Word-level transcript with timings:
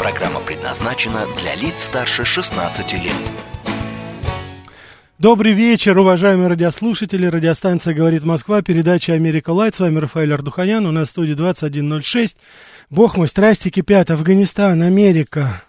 Программа 0.00 0.40
предназначена 0.40 1.26
для 1.38 1.54
лиц 1.54 1.74
старше 1.84 2.24
16 2.24 2.94
лет. 2.94 3.12
Добрый 5.18 5.52
вечер, 5.52 5.98
уважаемые 5.98 6.48
радиослушатели. 6.48 7.26
Радиостанция 7.26 7.92
«Говорит 7.92 8.24
Москва», 8.24 8.62
передача 8.62 9.12
«Америка 9.12 9.50
Лайт». 9.50 9.74
С 9.74 9.80
вами 9.80 9.98
Рафаэль 9.98 10.32
Ардуханян. 10.32 10.86
У 10.86 10.90
нас 10.90 11.08
в 11.08 11.10
студии 11.10 11.34
2106. 11.34 12.38
Бог 12.88 13.18
мой, 13.18 13.28
страсти 13.28 13.68
кипят. 13.68 14.10
Афганистан, 14.10 14.80
Америка, 14.80 15.62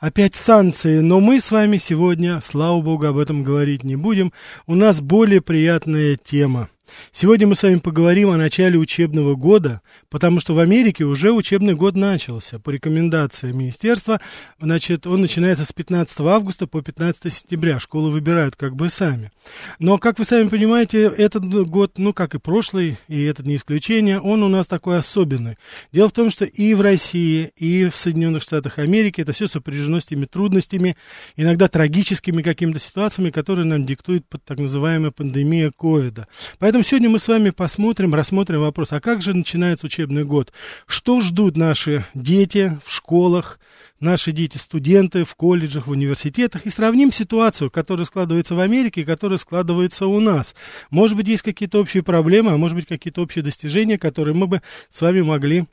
опять 0.00 0.34
санкции, 0.34 0.98
но 0.98 1.20
мы 1.20 1.40
с 1.40 1.52
вами 1.52 1.76
сегодня, 1.76 2.40
слава 2.42 2.80
богу, 2.80 3.06
об 3.06 3.18
этом 3.18 3.44
говорить 3.44 3.84
не 3.84 3.94
будем. 3.94 4.32
У 4.66 4.74
нас 4.74 5.00
более 5.00 5.40
приятная 5.40 6.16
тема. 6.16 6.70
Сегодня 7.12 7.46
мы 7.46 7.54
с 7.54 7.62
вами 7.62 7.76
поговорим 7.76 8.30
о 8.30 8.36
начале 8.36 8.78
учебного 8.78 9.34
года, 9.34 9.80
потому 10.10 10.40
что 10.40 10.54
в 10.54 10.58
Америке 10.58 11.04
уже 11.04 11.32
учебный 11.32 11.74
год 11.74 11.96
начался. 11.96 12.58
По 12.58 12.70
рекомендации 12.70 13.52
министерства, 13.52 14.20
значит, 14.60 15.06
он 15.06 15.20
начинается 15.20 15.64
с 15.64 15.72
15 15.72 16.20
августа 16.20 16.66
по 16.66 16.82
15 16.82 17.32
сентября. 17.32 17.78
Школы 17.78 18.10
выбирают 18.10 18.56
как 18.56 18.76
бы 18.76 18.88
сами. 18.88 19.30
Но, 19.78 19.98
как 19.98 20.18
вы 20.18 20.24
сами 20.24 20.48
понимаете, 20.48 21.04
этот 21.04 21.46
год, 21.68 21.92
ну, 21.98 22.12
как 22.12 22.34
и 22.34 22.38
прошлый, 22.38 22.96
и 23.08 23.22
этот 23.24 23.46
не 23.46 23.56
исключение, 23.56 24.20
он 24.20 24.42
у 24.42 24.48
нас 24.48 24.66
такой 24.66 24.98
особенный. 24.98 25.56
Дело 25.92 26.08
в 26.08 26.12
том, 26.12 26.30
что 26.30 26.44
и 26.44 26.74
в 26.74 26.80
России, 26.80 27.50
и 27.56 27.86
в 27.86 27.96
Соединенных 27.96 28.42
Штатах 28.42 28.78
Америки 28.78 29.20
это 29.20 29.32
все 29.32 29.46
сопряжено 29.46 30.00
с 30.00 30.04
теми 30.04 30.24
трудностями, 30.24 30.96
иногда 31.36 31.68
трагическими 31.68 32.42
какими-то 32.42 32.78
ситуациями, 32.78 33.30
которые 33.30 33.66
нам 33.66 33.84
диктует 33.84 34.24
так 34.44 34.58
называемая 34.58 35.10
пандемия 35.10 35.70
ковида. 35.70 36.28
Поэтому 36.58 36.75
сегодня 36.82 37.10
мы 37.10 37.18
с 37.18 37.28
вами 37.28 37.50
посмотрим, 37.50 38.14
рассмотрим 38.14 38.60
вопрос, 38.60 38.92
а 38.92 39.00
как 39.00 39.22
же 39.22 39.34
начинается 39.34 39.86
учебный 39.86 40.24
год? 40.24 40.52
Что 40.86 41.20
ждут 41.20 41.56
наши 41.56 42.04
дети 42.14 42.78
в 42.84 42.92
школах, 42.92 43.58
наши 44.00 44.32
дети-студенты 44.32 45.24
в 45.24 45.34
колледжах, 45.34 45.86
в 45.86 45.90
университетах, 45.90 46.66
и 46.66 46.70
сравним 46.70 47.12
ситуацию, 47.12 47.70
которая 47.70 48.04
складывается 48.04 48.54
в 48.54 48.60
Америке 48.60 49.02
и 49.02 49.04
которая 49.04 49.38
складывается 49.38 50.06
у 50.06 50.20
нас. 50.20 50.54
Может 50.90 51.16
быть, 51.16 51.28
есть 51.28 51.42
какие-то 51.42 51.80
общие 51.80 52.02
проблемы, 52.02 52.52
а 52.52 52.56
может 52.56 52.76
быть, 52.76 52.86
какие-то 52.86 53.22
общие 53.22 53.44
достижения, 53.44 53.98
которые 53.98 54.34
мы 54.34 54.46
бы 54.46 54.62
с 54.90 55.00
вами 55.00 55.22
могли 55.22 55.66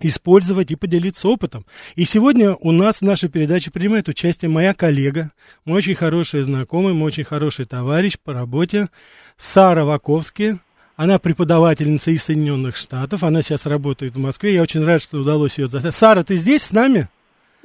использовать 0.00 0.70
и 0.70 0.76
поделиться 0.76 1.28
опытом. 1.28 1.66
И 1.94 2.04
сегодня 2.04 2.54
у 2.54 2.72
нас 2.72 2.98
в 2.98 3.02
нашей 3.02 3.28
передаче 3.28 3.70
принимает 3.70 4.08
участие 4.08 4.48
моя 4.48 4.74
коллега, 4.74 5.30
мой 5.64 5.78
очень 5.78 5.94
хороший 5.94 6.42
знакомый, 6.42 6.94
мой 6.94 7.08
очень 7.08 7.24
хороший 7.24 7.64
товарищ 7.64 8.18
по 8.22 8.32
работе, 8.32 8.88
Сара 9.36 9.84
Ваковски. 9.84 10.58
Она 10.96 11.20
преподавательница 11.20 12.10
из 12.10 12.24
Соединенных 12.24 12.76
Штатов, 12.76 13.22
она 13.22 13.40
сейчас 13.40 13.66
работает 13.66 14.14
в 14.14 14.18
Москве. 14.18 14.54
Я 14.54 14.62
очень 14.62 14.84
рад, 14.84 15.00
что 15.00 15.18
удалось 15.18 15.58
ее 15.58 15.68
застать. 15.68 15.94
Сара, 15.94 16.24
ты 16.24 16.34
здесь 16.36 16.64
с 16.64 16.72
нами? 16.72 17.08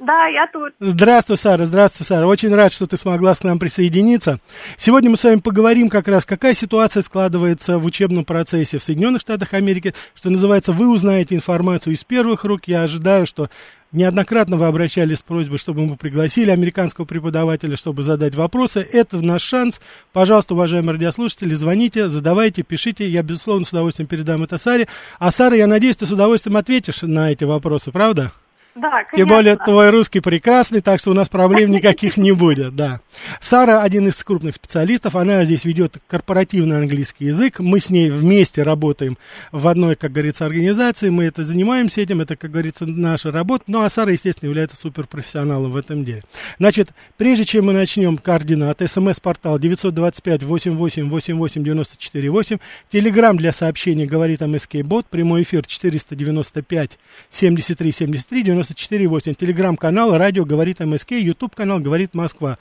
Да, 0.00 0.26
я 0.26 0.48
тут. 0.52 0.72
Здравствуй, 0.80 1.36
Сара, 1.36 1.64
здравствуй, 1.64 2.04
Сара. 2.04 2.26
Очень 2.26 2.52
рад, 2.52 2.72
что 2.72 2.86
ты 2.86 2.96
смогла 2.96 3.32
к 3.32 3.44
нам 3.44 3.60
присоединиться. 3.60 4.40
Сегодня 4.76 5.08
мы 5.08 5.16
с 5.16 5.22
вами 5.22 5.38
поговорим 5.38 5.88
как 5.88 6.08
раз, 6.08 6.24
какая 6.24 6.54
ситуация 6.54 7.02
складывается 7.02 7.78
в 7.78 7.84
учебном 7.84 8.24
процессе 8.24 8.78
в 8.78 8.82
Соединенных 8.82 9.20
Штатах 9.20 9.54
Америки. 9.54 9.94
Что 10.14 10.30
называется, 10.30 10.72
вы 10.72 10.88
узнаете 10.88 11.36
информацию 11.36 11.94
из 11.94 12.02
первых 12.02 12.44
рук. 12.44 12.62
Я 12.66 12.82
ожидаю, 12.82 13.24
что 13.24 13.48
неоднократно 13.92 14.56
вы 14.56 14.66
обращались 14.66 15.18
с 15.18 15.22
просьбой, 15.22 15.58
чтобы 15.58 15.86
мы 15.86 15.96
пригласили 15.96 16.50
американского 16.50 17.04
преподавателя, 17.04 17.76
чтобы 17.76 18.02
задать 18.02 18.34
вопросы. 18.34 18.80
Это 18.80 19.24
наш 19.24 19.42
шанс. 19.42 19.80
Пожалуйста, 20.12 20.54
уважаемые 20.54 20.94
радиослушатели, 20.94 21.54
звоните, 21.54 22.08
задавайте, 22.08 22.64
пишите. 22.64 23.08
Я, 23.08 23.22
безусловно, 23.22 23.64
с 23.64 23.70
удовольствием 23.70 24.08
передам 24.08 24.42
это 24.42 24.58
Саре. 24.58 24.88
А, 25.20 25.30
Сара, 25.30 25.56
я 25.56 25.68
надеюсь, 25.68 25.96
ты 25.96 26.04
с 26.04 26.10
удовольствием 26.10 26.56
ответишь 26.56 27.02
на 27.02 27.30
эти 27.30 27.44
вопросы, 27.44 27.92
правда? 27.92 28.32
Да, 28.74 29.04
конечно. 29.04 29.16
Тем 29.16 29.28
более 29.28 29.56
твой 29.56 29.90
русский 29.90 30.18
прекрасный, 30.18 30.80
так 30.80 30.98
что 30.98 31.12
у 31.12 31.14
нас 31.14 31.28
проблем 31.28 31.70
никаких 31.70 32.16
не 32.16 32.32
будет, 32.32 32.74
да. 32.74 32.98
Сара 33.40 33.82
один 33.82 34.08
из 34.08 34.20
крупных 34.24 34.56
специалистов, 34.56 35.14
она 35.14 35.44
здесь 35.44 35.64
ведет 35.64 35.98
корпоративный 36.08 36.78
английский 36.78 37.26
язык, 37.26 37.60
мы 37.60 37.78
с 37.78 37.88
ней 37.88 38.10
вместе 38.10 38.64
работаем 38.64 39.16
в 39.52 39.68
одной, 39.68 39.94
как 39.94 40.10
говорится, 40.10 40.44
организации, 40.44 41.10
мы 41.10 41.22
это 41.24 41.44
занимаемся 41.44 42.00
этим, 42.00 42.20
это, 42.20 42.34
как 42.34 42.50
говорится, 42.50 42.84
наша 42.84 43.30
работа, 43.30 43.62
ну 43.68 43.82
а 43.82 43.88
Сара, 43.88 44.10
естественно, 44.10 44.48
является 44.48 44.76
суперпрофессионалом 44.76 45.70
в 45.70 45.76
этом 45.76 46.04
деле. 46.04 46.24
Значит, 46.58 46.88
прежде 47.16 47.44
чем 47.44 47.66
мы 47.66 47.74
начнем 47.74 48.18
координаты, 48.18 48.88
смс-портал 48.88 49.60
925-88-88-94-8, 49.60 52.60
телеграмм 52.90 53.36
для 53.36 53.52
сообщений 53.52 54.06
говорит 54.06 54.40
МСК 54.40 54.78
Бот, 54.82 55.06
прямой 55.06 55.44
эфир 55.44 55.64
495 55.64 56.98
73 57.30 57.92
73 57.92 58.42
90 58.42 58.63
94,8. 58.72 59.34
Телеграм-канал 59.34 60.16
«Радио 60.16 60.44
говорит 60.44 60.80
МСК», 60.80 61.12
Ютуб-канал 61.12 61.80
«Говорит 61.80 62.14
Москва». 62.14 62.58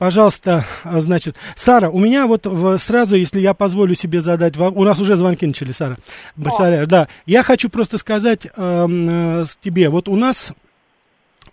Пожалуйста, 0.00 0.64
а, 0.82 0.98
значит, 1.02 1.36
Сара, 1.54 1.90
у 1.90 1.98
меня 1.98 2.26
вот 2.26 2.46
в, 2.46 2.78
сразу, 2.78 3.16
если 3.16 3.38
я 3.38 3.52
позволю 3.52 3.94
себе 3.94 4.22
задать, 4.22 4.56
у 4.56 4.84
нас 4.84 4.98
уже 4.98 5.14
звонки 5.14 5.44
начали, 5.46 5.72
Сара. 5.72 5.98
Представляешь, 6.42 6.88
да. 6.88 7.06
Я 7.26 7.42
хочу 7.42 7.68
просто 7.68 7.98
сказать 7.98 8.46
э, 8.46 8.50
э, 8.56 9.44
тебе, 9.60 9.90
вот 9.90 10.08
у 10.08 10.16
нас 10.16 10.54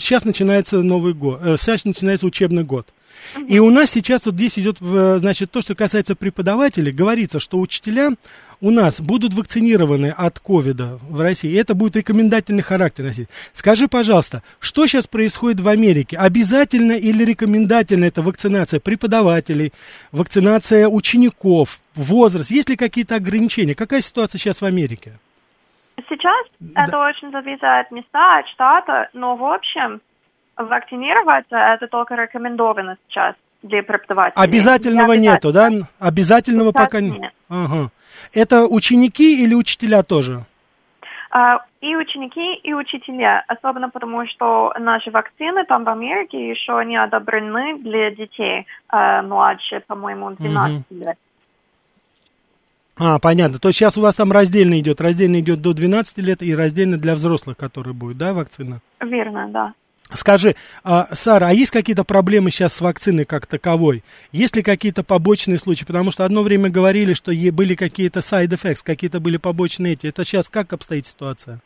сейчас 0.00 0.24
начинается 0.24 0.82
Новый 0.82 1.14
год, 1.14 1.38
э, 1.40 1.56
сейчас 1.56 1.84
начинается 1.84 2.26
учебный 2.26 2.64
год. 2.64 2.88
И 3.46 3.58
у 3.58 3.70
нас 3.70 3.90
сейчас 3.90 4.26
вот 4.26 4.34
здесь 4.34 4.58
идет, 4.58 4.78
значит, 4.78 5.50
то, 5.50 5.60
что 5.60 5.74
касается 5.74 6.14
преподавателей, 6.14 6.92
говорится, 6.92 7.40
что 7.40 7.58
учителя 7.58 8.10
у 8.60 8.70
нас 8.70 9.00
будут 9.00 9.34
вакцинированы 9.34 10.10
от 10.10 10.40
ковида 10.40 10.98
в 11.08 11.20
России, 11.20 11.56
это 11.56 11.74
будет 11.74 11.94
рекомендательный 11.96 12.62
характер 12.62 13.04
носить. 13.04 13.28
Скажи, 13.52 13.86
пожалуйста, 13.86 14.42
что 14.58 14.86
сейчас 14.86 15.06
происходит 15.06 15.60
в 15.60 15.68
Америке? 15.68 16.16
Обязательно 16.16 16.92
или 16.92 17.24
рекомендательно 17.24 18.04
это 18.04 18.20
вакцинация 18.20 18.80
преподавателей, 18.80 19.72
вакцинация 20.10 20.88
учеников, 20.88 21.78
возраст? 21.94 22.50
Есть 22.50 22.68
ли 22.68 22.76
какие-то 22.76 23.14
ограничения? 23.14 23.76
Какая 23.76 24.00
ситуация 24.00 24.38
сейчас 24.38 24.60
в 24.60 24.64
Америке? 24.64 25.12
Сейчас 26.08 26.46
да. 26.58 26.84
это 26.84 26.98
очень 26.98 27.30
зависит 27.30 27.62
от 27.62 27.90
места, 27.90 28.38
от 28.38 28.48
штата, 28.48 29.08
но 29.12 29.36
в 29.36 29.44
общем 29.44 30.00
вакцинироваться 30.58 31.56
это 31.56 31.86
только 31.88 32.14
рекомендовано 32.14 32.96
сейчас 33.08 33.34
для 33.62 33.82
преподавателей. 33.82 34.42
Обязательного 34.42 35.12
нету, 35.14 35.52
да? 35.52 35.70
Обязательного 35.98 36.70
сейчас 36.70 36.84
пока 36.84 37.00
нет. 37.00 37.32
Ага. 37.48 37.90
Это 38.34 38.66
ученики 38.66 39.42
или 39.44 39.54
учителя 39.54 40.02
тоже? 40.02 40.44
Uh, 41.30 41.58
и 41.82 41.94
ученики, 41.94 42.54
и 42.62 42.72
учителя, 42.72 43.44
особенно 43.48 43.90
потому, 43.90 44.26
что 44.26 44.72
наши 44.78 45.10
вакцины 45.10 45.66
там 45.66 45.84
в 45.84 45.88
Америке 45.90 46.48
еще 46.48 46.82
не 46.86 46.96
одобрены 46.96 47.78
для 47.78 48.10
детей 48.10 48.66
uh, 48.90 49.22
младше, 49.22 49.82
по-моему, 49.86 50.30
12 50.30 50.76
uh-huh. 50.78 50.84
лет. 50.90 51.18
А, 52.98 53.18
понятно. 53.18 53.58
То 53.58 53.68
есть 53.68 53.78
сейчас 53.78 53.96
у 53.96 54.00
вас 54.00 54.16
там 54.16 54.32
раздельно 54.32 54.80
идет. 54.80 55.00
Раздельно 55.00 55.38
идет 55.40 55.60
до 55.60 55.72
12 55.72 56.18
лет 56.18 56.42
и 56.42 56.54
раздельно 56.54 56.96
для 56.96 57.14
взрослых, 57.14 57.56
которые 57.56 57.94
будет, 57.94 58.16
да, 58.16 58.32
вакцина? 58.32 58.80
Верно, 59.00 59.48
да. 59.48 59.74
Скажи, 60.10 60.54
а, 60.84 61.08
Сара, 61.12 61.48
а 61.48 61.52
есть 61.52 61.70
какие-то 61.70 62.02
проблемы 62.02 62.50
сейчас 62.50 62.74
с 62.74 62.80
вакциной 62.80 63.26
как 63.26 63.46
таковой? 63.46 64.02
Есть 64.32 64.56
ли 64.56 64.62
какие-то 64.62 65.04
побочные 65.04 65.58
случаи? 65.58 65.84
Потому 65.84 66.10
что 66.10 66.24
одно 66.24 66.42
время 66.42 66.70
говорили, 66.70 67.12
что 67.12 67.30
были 67.52 67.74
какие-то 67.74 68.20
side 68.20 68.48
effects, 68.48 68.82
какие-то 68.82 69.20
были 69.20 69.36
побочные 69.36 69.92
эти. 69.92 70.06
Это 70.06 70.24
сейчас 70.24 70.48
как 70.48 70.72
обстоит 70.72 71.04
ситуация? 71.04 71.58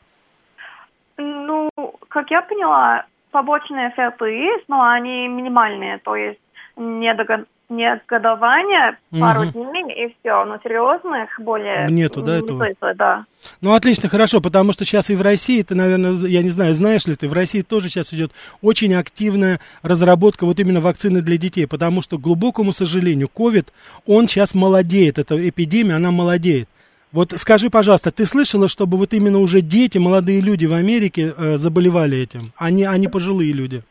Ну, 1.19 1.71
как 2.09 2.31
я 2.31 2.43
поняла, 2.43 3.07
побочные 3.31 3.91
эффекты 3.91 4.27
есть, 4.27 4.65
но 4.69 4.83
они 4.83 5.29
минимальные. 5.29 5.99
То 5.99 6.17
есть 6.17 6.41
недого 6.77 7.45
негодование 7.77 8.99
пару 9.19 9.43
угу. 9.43 9.65
дней 9.65 10.07
и 10.07 10.17
все, 10.19 10.45
но 10.45 10.59
серьезных 10.63 11.29
более 11.39 11.89
нету, 11.89 12.23
да, 12.23 12.41
не 12.41 12.45
этого? 12.45 12.95
Да. 12.95 13.25
Ну, 13.61 13.75
отлично, 13.75 14.09
хорошо, 14.09 14.41
потому 14.41 14.73
что 14.73 14.85
сейчас 14.85 15.11
и 15.11 15.17
в 15.17 15.23
России, 15.23 15.63
ты, 15.63 15.75
наверное, 15.75 16.13
я 16.29 16.43
не 16.43 16.51
знаю, 16.51 16.75
знаешь 16.75 17.07
ли 17.07 17.17
ты, 17.17 17.29
в 17.29 17.33
России 17.33 17.63
тоже 17.63 17.89
сейчас 17.89 18.13
идет 18.13 18.33
очень 18.61 18.95
активная 18.95 19.61
разработка 19.83 20.45
вот 20.45 20.61
именно 20.61 20.81
вакцины 20.81 21.23
для 21.23 21.37
детей, 21.37 21.67
потому 21.67 22.03
что, 22.03 22.19
к 22.19 22.21
глубокому 22.21 22.73
сожалению, 22.73 23.29
COVID, 23.35 23.69
он 24.07 24.29
сейчас 24.29 24.55
молодеет, 24.55 25.19
эта 25.19 25.49
эпидемия, 25.49 25.95
она 25.95 26.11
молодеет. 26.11 26.69
Вот 27.13 27.35
скажи, 27.37 27.69
пожалуйста, 27.69 28.11
ты 28.11 28.25
слышала, 28.25 28.69
чтобы 28.69 28.97
вот 28.97 29.13
именно 29.13 29.39
уже 29.39 29.61
дети, 29.61 29.99
молодые 29.99 30.41
люди 30.41 30.65
в 30.65 30.73
Америке 30.73 31.35
э, 31.37 31.57
заболевали 31.59 32.19
этим, 32.19 32.41
а 32.57 32.71
не, 32.71 32.85
а 32.85 32.97
не 32.97 33.09
пожилые 33.09 33.53
люди? 33.53 33.83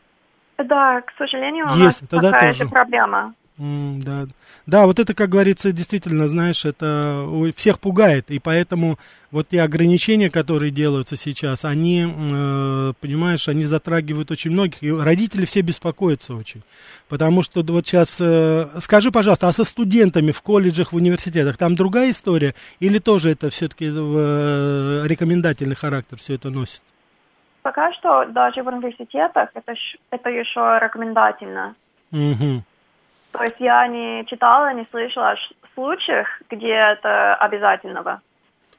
Да, 0.58 1.00
к 1.00 1.12
сожалению, 1.16 1.66
у 1.66 1.76
Есть, 1.76 2.02
нас 2.02 2.10
тогда 2.10 2.30
такая 2.30 2.52
тоже. 2.52 2.64
же 2.64 2.70
проблема. 2.70 3.34
М, 3.58 4.00
да. 4.00 4.26
да, 4.66 4.86
вот 4.86 4.98
это, 4.98 5.14
как 5.14 5.28
говорится, 5.28 5.72
действительно, 5.72 6.26
знаешь, 6.26 6.64
это 6.64 7.28
всех 7.54 7.80
пугает, 7.80 8.30
и 8.30 8.38
поэтому 8.38 8.98
вот 9.30 9.48
те 9.48 9.60
ограничения, 9.60 10.30
которые 10.30 10.70
делаются 10.70 11.16
сейчас, 11.16 11.66
они, 11.66 12.06
э, 12.06 12.92
понимаешь, 12.98 13.48
они 13.48 13.66
затрагивают 13.66 14.30
очень 14.30 14.52
многих, 14.52 14.82
и 14.82 14.90
родители 14.90 15.44
все 15.44 15.60
беспокоятся 15.60 16.34
очень, 16.34 16.62
потому 17.10 17.42
что 17.42 17.62
вот 17.62 17.86
сейчас, 17.86 18.18
э, 18.22 18.68
скажи, 18.80 19.10
пожалуйста, 19.10 19.48
а 19.48 19.52
со 19.52 19.64
студентами 19.64 20.32
в 20.32 20.40
колледжах, 20.40 20.92
в 20.92 20.96
университетах, 20.96 21.58
там 21.58 21.74
другая 21.74 22.10
история, 22.10 22.54
или 22.80 22.98
тоже 22.98 23.30
это 23.30 23.50
все-таки 23.50 23.84
э, 23.84 25.02
рекомендательный 25.04 25.76
характер 25.76 26.16
все 26.16 26.34
это 26.36 26.48
носит? 26.48 26.82
Пока 27.62 27.92
что 27.92 28.24
даже 28.30 28.62
в 28.62 28.66
университетах 28.66 29.50
это, 29.54 29.74
это 30.10 30.30
еще 30.30 30.78
рекомендательно. 30.82 31.74
Мгм. 32.10 32.64
То 33.32 33.42
есть 33.42 33.56
я 33.58 33.86
не 33.88 34.24
читала, 34.26 34.72
не 34.74 34.86
слышала 34.90 35.32
о 35.32 35.36
случаях, 35.74 36.28
где 36.50 36.68
это 36.68 37.34
обязательного. 37.36 38.20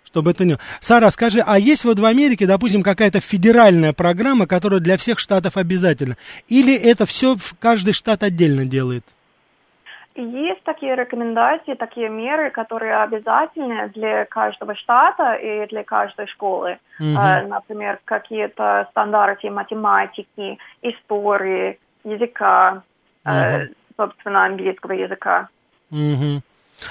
Чтобы 0.05 0.31
это 0.31 0.45
не... 0.45 0.57
Сара, 0.79 1.09
скажи, 1.09 1.41
а 1.45 1.57
есть 1.57 1.85
вот 1.85 1.97
в 1.97 2.05
Америке, 2.05 2.45
допустим, 2.45 2.83
какая-то 2.83 3.19
федеральная 3.19 3.93
программа, 3.93 4.45
которая 4.45 4.79
для 4.79 4.97
всех 4.97 5.17
штатов 5.17 5.57
обязательна? 5.57 6.17
Или 6.47 6.75
это 6.75 7.05
все 7.05 7.35
каждый 7.59 7.93
штат 7.93 8.21
отдельно 8.21 8.65
делает? 8.65 9.03
Есть 10.15 10.63
такие 10.63 10.95
рекомендации, 10.95 11.73
такие 11.73 12.09
меры, 12.09 12.51
которые 12.51 12.93
обязательны 12.93 13.89
для 13.95 14.25
каждого 14.25 14.75
штата 14.75 15.33
и 15.33 15.67
для 15.67 15.83
каждой 15.83 16.27
школы. 16.27 16.77
Э, 16.99 17.47
например, 17.47 17.99
какие-то 18.05 18.87
стандарты 18.91 19.49
математики, 19.49 20.59
истории, 20.83 21.79
языка, 22.03 22.83
э, 23.25 23.69
собственно, 23.97 24.45
английского 24.45 24.93
языка. 24.93 25.49
Мгм. 25.89 26.41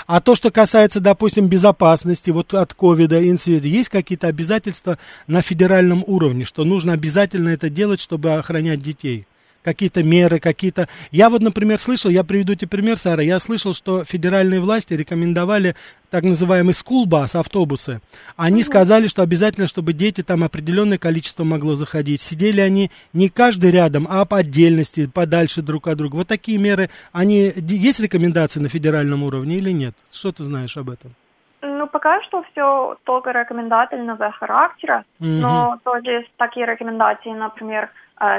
А 0.06 0.20
то, 0.20 0.34
что 0.34 0.50
касается, 0.50 1.00
допустим, 1.00 1.48
безопасности, 1.48 2.30
вот 2.30 2.54
от 2.54 2.72
ковида, 2.74 3.28
инцидента, 3.28 3.68
есть 3.68 3.88
какие-то 3.88 4.28
обязательства 4.28 4.98
на 5.26 5.42
федеральном 5.42 6.04
уровне, 6.06 6.44
что 6.44 6.64
нужно 6.64 6.92
обязательно 6.92 7.50
это 7.50 7.68
делать, 7.68 8.00
чтобы 8.00 8.34
охранять 8.34 8.80
детей? 8.80 9.26
Какие-то 9.62 10.02
меры, 10.02 10.40
какие-то... 10.40 10.88
Я 11.12 11.30
вот, 11.30 11.40
например, 11.40 11.78
слышал, 11.78 12.10
я 12.10 12.24
приведу 12.24 12.54
тебе 12.54 12.68
пример, 12.68 12.96
Сара, 12.96 13.22
я 13.22 13.38
слышал, 13.38 13.74
что 13.74 14.04
федеральные 14.04 14.60
власти 14.60 14.94
рекомендовали 14.94 15.76
так 16.10 16.24
называемый 16.24 16.74
bus, 16.74 17.38
автобусы. 17.38 18.00
Они 18.36 18.62
сказали, 18.64 19.06
что 19.06 19.22
обязательно, 19.22 19.66
чтобы 19.66 19.92
дети 19.92 20.22
там 20.22 20.42
определенное 20.42 20.98
количество 20.98 21.44
могло 21.44 21.74
заходить. 21.74 22.20
Сидели 22.20 22.60
они 22.60 22.90
не 23.12 23.28
каждый 23.28 23.70
рядом, 23.70 24.06
а 24.10 24.24
по 24.24 24.38
отдельности, 24.38 25.06
подальше 25.06 25.62
друг 25.62 25.86
от 25.86 25.96
друга. 25.96 26.16
Вот 26.16 26.28
такие 26.28 26.58
меры, 26.58 26.90
они... 27.12 27.52
Есть 27.56 28.00
рекомендации 28.00 28.60
на 28.60 28.68
федеральном 28.68 29.22
уровне 29.22 29.56
или 29.56 29.70
нет? 29.70 29.94
Что 30.12 30.32
ты 30.32 30.44
знаешь 30.44 30.76
об 30.76 30.90
этом? 30.90 31.14
Ну, 31.62 31.86
пока 31.86 32.20
что 32.22 32.42
все 32.50 32.96
только 33.04 33.30
рекомендательного 33.30 34.32
характера, 34.32 35.04
Мгм. 35.20 35.40
но 35.40 35.78
тоже 35.84 36.10
есть 36.10 36.30
такие 36.36 36.66
рекомендации, 36.66 37.30
например, 37.30 37.88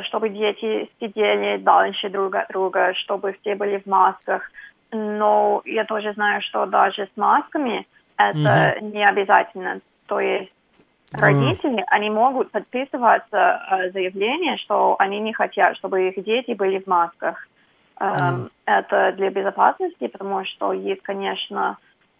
чтобы 0.03 0.29
дети 0.29 0.89
сидели 0.99 1.57
дальше 1.57 2.09
друг 2.09 2.35
от 2.35 2.47
друга, 2.49 2.93
чтобы 2.93 3.35
все 3.41 3.55
были 3.55 3.77
в 3.77 3.85
масках. 3.85 4.49
Но 4.91 5.61
я 5.65 5.85
тоже 5.85 6.13
знаю, 6.13 6.41
что 6.41 6.65
даже 6.65 7.07
с 7.13 7.17
масками 7.17 7.85
это 8.17 8.77
не 8.81 9.03
обязательно. 9.07 9.81
То 10.07 10.19
есть 10.19 10.51
А. 11.13 11.21
родители, 11.21 11.83
они 11.87 12.09
могут 12.09 12.51
подписываться 12.51 13.61
э, 13.71 13.91
заявление, 13.91 14.57
что 14.57 14.95
они 14.99 15.19
не 15.19 15.33
хотят, 15.33 15.75
чтобы 15.77 16.07
их 16.09 16.23
дети 16.23 16.53
были 16.53 16.79
в 16.79 16.87
масках. 16.87 17.47
Эм, 17.99 18.49
Это 18.65 19.11
для 19.17 19.29
безопасности, 19.29 20.07
потому 20.07 20.45
что 20.45 20.73
есть, 20.73 21.03
конечно, 21.03 21.77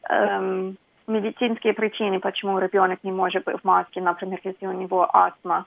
эм, 0.10 0.78
медицинские 1.08 1.74
причины, 1.74 2.20
почему 2.20 2.60
ребенок 2.60 3.00
не 3.04 3.12
может 3.12 3.44
быть 3.46 3.60
в 3.62 3.64
маске, 3.64 4.02
например, 4.02 4.40
если 4.44 4.68
у 4.68 4.74
него 4.74 5.10
астма. 5.14 5.66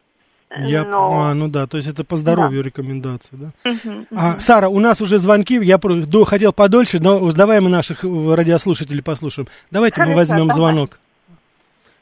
Я... 0.59 0.85
Но- 0.85 1.21
А, 1.23 1.35
ну 1.35 1.49
да, 1.49 1.67
то 1.67 1.77
есть 1.77 1.89
это 1.89 2.05
по 2.05 2.17
здоровью 2.17 2.63
рекомендации, 2.63 3.31
да? 3.33 3.51
Мгм. 3.65 4.07
А, 4.15 4.39
Сара, 4.39 4.69
у 4.69 4.79
нас 4.79 5.01
уже 5.01 5.19
звонки, 5.19 5.55
я 5.63 5.77
до- 5.79 6.25
хотел 6.25 6.53
подольше, 6.53 6.99
но 7.01 7.33
давай 7.33 7.61
мы 7.61 7.69
наших 7.69 8.05
э, 8.05 8.35
радиослушателей 8.35 9.03
послушаем. 9.03 9.49
Давайте 9.71 10.01
мы 10.01 10.07
Хорошо, 10.13 10.19
возьмем 10.19 10.49
давай. 10.49 10.55
звонок. 10.57 10.99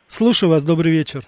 Слушаю 0.08 0.50
вас, 0.50 0.62
добрый 0.62 0.92
вечер. 0.92 1.22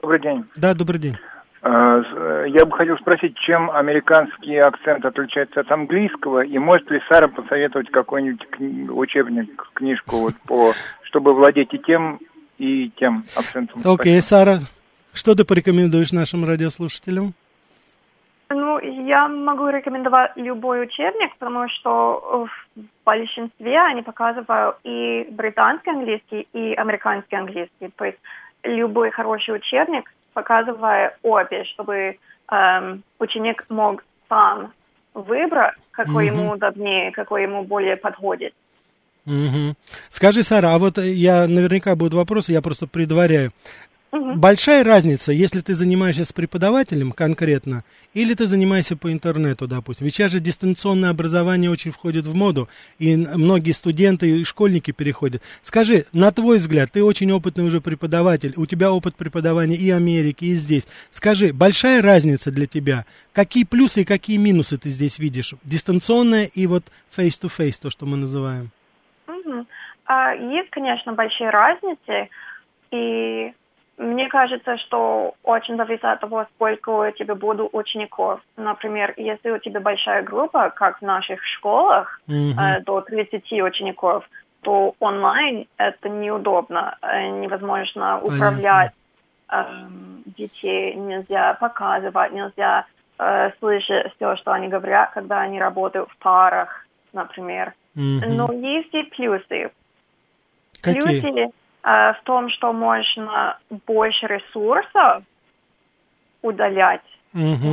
Добрый 0.00 0.20
день. 0.20 0.44
Да, 0.56 0.74
добрый 0.74 1.00
день. 1.00 1.16
А, 1.60 2.00
э, 2.00 2.46
Я 2.48 2.64
бы 2.64 2.72
хотел 2.76 2.96
спросить, 2.98 3.36
чем 3.36 3.70
американский 3.70 4.56
акцент 4.56 5.04
отличается 5.04 5.60
от 5.60 5.70
английского, 5.70 6.40
и 6.44 6.56
может 6.58 6.90
ли 6.90 7.00
Сара 7.08 7.28
посоветовать 7.28 7.90
какой-нибудь 7.90 8.46
кни- 8.50 8.88
учебник, 8.90 9.68
книжку, 9.74 10.16
вот 10.18 10.34
по, 10.46 10.72
чтобы 11.02 11.34
владеть 11.34 11.74
и 11.74 11.78
тем, 11.78 12.20
и 12.58 12.90
тем 12.98 13.24
акцентом? 13.36 13.80
Окей, 13.84 14.20
Спасибо. 14.22 14.22
Сара, 14.22 14.58
что 15.18 15.34
ты 15.34 15.44
порекомендуешь 15.44 16.12
нашим 16.12 16.44
радиослушателям? 16.44 17.34
Ну, 18.50 18.78
я 18.78 19.28
могу 19.28 19.68
рекомендовать 19.68 20.32
любой 20.36 20.84
учебник, 20.84 21.36
потому 21.38 21.68
что 21.68 22.46
в 22.46 22.80
большинстве 23.04 23.78
они 23.78 24.02
показывают 24.02 24.76
и 24.84 25.26
британский 25.30 25.90
английский, 25.90 26.48
и 26.54 26.72
американский 26.74 27.36
английский. 27.36 27.90
То 27.96 28.04
есть 28.06 28.18
любой 28.62 29.10
хороший 29.10 29.56
учебник 29.56 30.10
показывает 30.32 31.14
обе, 31.22 31.64
чтобы 31.64 32.16
эм, 32.50 33.02
ученик 33.18 33.66
мог 33.68 34.02
сам 34.28 34.72
выбрать, 35.12 35.74
какой 35.90 36.28
Мгм. 36.28 36.34
ему 36.34 36.50
удобнее, 36.52 37.10
какой 37.10 37.42
ему 37.42 37.64
более 37.64 37.96
подходит. 37.96 38.54
Мгм. 39.26 39.76
Скажи, 40.08 40.42
Сара, 40.42 40.74
а 40.74 40.78
вот 40.78 40.96
я 40.96 41.46
наверняка 41.46 41.94
будут 41.96 42.14
вопросы, 42.14 42.52
я 42.52 42.62
просто 42.62 42.86
предваряю. 42.86 43.50
Мгм. 44.10 44.40
Большая 44.40 44.84
разница, 44.84 45.32
если 45.32 45.60
ты 45.60 45.74
занимаешься 45.74 46.24
с 46.24 46.32
преподавателем 46.32 47.12
конкретно, 47.12 47.84
или 48.14 48.32
ты 48.32 48.46
занимаешься 48.46 48.96
по 48.96 49.12
интернету, 49.12 49.66
допустим. 49.66 50.06
Ведь 50.06 50.14
сейчас 50.14 50.32
же 50.32 50.40
дистанционное 50.40 51.10
образование 51.10 51.70
очень 51.70 51.90
входит 51.90 52.26
в 52.26 52.34
моду, 52.34 52.70
и 52.98 53.16
многие 53.16 53.72
студенты 53.72 54.30
и 54.30 54.44
школьники 54.44 54.92
переходят. 54.92 55.42
Скажи, 55.60 56.06
на 56.14 56.32
твой 56.32 56.56
взгляд, 56.56 56.90
ты 56.90 57.04
очень 57.04 57.30
опытный 57.32 57.64
уже 57.64 57.82
преподаватель, 57.82 58.54
у 58.56 58.64
тебя 58.64 58.90
опыт 58.92 59.14
преподавания 59.14 59.76
и 59.76 59.90
Америки, 59.90 60.46
и 60.46 60.54
здесь. 60.54 60.88
Скажи, 61.10 61.52
большая 61.52 62.00
разница 62.00 62.50
для 62.50 62.66
тебя? 62.66 63.04
Какие 63.34 63.64
плюсы 63.64 64.02
и 64.02 64.06
какие 64.06 64.38
минусы 64.38 64.78
ты 64.78 64.88
здесь 64.88 65.18
видишь? 65.18 65.54
Дистанционное 65.64 66.46
и 66.46 66.66
вот 66.66 66.84
face-to-face, 67.14 67.78
то, 67.82 67.90
что 67.90 68.06
мы 68.06 68.16
называем. 68.16 68.70
Мгм. 69.26 69.66
А, 70.06 70.32
Есть, 70.32 70.70
конечно, 70.70 71.12
большие 71.12 71.50
разницы, 71.50 72.30
и 72.90 73.52
мне 73.98 74.28
кажется, 74.28 74.78
что 74.78 75.34
очень 75.42 75.76
зависит 75.76 76.04
от 76.04 76.20
того, 76.20 76.46
сколько 76.54 76.90
у 76.90 77.10
тебя 77.10 77.34
будут 77.34 77.70
учеников. 77.72 78.40
Например, 78.56 79.12
если 79.16 79.50
у 79.50 79.58
тебя 79.58 79.80
большая 79.80 80.22
группа, 80.22 80.70
как 80.70 80.98
в 80.98 81.02
наших 81.02 81.44
школах, 81.44 82.20
Мгм. 82.28 82.58
э, 82.58 82.80
до 82.82 83.00
30 83.00 83.60
учеников, 83.60 84.28
то 84.62 84.94
онлайн 85.00 85.66
это 85.76 86.08
неудобно, 86.08 86.96
э, 87.02 87.28
невозможно 87.28 88.20
управлять 88.20 88.92
эм, 89.50 90.22
детей, 90.26 90.94
нельзя 90.94 91.54
показывать, 91.54 92.32
нельзя 92.32 92.84
э, 93.18 93.50
слышать 93.58 94.12
все, 94.14 94.36
что 94.36 94.52
они 94.52 94.68
говорят, 94.68 95.10
когда 95.12 95.40
они 95.40 95.58
работают 95.58 96.08
в 96.10 96.16
парах, 96.18 96.86
например. 97.12 97.72
Мгм. 97.94 98.36
Но 98.36 98.52
есть 98.52 98.94
и 98.94 99.02
плюсы. 99.04 99.70
Какие? 100.80 101.20
Плюсы 101.20 101.50
э, 101.82 102.12
в 102.12 102.20
том, 102.24 102.50
что 102.50 102.72
можно 102.72 103.58
больше 103.86 104.26
ресурсов 104.26 105.22
удалять 106.42 107.02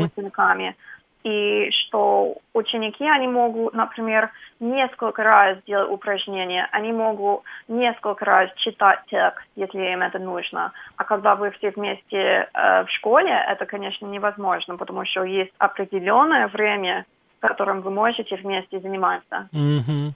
учениками. 0.06 0.76
И 1.24 1.72
что 1.72 2.36
ученики, 2.54 3.04
они 3.04 3.28
могут, 3.28 3.74
например, 3.74 4.30
несколько 4.60 5.24
раз 5.24 5.58
делать 5.66 5.90
упражнения, 5.90 6.68
они 6.72 6.92
могут 6.92 7.42
несколько 7.68 8.24
раз 8.26 8.52
читать 8.58 9.00
текст, 9.08 9.44
если 9.56 9.92
им 9.92 10.04
это 10.04 10.20
нужно. 10.20 10.72
А 10.98 11.04
когда 11.04 11.36
вы 11.36 11.50
все 11.52 11.72
вместе 11.72 12.48
э, 12.54 12.84
в 12.84 12.90
школе, 12.92 13.32
это, 13.48 13.66
конечно, 13.66 14.06
невозможно, 14.06 14.78
потому 14.78 15.04
что 15.06 15.24
есть 15.24 15.52
определенное 15.58 16.48
время, 16.48 17.06
в 17.40 17.48
котором 17.48 17.82
вы 17.82 17.90
можете 17.90 18.36
вместе 18.36 18.80
заниматься. 18.80 19.50
Мгм. 19.52 20.14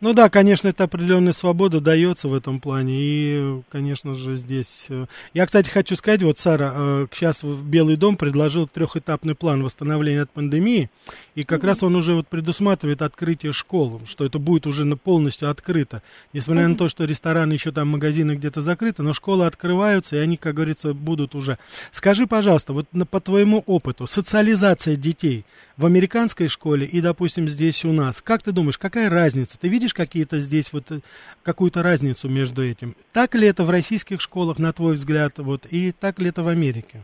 Ну 0.00 0.12
да, 0.12 0.28
конечно, 0.28 0.68
это 0.68 0.84
определенная 0.84 1.32
свобода 1.32 1.80
дается 1.80 2.28
в 2.28 2.34
этом 2.34 2.60
плане. 2.60 2.94
И, 2.98 3.62
конечно 3.70 4.14
же, 4.14 4.34
здесь... 4.34 4.86
Э, 4.88 5.06
я, 5.34 5.46
кстати, 5.46 5.68
хочу 5.70 5.96
сказать, 5.96 6.22
вот, 6.22 6.38
Сара, 6.38 7.06
сейчас 7.12 7.42
э, 7.42 7.46
Белый 7.46 7.96
дом 7.96 8.16
предложил 8.16 8.66
трехэтапный 8.66 9.34
план 9.34 9.62
восстановления 9.62 10.22
от 10.22 10.30
пандемии. 10.30 10.90
И 11.34 11.44
как 11.44 11.62
mm-hmm. 11.62 11.66
раз 11.66 11.82
он 11.82 11.96
уже 11.96 12.14
вот 12.14 12.28
предусматривает 12.28 13.02
открытие 13.02 13.52
школ, 13.52 14.00
что 14.06 14.24
это 14.24 14.38
будет 14.38 14.66
уже 14.66 14.84
полностью 14.96 15.50
открыто. 15.50 16.02
Несмотря 16.32 16.64
mm-hmm. 16.64 16.68
на 16.68 16.76
то, 16.76 16.88
что 16.88 17.04
рестораны, 17.04 17.52
еще 17.52 17.72
там 17.72 17.88
магазины 17.88 18.32
где-то 18.32 18.60
закрыты, 18.60 19.02
но 19.02 19.12
школы 19.12 19.46
открываются, 19.46 20.16
и 20.16 20.18
они, 20.20 20.36
как 20.36 20.54
говорится, 20.54 20.94
будут 20.94 21.34
уже. 21.34 21.58
Скажи, 21.90 22.26
пожалуйста, 22.26 22.72
вот 22.72 22.86
по 23.10 23.20
твоему 23.20 23.62
опыту, 23.66 24.06
социализация 24.06 24.96
детей 24.96 25.44
в 25.78 25.86
американской 25.86 26.48
школе 26.48 26.84
и, 26.84 27.00
допустим, 27.00 27.46
здесь 27.46 27.84
у 27.84 27.92
нас, 27.92 28.20
как 28.20 28.42
ты 28.42 28.52
думаешь, 28.52 28.76
какая 28.76 29.08
разница? 29.08 29.58
Ты 29.58 29.68
видишь 29.68 29.94
какие-то 29.94 30.38
здесь 30.40 30.72
вот 30.72 30.90
э, 30.90 30.98
какую-то 31.44 31.82
разницу 31.82 32.28
между 32.28 32.64
этим? 32.64 32.94
Так 33.12 33.34
ли 33.36 33.46
это 33.46 33.62
в 33.62 33.70
российских 33.70 34.20
школах, 34.20 34.58
на 34.58 34.72
твой 34.72 34.94
взгляд, 34.94 35.38
вот, 35.38 35.66
и 35.70 35.92
так 35.92 36.18
ли 36.18 36.30
это 36.30 36.42
в 36.42 36.48
Америке? 36.48 36.98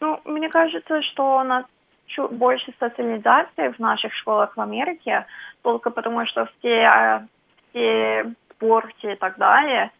Ну, 0.00 0.20
мне 0.26 0.50
кажется, 0.50 1.00
что 1.02 1.38
у 1.38 1.42
нас 1.44 1.64
чуть 2.06 2.30
больше 2.32 2.74
социализации 2.78 3.72
в 3.72 3.78
наших 3.78 4.12
школах 4.14 4.54
в 4.54 4.60
Америке, 4.60 5.24
только 5.62 5.90
потому 5.90 6.26
что 6.26 6.48
все, 6.58 6.82
а, 6.82 7.26
все 7.70 8.34
спорты 8.50 9.12
и 9.12 9.16
так 9.16 9.38
далее, 9.38 9.90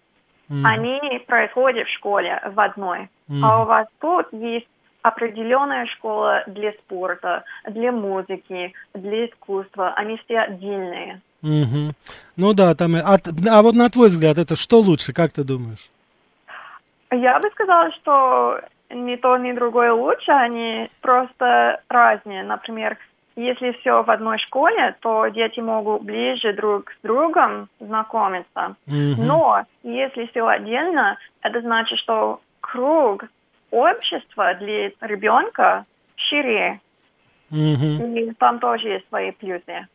mm. 0.50 0.62
они 0.64 1.18
происходят 1.26 1.88
в 1.88 1.92
школе 1.94 2.38
в 2.54 2.60
одной. 2.60 3.08
Mm. 3.30 3.40
А 3.42 3.62
у 3.62 3.66
вас 3.66 3.86
тут 3.98 4.26
есть 4.32 4.68
определенная 5.02 5.86
школа 5.86 6.44
для 6.46 6.72
спорта, 6.72 7.44
для 7.68 7.92
музыки, 7.92 8.72
для 8.94 9.26
искусства. 9.26 9.92
Они 9.96 10.16
все 10.24 10.40
отдельные. 10.40 11.20
Угу. 11.42 11.92
Ну 12.36 12.52
да, 12.54 12.74
там. 12.74 12.94
А, 12.96 13.18
а 13.50 13.62
вот 13.62 13.74
на 13.74 13.90
твой 13.90 14.08
взгляд, 14.08 14.38
это 14.38 14.56
что 14.56 14.80
лучше, 14.80 15.12
как 15.12 15.32
ты 15.32 15.44
думаешь? 15.44 15.90
Я 17.10 17.38
бы 17.40 17.50
сказала, 17.50 17.90
что 17.92 18.60
ни 18.90 19.16
то, 19.16 19.36
ни 19.36 19.52
другое 19.52 19.92
лучше, 19.92 20.30
они 20.30 20.88
просто 21.00 21.80
разные. 21.88 22.42
Например, 22.44 22.96
если 23.34 23.72
все 23.80 24.02
в 24.02 24.10
одной 24.10 24.38
школе, 24.38 24.94
то 25.00 25.26
дети 25.28 25.60
могут 25.60 26.02
ближе 26.02 26.52
друг 26.52 26.90
с 26.92 27.02
другом 27.02 27.68
знакомиться. 27.80 28.76
Mm-hmm. 28.86 29.14
Но 29.18 29.64
если 29.82 30.26
все 30.26 30.46
отдельно, 30.46 31.18
это 31.42 31.60
значит, 31.60 31.98
что 31.98 32.40
круг 32.60 33.24
общества 33.72 34.54
для 34.54 34.90
ребенка 35.00 35.84
шире. 36.14 36.80
Mm-hmm. 37.50 38.30
И 38.30 38.34
там 38.34 38.60
тоже 38.60 38.88
есть 38.88 39.08
свои 39.08 39.32
плюсы. 39.32 39.86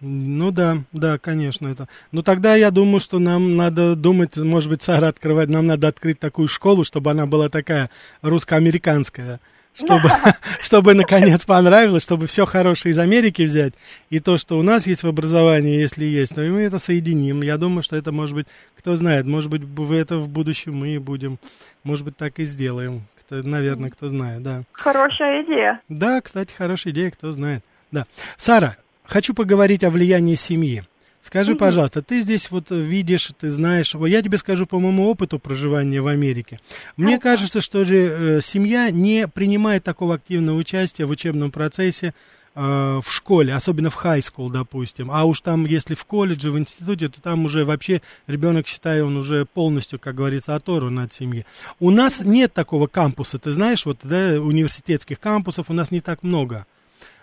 Ну 0.00 0.52
да, 0.52 0.78
да, 0.92 1.18
конечно, 1.18 1.66
это. 1.66 1.88
Но 2.12 2.22
тогда 2.22 2.54
я 2.54 2.70
думаю, 2.70 3.00
что 3.00 3.18
нам 3.18 3.56
надо 3.56 3.96
думать, 3.96 4.36
может 4.36 4.70
быть, 4.70 4.82
Сара 4.82 5.08
открывать, 5.08 5.48
нам 5.48 5.66
надо 5.66 5.88
открыть 5.88 6.20
такую 6.20 6.46
школу, 6.46 6.84
чтобы 6.84 7.10
она 7.10 7.26
была 7.26 7.48
такая 7.48 7.90
русско-американская 8.22 9.40
чтобы, 9.78 10.08
чтобы 10.60 10.94
наконец 10.94 11.44
понравилось, 11.44 12.02
чтобы 12.02 12.26
все 12.26 12.46
хорошее 12.46 12.92
из 12.92 12.98
Америки 12.98 13.42
взять, 13.42 13.74
и 14.10 14.20
то, 14.20 14.38
что 14.38 14.58
у 14.58 14.62
нас 14.62 14.86
есть 14.86 15.02
в 15.02 15.08
образовании, 15.08 15.80
если 15.80 16.04
есть, 16.04 16.36
но 16.36 16.42
мы 16.42 16.62
это 16.62 16.78
соединим. 16.78 17.42
Я 17.42 17.56
думаю, 17.56 17.82
что 17.82 17.96
это 17.96 18.12
может 18.12 18.34
быть, 18.34 18.46
кто 18.76 18.96
знает, 18.96 19.26
может 19.26 19.50
быть, 19.50 19.62
в 19.62 19.92
это 19.92 20.18
в 20.18 20.28
будущем 20.28 20.76
мы 20.76 20.98
будем, 21.00 21.38
может 21.84 22.04
быть, 22.04 22.16
так 22.16 22.38
и 22.38 22.44
сделаем. 22.44 23.02
Кто, 23.20 23.42
наверное, 23.42 23.90
кто 23.90 24.08
знает, 24.08 24.42
да. 24.42 24.62
Хорошая 24.72 25.44
идея. 25.44 25.80
Да, 25.88 26.20
кстати, 26.20 26.52
хорошая 26.54 26.92
идея, 26.92 27.10
кто 27.10 27.30
знает. 27.32 27.62
Да. 27.90 28.06
Сара, 28.36 28.76
хочу 29.04 29.34
поговорить 29.34 29.84
о 29.84 29.90
влиянии 29.90 30.34
семьи. 30.34 30.84
Скажи, 31.22 31.52
угу. 31.52 31.60
пожалуйста, 31.60 32.00
ты 32.00 32.20
здесь 32.22 32.50
вот 32.50 32.70
видишь, 32.70 33.30
ты 33.38 33.50
знаешь, 33.50 33.94
я 33.94 34.22
тебе 34.22 34.38
скажу 34.38 34.66
по 34.66 34.78
моему 34.78 35.08
опыту 35.08 35.38
проживания 35.38 36.00
в 36.00 36.06
Америке. 36.06 36.58
Мне 36.96 37.14
ага. 37.14 37.22
кажется, 37.22 37.60
что 37.60 37.84
же 37.84 37.96
э, 37.96 38.40
семья 38.40 38.90
не 38.90 39.28
принимает 39.28 39.84
такого 39.84 40.14
активного 40.14 40.56
участия 40.56 41.04
в 41.06 41.10
учебном 41.10 41.50
процессе 41.50 42.14
э, 42.54 42.60
в 42.60 43.10
школе, 43.10 43.52
особенно 43.52 43.90
в 43.90 44.02
high 44.02 44.20
school, 44.20 44.50
допустим. 44.50 45.10
А 45.10 45.24
уж 45.24 45.40
там, 45.40 45.66
если 45.66 45.94
в 45.94 46.04
колледже, 46.04 46.50
в 46.50 46.58
институте, 46.58 47.08
то 47.08 47.20
там 47.20 47.44
уже 47.44 47.64
вообще 47.64 48.00
ребенок, 48.26 48.66
считаю, 48.66 49.06
он 49.06 49.16
уже 49.16 49.44
полностью, 49.44 49.98
как 49.98 50.14
говорится, 50.14 50.54
оторван 50.54 51.00
от 51.00 51.12
семьи. 51.12 51.44
У 51.80 51.90
нас 51.90 52.20
нет 52.20 52.54
такого 52.54 52.86
кампуса, 52.86 53.38
ты 53.38 53.52
знаешь, 53.52 53.84
вот, 53.84 53.98
да, 54.04 54.40
университетских 54.40 55.20
кампусов 55.20 55.68
у 55.68 55.74
нас 55.74 55.90
не 55.90 56.00
так 56.00 56.22
много. 56.22 56.64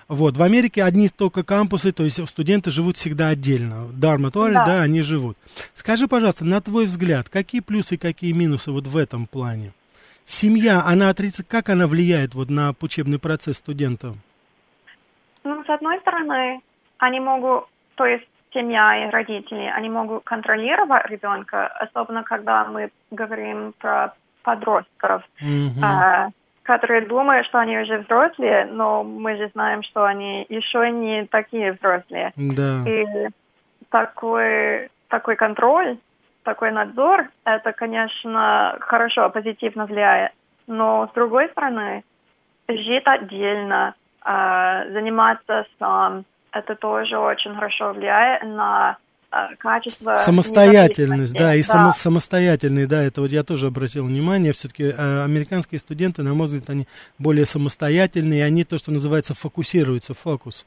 Вот, 0.08 0.38
в 0.38 0.44
Америке 0.44 0.84
одни 0.84 1.08
только 1.10 1.44
кампусы, 1.44 1.92
то 1.92 2.04
есть 2.04 2.26
студенты 2.28 2.70
живут 2.70 2.96
всегда 2.96 3.30
отдельно. 3.30 3.88
Дарматуари, 3.92 4.54
да. 4.54 4.66
да, 4.66 4.82
они 4.84 5.02
живут. 5.02 5.36
Скажи, 5.74 6.08
пожалуйста, 6.08 6.46
на 6.46 6.62
твой 6.62 6.86
взгляд, 6.86 7.28
какие 7.30 7.62
плюсы 7.62 7.96
и 7.96 7.98
какие 7.98 8.32
минусы 8.34 8.72
вот 8.72 8.86
в 8.86 8.98
этом 8.98 9.26
плане? 9.26 9.72
Семья, 10.24 10.84
она 10.86 11.10
отрицает, 11.10 11.50
как 11.50 11.70
она 11.70 11.88
влияет 11.88 12.36
вот 12.36 12.50
на 12.50 12.74
учебный 12.82 13.20
процесс 13.20 13.58
студентов? 13.58 14.16
Ну, 15.44 15.64
с 15.64 15.70
одной 15.70 16.00
стороны, 16.02 16.62
они 17.00 17.20
могут, 17.20 17.66
то 17.96 18.06
есть 18.06 18.28
семья 18.54 19.08
и 19.08 19.12
родители, 19.12 19.72
они 19.76 19.90
могут 19.90 20.24
контролировать 20.24 21.10
ребенка, 21.10 21.68
особенно 21.68 22.24
когда 22.24 22.66
мы 22.66 22.90
говорим 23.12 23.74
про 23.80 24.14
подростков. 24.44 25.24
Mm-hmm. 25.42 25.84
А, 25.84 26.30
которые 26.66 27.02
думают, 27.02 27.46
что 27.46 27.60
они 27.60 27.78
уже 27.78 28.00
взрослые, 28.00 28.66
но 28.66 29.04
мы 29.04 29.38
же 29.38 29.50
знаем, 29.54 29.84
что 29.84 30.04
они 30.04 30.46
еще 30.50 30.90
не 30.90 31.26
такие 31.28 31.74
взрослые. 31.74 32.34
Да. 32.36 32.84
И 32.88 33.06
такой, 33.90 34.90
такой 35.08 35.36
контроль, 35.36 35.98
такой 36.44 36.72
надзор, 36.72 37.28
это, 37.46 37.72
конечно, 37.72 38.78
хорошо, 38.82 39.30
позитивно 39.30 39.86
влияет. 39.86 40.32
Но, 40.66 41.08
с 41.12 41.14
другой 41.14 41.50
стороны, 41.50 42.04
жить 42.68 43.06
отдельно, 43.06 43.94
э, 44.26 44.92
заниматься 44.92 45.68
сам, 45.78 46.26
это 46.52 46.76
тоже 46.76 47.20
очень 47.20 47.54
хорошо 47.54 47.94
влияет 47.94 48.44
на 48.44 48.98
качество... 49.60 50.16
Самостоятельность, 50.16 51.34
да, 51.34 51.56
и 51.56 51.62
да. 51.62 51.68
Само, 51.68 51.92
самостоятельный, 51.92 52.86
да, 52.86 53.04
это 53.04 53.22
вот 53.22 53.32
я 53.32 53.44
тоже 53.44 53.68
обратил 53.68 54.06
внимание, 54.06 54.54
все-таки 54.54 54.84
э, 54.84 55.24
американские 55.24 55.80
студенты, 55.80 56.24
на 56.24 56.34
мой 56.34 56.48
взгляд, 56.48 56.70
они 56.70 56.88
более 57.18 57.46
самостоятельные, 57.46 58.46
они 58.46 58.64
то, 58.64 58.78
что 58.78 58.92
называется, 58.92 59.34
фокусируются, 59.34 60.14
фокус. 60.14 60.66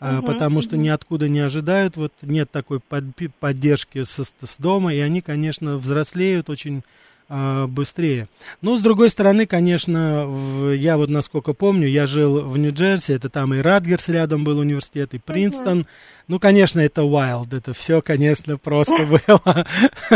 Uh-huh, 0.00 0.22
потому 0.22 0.62
что 0.62 0.76
uh-huh. 0.76 0.80
ниоткуда 0.80 1.28
не 1.28 1.40
ожидают, 1.40 1.96
вот 1.96 2.12
нет 2.22 2.48
такой 2.52 2.78
под, 2.78 3.04
поддержки 3.40 4.04
с, 4.04 4.16
с 4.16 4.56
дома, 4.56 4.94
и 4.94 5.00
они, 5.00 5.20
конечно, 5.20 5.76
взрослеют 5.76 6.48
очень 6.50 6.78
э, 6.78 6.82
быстрее. 7.28 8.26
Но, 8.62 8.78
с 8.78 8.80
другой 8.80 9.10
стороны, 9.10 9.46
конечно, 9.46 10.26
в, 10.26 10.72
я 10.72 10.96
вот 10.96 11.10
насколько 11.10 11.52
помню, 11.52 11.86
я 11.86 12.06
жил 12.06 12.40
в 12.40 12.56
Нью-Джерси, 12.56 13.12
это 13.12 13.28
там 13.28 13.52
и 13.54 13.58
Радгерс 13.58 14.08
рядом 14.08 14.44
был 14.44 14.58
университет, 14.58 15.12
и 15.12 15.18
Принстон. 15.18 15.80
Uh-huh. 15.80 15.86
Ну, 16.28 16.38
конечно, 16.38 16.80
это 16.80 17.02
wild, 17.02 17.56
это 17.56 17.72
все, 17.72 18.00
конечно, 18.00 18.56
просто 18.56 19.04
было. 19.04 19.66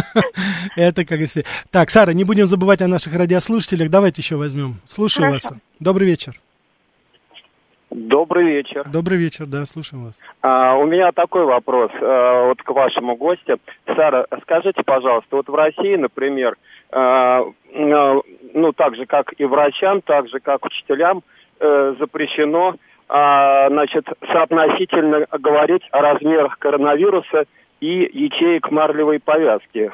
Это 0.77 1.05
как 1.05 1.21
если... 1.21 1.45
Так, 1.71 1.91
Сара, 1.91 2.13
не 2.13 2.25
будем 2.25 2.47
забывать 2.47 2.83
о 2.83 2.89
наших 2.89 3.15
радиослушателях, 3.15 3.91
давайте 3.91 4.21
еще 4.23 4.37
возьмем. 4.37 4.79
Слушаю 4.87 5.33
вас. 5.33 5.51
Добрый 5.81 6.07
вечер. 6.07 6.39
Добрый 7.95 8.47
вечер. 8.47 8.85
Добрый 8.91 9.19
вечер, 9.19 9.45
да, 9.47 9.67
слушаем 9.67 10.07
вас. 10.07 10.19
А, 10.41 10.77
у 10.77 10.87
меня 10.87 11.13
такой 11.13 11.45
вопрос 11.45 11.91
а, 12.01 12.47
вот 12.47 12.63
к 12.63 12.69
вашему 12.71 13.17
гостю. 13.17 13.59
Сара, 13.85 14.25
скажите, 14.43 14.83
пожалуйста, 14.83 15.37
вот 15.37 15.49
в 15.49 15.55
России, 15.55 15.97
например, 15.97 16.57
а, 16.91 17.43
а, 17.43 18.21
ну, 18.55 18.73
так 18.73 18.97
же, 18.97 19.05
как 19.05 19.35
и 19.39 19.45
врачам, 19.45 20.01
так 20.01 20.29
же, 20.29 20.41
как 20.41 20.65
учителям, 20.65 21.23
э, 21.61 21.95
запрещено, 21.99 22.77
а, 23.09 23.69
значит, 23.69 24.07
соотносительно 24.33 25.27
говорить 25.31 25.83
о 25.91 26.01
размерах 26.01 26.59
коронавируса 26.59 27.45
и 27.81 28.09
ячеек 28.13 28.71
марлевой 28.71 29.21
повязки. 29.21 29.91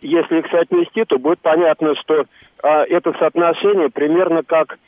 Если 0.00 0.38
их 0.38 0.46
соотнести, 0.52 1.04
то 1.04 1.18
будет 1.18 1.40
понятно, 1.40 1.96
что 1.96 2.26
это 2.62 3.12
соотношение 3.18 3.90
примерно 3.90 4.44
как 4.44 4.78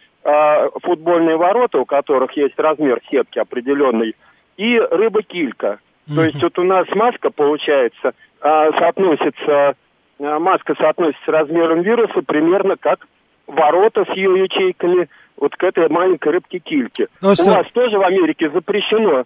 футбольные 0.83 1.37
ворота, 1.37 1.79
у 1.79 1.85
которых 1.85 2.33
есть 2.37 2.59
размер 2.59 3.01
сетки 3.11 3.39
определенный, 3.39 4.17
и 4.57 4.79
рыба-килька. 4.79 5.79
То 6.13 6.25
есть 6.25 6.43
вот 6.43 6.59
у 6.59 6.65
нас 6.65 6.87
маска, 6.95 7.31
получается, 7.31 8.13
соотносится 8.41 9.77
Э, 10.19 10.39
маска 10.39 10.75
соотносится 10.79 11.25
с 11.25 11.29
размером 11.29 11.83
вируса 11.83 12.23
примерно 12.27 12.77
как 12.79 13.07
ворота 13.47 14.05
с 14.05 14.17
ее 14.17 14.43
ячейками 14.43 15.09
вот 15.37 15.55
к 15.55 15.63
этой 15.63 15.89
маленькой 15.89 16.33
рыбке 16.33 16.59
кильке. 16.59 17.09
Ну, 17.21 17.29
У 17.29 17.51
вас 17.51 17.69
тоже 17.73 17.99
в 17.99 18.03
Америке 18.03 18.51
запрещено 18.51 19.25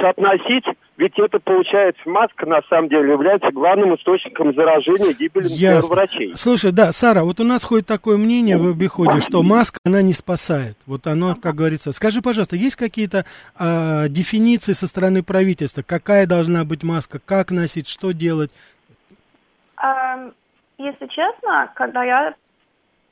соотносить, 0.00 0.64
ведь 0.96 1.18
это 1.18 1.38
получается 1.40 2.00
маска 2.08 2.46
на 2.46 2.60
самом 2.68 2.88
деле 2.88 3.10
является 3.10 3.50
главным 3.50 3.94
источником 3.96 4.54
заражения 4.54 5.12
гибели 5.12 5.48
Ясно. 5.48 5.90
врачей. 5.90 6.32
Слушай, 6.36 6.72
да, 6.72 6.92
Сара, 6.92 7.24
вот 7.24 7.40
у 7.40 7.44
нас 7.44 7.64
ходит 7.64 7.86
такое 7.86 8.16
мнение 8.16 8.56
в 8.56 8.68
обиходе, 8.68 9.20
что 9.20 9.42
маска, 9.42 9.78
она 9.84 10.02
не 10.02 10.12
спасает. 10.12 10.76
Вот 10.86 11.06
оно, 11.06 11.34
как 11.34 11.56
говорится. 11.56 11.92
Скажи, 11.92 12.22
пожалуйста, 12.22 12.56
есть 12.56 12.76
какие-то 12.76 13.24
а, 13.58 14.08
дефиниции 14.08 14.72
со 14.72 14.86
стороны 14.86 15.22
правительства? 15.22 15.82
Какая 15.82 16.26
должна 16.26 16.64
быть 16.64 16.84
маска? 16.84 17.18
Как 17.24 17.50
носить? 17.50 17.88
Что 17.88 18.12
делать? 18.12 18.50
Эм, 19.82 20.32
если 20.78 21.06
честно, 21.08 21.72
когда 21.74 22.04
я 22.04 22.34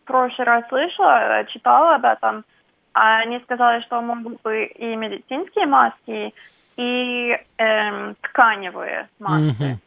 в 0.05 0.07
прошлый 0.07 0.47
раз 0.47 0.69
слышала, 0.69 1.41
э, 1.41 1.47
читала 1.47 1.97
об 1.97 2.05
этом, 2.05 2.45
они 2.93 3.41
сказали, 3.41 3.83
что 3.83 4.01
могут 4.01 4.41
быть 4.43 4.73
и 4.77 4.97
медицинские 4.97 5.67
маски, 5.67 6.35
и 6.81 7.37
эм, 7.59 8.17
тканевые 8.23 9.09
маски. 9.19 9.63
Мгм. 9.63 9.81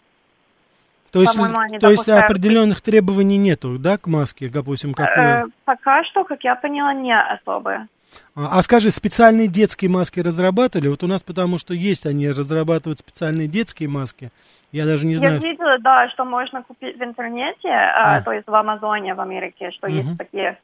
То 1.11 1.21
есть, 1.21 1.37
они 1.37 1.79
то 1.79 1.89
есть 1.89 2.05
допускают- 2.05 2.25
определенных 2.25 2.81
требований 2.81 3.37
нету, 3.37 3.77
да, 3.77 3.97
к 3.97 4.07
маске, 4.07 4.49
допустим, 4.49 4.93
какой? 4.93 5.23
Э, 5.23 5.43
пока 5.65 6.03
что, 6.05 6.23
как 6.23 6.43
я 6.43 6.55
поняла, 6.55 6.93
не 6.93 7.15
особо. 7.15 7.87
А, 8.35 8.57
а 8.57 8.61
скажи, 8.61 8.89
специальные 8.91 9.47
детские 9.47 9.89
маски 9.91 10.19
разрабатывали? 10.19 10.87
Вот 10.87 11.03
у 11.03 11.07
нас 11.07 11.23
потому 11.23 11.57
что 11.59 11.73
есть, 11.73 12.05
они 12.05 12.29
разрабатывают 12.29 12.99
специальные 12.99 13.47
детские 13.47 13.89
маски. 13.89 14.29
Я 14.71 14.85
даже 14.85 15.05
не 15.05 15.13
Я 15.13 15.19
знаю. 15.19 15.39
видела, 15.39 15.77
да, 15.79 16.09
что 16.09 16.25
можно 16.25 16.63
купить 16.63 16.97
в 16.97 17.03
интернете, 17.03 17.67
э, 17.67 17.91
А. 17.95 18.21
то 18.21 18.31
есть 18.31 18.47
в 18.47 18.53
Амазоне 18.53 19.13
в 19.13 19.21
Америке, 19.21 19.69
что 19.71 19.87
Мгм. 19.87 19.97
есть 19.97 20.17
такие 20.17 20.57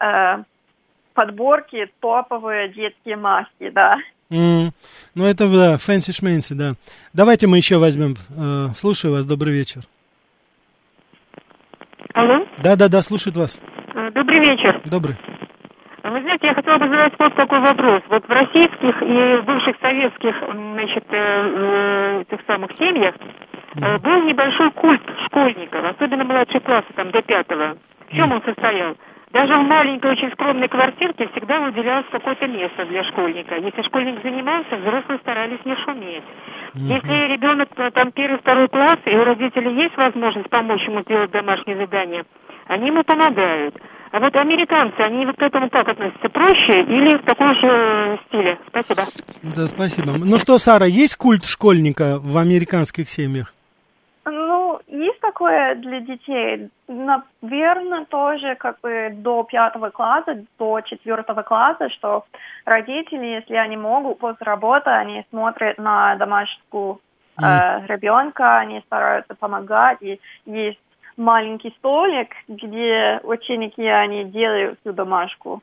э, 0.00 0.42
подборки 1.14 1.90
топовые 2.00 2.68
детские 2.68 3.16
маски, 3.16 3.70
да. 3.70 3.96
М, 4.30 4.72
Ну, 5.14 5.24
это, 5.24 5.48
да, 5.48 5.76
fancy 5.78 6.12
shmancy, 6.12 6.54
да. 6.54 6.72
Давайте 7.14 7.46
мы 7.46 7.56
еще 7.58 7.78
возьмем. 7.78 8.16
Э, 8.36 8.68
слушаю 8.74 9.12
вас, 9.14 9.24
добрый 9.24 9.54
вечер. 9.54 9.82
Алло, 12.14 12.46
Да-да-да, 12.58 13.02
слушает 13.02 13.36
вас. 13.36 13.60
Э, 13.94 14.10
добрый 14.10 14.40
вечер. 14.40 14.80
Добрый. 14.86 15.16
Вы 16.02 16.20
знаете, 16.22 16.46
я 16.48 16.54
хотела 16.54 16.78
бы 16.78 16.88
задать 16.88 17.12
вот 17.18 17.34
такой 17.34 17.60
вопрос. 17.60 18.02
Вот 18.10 18.24
в 18.26 18.30
российских 18.30 19.02
и 19.02 19.42
бывших 19.44 19.76
советских, 19.80 20.34
значит, 20.52 21.04
э, 21.10 21.16
э, 21.16 22.22
этих 22.28 22.44
самых 22.46 22.70
семьях 22.78 23.14
э, 23.76 23.98
был 23.98 24.22
небольшой 24.24 24.70
культ 24.72 25.02
школьников, 25.26 25.84
особенно 25.84 26.24
младшие 26.24 26.60
классы, 26.60 26.86
там, 26.94 27.10
до 27.10 27.22
пятого. 27.22 27.76
В 28.08 28.14
чем 28.14 28.32
он 28.32 28.42
состоял? 28.42 28.96
Даже 29.32 29.54
в 29.54 29.62
маленькой, 29.64 30.12
очень 30.12 30.30
скромной 30.32 30.68
квартирке 30.68 31.28
всегда 31.32 31.60
выделялось 31.60 32.06
какое-то 32.12 32.46
место 32.46 32.86
для 32.86 33.02
школьника. 33.04 33.56
Если 33.56 33.82
школьник 33.82 34.22
занимался, 34.22 34.76
взрослые 34.76 35.18
старались 35.18 35.64
не 35.64 35.74
шуметь. 35.84 36.24
Если 36.74 37.32
ребенок 37.32 37.68
э, 37.76 37.90
там 37.90 38.12
первый, 38.12 38.38
второй 38.38 38.68
класс, 38.68 38.98
и 39.04 39.16
у 39.16 39.24
родителей 39.24 39.74
есть 39.82 39.96
возможность 39.96 40.48
помочь 40.48 40.82
ему 40.86 41.02
сделать 41.02 41.30
домашнее 41.32 41.76
задание, 41.76 42.24
они 42.68 42.88
ему 42.88 43.02
помогают. 43.02 43.74
А 44.12 44.20
вот 44.20 44.34
американцы, 44.36 44.98
они 45.00 45.26
вот 45.26 45.36
к 45.36 45.42
этому 45.42 45.68
как 45.70 45.88
относятся? 45.88 46.28
Проще 46.28 46.82
или 46.82 47.16
в 47.18 47.24
таком 47.24 47.54
же 47.54 47.66
э, 47.66 48.16
стиле? 48.28 48.58
Спасибо. 48.68 49.02
Да, 49.42 49.66
спасибо. 49.66 50.12
Ну 50.12 50.38
что, 50.38 50.58
Сара, 50.58 50.86
есть 50.86 51.16
культ 51.16 51.44
школьника 51.44 52.18
в 52.20 52.38
американских 52.38 53.10
семьях? 53.10 53.52
Такое 55.36 55.74
для 55.74 56.00
детей. 56.00 56.70
Наверное, 56.88 58.06
тоже 58.06 58.54
как 58.54 58.80
бы 58.80 59.10
до 59.12 59.42
пятого 59.42 59.90
класса, 59.90 60.42
до 60.58 60.80
четвертого 60.80 61.42
класса, 61.42 61.90
что 61.90 62.24
родители, 62.64 63.26
если 63.26 63.54
они 63.56 63.76
могут 63.76 64.18
после 64.18 64.46
работы, 64.46 64.88
они 64.88 65.26
смотрят 65.28 65.76
на 65.76 66.14
домашку 66.16 67.02
э, 67.38 67.86
ребенка, 67.86 68.60
они 68.60 68.80
стараются 68.86 69.34
помогать. 69.34 69.98
И 70.00 70.18
есть 70.46 70.80
маленький 71.18 71.74
столик, 71.80 72.30
где 72.48 73.20
ученики, 73.22 73.86
они 73.86 74.24
делают 74.24 74.78
всю 74.80 74.94
домашку. 74.94 75.60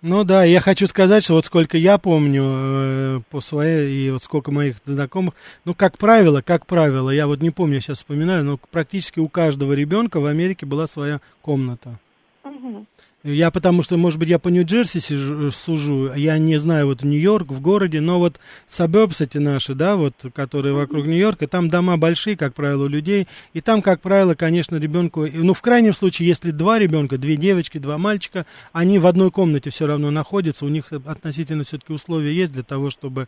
Ну 0.00 0.22
да, 0.22 0.44
я 0.44 0.60
хочу 0.60 0.86
сказать, 0.86 1.24
что 1.24 1.34
вот 1.34 1.44
сколько 1.44 1.76
я 1.76 1.98
помню 1.98 2.42
э, 2.44 3.20
по 3.30 3.40
своей, 3.40 4.06
и 4.06 4.10
вот 4.12 4.22
сколько 4.22 4.52
моих 4.52 4.76
знакомых, 4.86 5.34
ну, 5.64 5.74
как 5.74 5.98
правило, 5.98 6.40
как 6.40 6.66
правило, 6.66 7.10
я 7.10 7.26
вот 7.26 7.40
не 7.40 7.50
помню, 7.50 7.76
я 7.76 7.80
сейчас 7.80 7.98
вспоминаю, 7.98 8.44
но 8.44 8.60
практически 8.70 9.18
у 9.18 9.28
каждого 9.28 9.72
ребенка 9.72 10.20
в 10.20 10.26
Америке 10.26 10.66
была 10.66 10.86
своя 10.86 11.20
комната. 11.42 11.98
Мгм. 12.44 12.86
Я 13.24 13.50
потому 13.50 13.82
что, 13.82 13.96
может 13.96 14.20
быть, 14.20 14.28
я 14.28 14.38
по 14.38 14.48
Нью-Джерси 14.48 14.98
сижу- 15.00 15.50
сужу, 15.50 16.12
я 16.14 16.38
не 16.38 16.56
знаю, 16.56 16.86
вот 16.86 17.02
Нью-Йорк, 17.02 17.50
в 17.50 17.60
городе, 17.60 18.00
но 18.00 18.20
вот 18.20 18.38
suburbs 18.68 19.24
эти 19.24 19.38
наши, 19.38 19.74
да, 19.74 19.96
вот, 19.96 20.14
которые 20.32 20.72
вокруг 20.72 21.06
Нью-Йорка, 21.06 21.48
там 21.48 21.68
дома 21.68 21.96
большие, 21.96 22.36
как 22.36 22.54
правило, 22.54 22.84
у 22.84 22.88
людей, 22.88 23.26
и 23.54 23.60
там, 23.60 23.82
как 23.82 24.00
правило, 24.00 24.36
конечно, 24.36 24.76
ребенку, 24.76 25.26
ну, 25.32 25.52
в 25.52 25.60
крайнем 25.62 25.94
случае, 25.94 26.28
если 26.28 26.52
два 26.52 26.78
ребенка, 26.78 27.18
две 27.18 27.36
девочки, 27.36 27.78
два 27.78 27.98
мальчика, 27.98 28.46
они 28.72 29.00
в 29.00 29.06
одной 29.06 29.32
комнате 29.32 29.70
все 29.70 29.86
равно 29.86 30.12
находятся, 30.12 30.64
у 30.64 30.68
них 30.68 30.92
относительно 30.92 31.64
все-таки 31.64 31.92
условия 31.92 32.32
есть 32.32 32.52
для 32.52 32.62
того, 32.62 32.88
чтобы, 32.88 33.26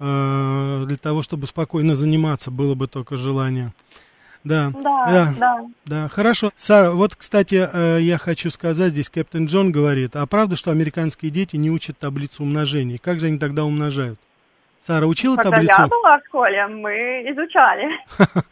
э, 0.00 0.84
для 0.86 0.96
того, 0.98 1.22
чтобы 1.22 1.46
спокойно 1.46 1.94
заниматься, 1.94 2.50
было 2.50 2.74
бы 2.74 2.88
только 2.88 3.16
желание. 3.16 3.72
Да, 4.42 4.72
Да, 4.82 5.34
да. 5.38 5.66
да, 5.84 6.08
хорошо. 6.08 6.50
Сара, 6.56 6.92
вот, 6.92 7.14
кстати, 7.14 7.68
э, 7.72 7.98
я 8.00 8.16
хочу 8.16 8.50
сказать, 8.50 8.92
здесь 8.92 9.10
Кэптен 9.10 9.46
Джон 9.46 9.70
говорит, 9.70 10.16
а 10.16 10.24
правда, 10.26 10.56
что 10.56 10.70
американские 10.70 11.30
дети 11.30 11.56
не 11.56 11.70
учат 11.70 11.98
таблицу 11.98 12.42
умножения? 12.44 12.98
Как 12.98 13.20
же 13.20 13.26
они 13.26 13.38
тогда 13.38 13.64
умножают? 13.64 14.18
Сара 14.82 15.06
учила 15.06 15.36
Когда 15.36 15.50
таблицу? 15.50 15.74
я 15.78 15.86
была 15.88 16.18
в 16.18 16.26
школе, 16.26 16.66
мы 16.68 16.90
изучали. 17.30 17.84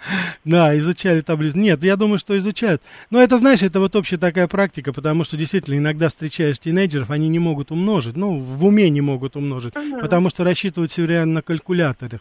Да, 0.44 0.76
изучали 0.76 1.22
таблицу. 1.22 1.56
Нет, 1.56 1.82
я 1.82 1.96
думаю, 1.96 2.18
что 2.18 2.36
изучают. 2.36 2.82
Но 3.10 3.18
это, 3.22 3.38
знаешь, 3.38 3.62
это 3.62 3.80
вот 3.80 3.96
общая 3.96 4.18
такая 4.18 4.46
практика, 4.46 4.92
потому 4.92 5.24
что 5.24 5.38
действительно 5.38 5.78
иногда 5.78 6.10
встречаешь 6.10 6.58
тинейджеров, 6.58 7.10
они 7.10 7.28
не 7.28 7.38
могут 7.38 7.70
умножить, 7.70 8.16
ну, 8.16 8.38
в 8.40 8.64
уме 8.66 8.90
не 8.90 9.00
могут 9.00 9.36
умножить, 9.36 9.72
потому 10.02 10.28
что 10.28 10.44
рассчитывают 10.44 10.90
все 10.90 11.02
время 11.04 11.24
на 11.26 11.40
калькуляторах. 11.42 12.20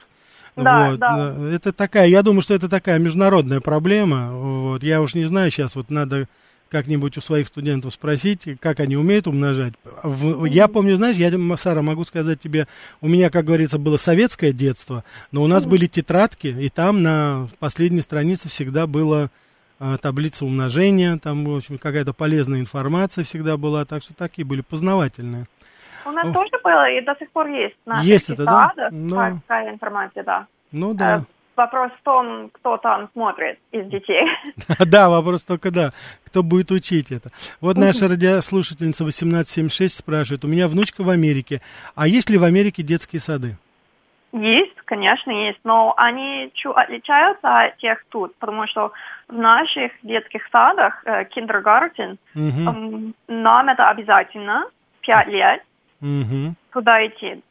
Да, 0.63 0.89
вот. 0.91 0.99
да. 0.99 1.33
э, 1.37 1.53
Это 1.55 1.71
такая, 1.71 2.07
я 2.07 2.23
думаю, 2.23 2.41
что 2.41 2.53
это 2.53 2.67
такая 2.69 2.99
международная 2.99 3.61
проблема. 3.61 4.31
Вот. 4.31 4.83
Я 4.83 5.01
уж 5.01 5.13
не 5.15 5.25
знаю, 5.25 5.51
сейчас 5.51 5.75
вот 5.75 5.89
надо 5.89 6.27
как-нибудь 6.69 7.17
у 7.17 7.21
своих 7.21 7.47
студентов 7.47 7.93
спросить, 7.93 8.45
как 8.59 8.79
они 8.79 8.97
умеют 8.97 9.27
умножать. 9.27 9.73
В- 10.03 10.45
я 10.45 10.67
помню, 10.67 10.95
знаешь, 10.97 11.15
я, 11.15 11.31
Сара, 11.57 11.81
могу 11.81 12.03
сказать 12.03 12.39
тебе, 12.39 12.67
у 13.01 13.07
меня, 13.07 13.29
как 13.29 13.45
говорится, 13.45 13.77
было 13.77 13.97
советское 13.97 14.51
детство, 14.51 15.03
но 15.31 15.43
у 15.43 15.47
нас 15.47 15.65
были 15.65 15.85
тетрадки, 15.87 16.47
и 16.47 16.69
там 16.69 17.01
на 17.01 17.47
последней 17.59 18.01
странице 18.01 18.49
всегда 18.49 18.85
была 18.85 19.29
а, 19.79 19.97
таблица 19.97 20.43
умножения, 20.43 21.17
там, 21.19 21.45
в 21.45 21.55
общем, 21.55 21.77
какая-то 21.77 22.11
полезная 22.11 22.59
информация 22.59 23.23
всегда 23.23 23.57
была, 23.57 23.85
так 23.85 24.01
что 24.01 24.13
такие 24.15 24.43
были 24.43 24.61
познавательные. 24.61 25.47
У 26.07 26.11
нас 26.11 26.25
О. 26.27 26.33
тоже 26.33 26.49
было 26.63 26.89
и 26.89 27.01
до 27.01 27.15
сих 27.19 27.29
пор 27.31 27.47
есть 27.47 27.75
на 27.85 28.01
Есть 28.01 28.29
это, 28.29 28.45
да? 28.45 28.69
тетрадях 28.69 28.91
Да. 29.09 29.31
такая 29.47 29.73
информация, 29.73 30.23
да. 30.23 30.47
Ну 30.71 30.91
Э, 30.91 30.95
да. 30.95 31.23
Вопрос 31.55 31.91
в 31.99 32.03
том, 32.03 32.49
кто 32.53 32.77
там 32.77 33.09
смотрит 33.13 33.57
из 33.71 33.87
детей. 33.89 34.27
Да, 34.85 35.09
вопрос 35.09 35.43
только 35.43 35.71
да. 35.71 35.91
Кто 36.25 36.43
будет 36.43 36.69
учить 36.71 37.11
это? 37.11 37.31
Вот 37.61 37.77
наша 37.77 38.07
радиослушательница 38.07 39.03
1876 39.03 39.95
спрашивает. 39.97 40.45
У 40.45 40.47
меня 40.47 40.67
внучка 40.67 41.01
в 41.03 41.09
Америке. 41.09 41.61
А 41.95 42.07
есть 42.07 42.29
ли 42.29 42.37
в 42.37 42.43
Америке 42.43 42.83
детские 42.83 43.19
сады? 43.19 43.57
Есть, 44.33 44.75
конечно, 44.85 45.31
есть, 45.31 45.59
но 45.63 45.93
они 45.97 46.51
чу- 46.53 46.71
отличаются 46.73 47.61
от 47.61 47.77
тех 47.77 48.03
тут, 48.09 48.35
потому 48.35 48.67
что 48.67 48.91
в 49.27 49.33
наших 49.37 49.91
детских 50.03 50.41
садах, 50.51 51.01
э, 51.05 51.23
kindergarten, 51.35 52.17
Мгм, 52.35 52.67
м, 52.69 53.15
нам 53.27 53.69
это 53.69 53.89
обязательно, 53.89 54.65
пять 55.01 55.27
лет, 55.27 55.63
мгм. 56.01 56.55
туда 56.73 57.05
идти. 57.05 57.41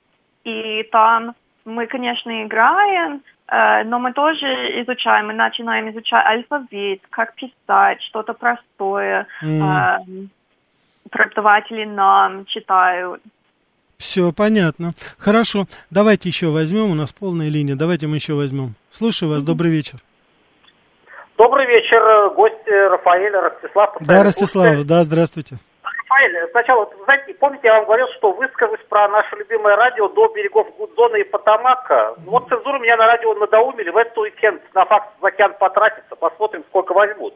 И 0.44 0.82
там 0.92 1.34
мы, 1.64 1.86
конечно, 1.86 2.44
играем, 2.44 3.22
э, 3.48 3.84
но 3.84 3.98
мы 3.98 4.12
тоже 4.12 4.46
изучаем, 4.82 5.26
мы 5.28 5.34
начинаем 5.34 5.90
изучать 5.90 6.24
алфавит, 6.24 7.02
как 7.10 7.34
писать, 7.34 8.00
что-то 8.02 8.32
простое. 8.32 9.26
М. 9.42 9.62
Эм, 9.62 10.30
Преподаватели 11.10 11.84
нам 11.84 12.46
читают. 12.46 13.22
Все 13.96 14.32
понятно. 14.32 14.92
Хорошо. 15.18 15.66
Давайте 15.88 16.28
еще 16.28 16.48
возьмем. 16.48 16.90
У 16.90 16.94
нас 16.94 17.12
полная 17.12 17.48
линия. 17.48 17.76
Давайте 17.76 18.08
мы 18.08 18.16
еще 18.16 18.34
возьмем. 18.34 18.74
Слушаю 18.90 19.30
вас. 19.30 19.42
Добрый 19.42 19.70
вечер. 19.70 20.00
Добрый 21.38 21.66
вечер, 21.66 22.02
э, 22.02 22.34
гость 22.34 22.66
э, 22.66 22.88
Рафаэль, 22.88 23.32
Ростислав. 23.32 23.96
Да, 24.00 24.22
Ростислав. 24.22 24.84
Да, 24.84 25.04
здравствуйте. 25.04 25.58
Рафаэль, 26.08 26.48
сначала, 26.50 26.88
знаете, 27.04 27.34
помните, 27.34 27.66
я 27.66 27.74
вам 27.74 27.84
говорил, 27.86 28.06
что 28.16 28.32
выскажусь 28.32 28.80
про 28.88 29.08
наше 29.08 29.36
любимое 29.36 29.76
радио 29.76 30.08
до 30.08 30.28
берегов 30.28 30.68
Гудзона 30.76 31.16
и 31.16 31.24
Потамака. 31.24 32.14
Ну, 32.24 32.32
Вот 32.32 32.48
цензуру 32.48 32.78
меня 32.78 32.96
на 32.96 33.06
радио 33.06 33.34
надоумили, 33.34 33.90
в 33.90 33.96
этот 33.96 34.16
уикенд 34.18 34.62
на 34.74 34.84
факт 34.84 35.08
в 35.20 35.26
океан 35.26 35.54
потратиться, 35.58 36.14
посмотрим, 36.16 36.64
сколько 36.68 36.92
возьмут. 36.92 37.34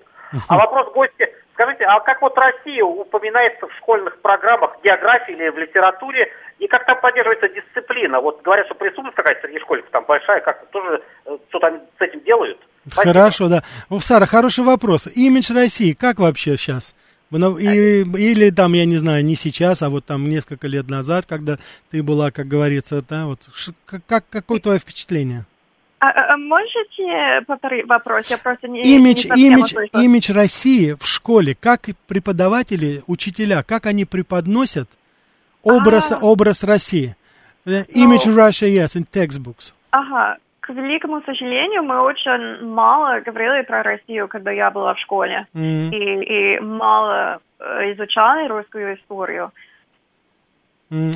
А 0.48 0.56
вопрос 0.56 0.92
гости, 0.92 1.28
скажите, 1.54 1.84
а 1.84 1.98
как 2.00 2.22
вот 2.22 2.38
Россия 2.38 2.84
упоминается 2.84 3.66
в 3.66 3.74
школьных 3.78 4.20
программах, 4.20 4.76
географии 4.84 5.32
или 5.32 5.48
в 5.48 5.58
литературе, 5.58 6.30
и 6.60 6.68
как 6.68 6.86
там 6.86 7.00
поддерживается 7.00 7.48
дисциплина? 7.48 8.20
Вот 8.20 8.42
говорят, 8.42 8.66
что 8.66 8.76
присутствует 8.76 9.16
какая-то 9.16 9.40
среди 9.40 9.58
школьников 9.58 9.90
там 9.90 10.04
большая, 10.04 10.40
как 10.40 10.64
тоже 10.68 11.02
э, 11.24 11.36
что-то 11.48 11.66
они 11.66 11.78
с 11.98 12.00
этим 12.00 12.20
делают? 12.20 12.60
Спасибо. 12.86 13.12
Хорошо, 13.12 13.48
да. 13.48 13.62
Сара, 13.98 14.26
хороший 14.26 14.64
вопрос. 14.64 15.08
Имидж 15.08 15.52
России, 15.52 15.94
как 15.94 16.20
вообще 16.20 16.56
сейчас? 16.56 16.94
И, 17.32 18.02
или 18.02 18.50
там, 18.50 18.72
я 18.72 18.84
не 18.84 18.96
знаю, 18.96 19.24
не 19.24 19.36
сейчас, 19.36 19.82
а 19.82 19.88
вот 19.88 20.04
там 20.04 20.28
несколько 20.28 20.66
лет 20.66 20.88
назад, 20.88 21.26
когда 21.28 21.58
ты 21.90 22.02
была, 22.02 22.30
как 22.30 22.48
говорится, 22.48 23.04
да, 23.08 23.26
вот, 23.26 23.38
как, 24.06 24.24
какое 24.28 24.58
твое 24.58 24.78
впечатление? 24.78 25.46
А, 26.00 26.08
а, 26.08 26.34
а 26.34 26.36
можете 26.38 27.44
повторить 27.46 27.86
вопрос? 27.86 28.30
Я 28.30 28.38
просто 28.38 28.66
не 28.68 28.80
имидж, 28.80 29.26
не 29.36 29.46
имидж, 29.48 29.64
услышала. 29.66 30.02
имидж 30.02 30.32
России 30.32 30.96
в 30.98 31.06
школе, 31.06 31.54
как 31.54 31.88
преподаватели, 32.06 33.02
учителя, 33.06 33.62
как 33.62 33.86
они 33.86 34.06
преподносят 34.06 34.88
образ, 35.62 36.10
А. 36.10 36.18
образ 36.20 36.64
России? 36.64 37.16
Э, 37.66 37.84
Image 37.94 38.34
Russia, 38.34 38.66
yes, 38.66 38.96
in 38.96 39.06
textbooks. 39.06 39.74
Ага. 39.90 40.38
К 40.60 40.70
великому 40.70 41.22
сожалению, 41.22 41.82
мы 41.82 42.00
очень 42.00 42.64
мало 42.66 43.20
говорили 43.20 43.62
про 43.62 43.82
Россию, 43.82 44.28
когда 44.28 44.50
я 44.50 44.70
была 44.70 44.94
в 44.94 44.98
школе. 44.98 45.46
М, 45.54 45.90
И, 45.90 46.56
и 46.56 46.60
мало 46.60 47.40
э, 47.58 47.92
изучали 47.92 48.48
русскую 48.48 48.94
историю. 48.96 49.50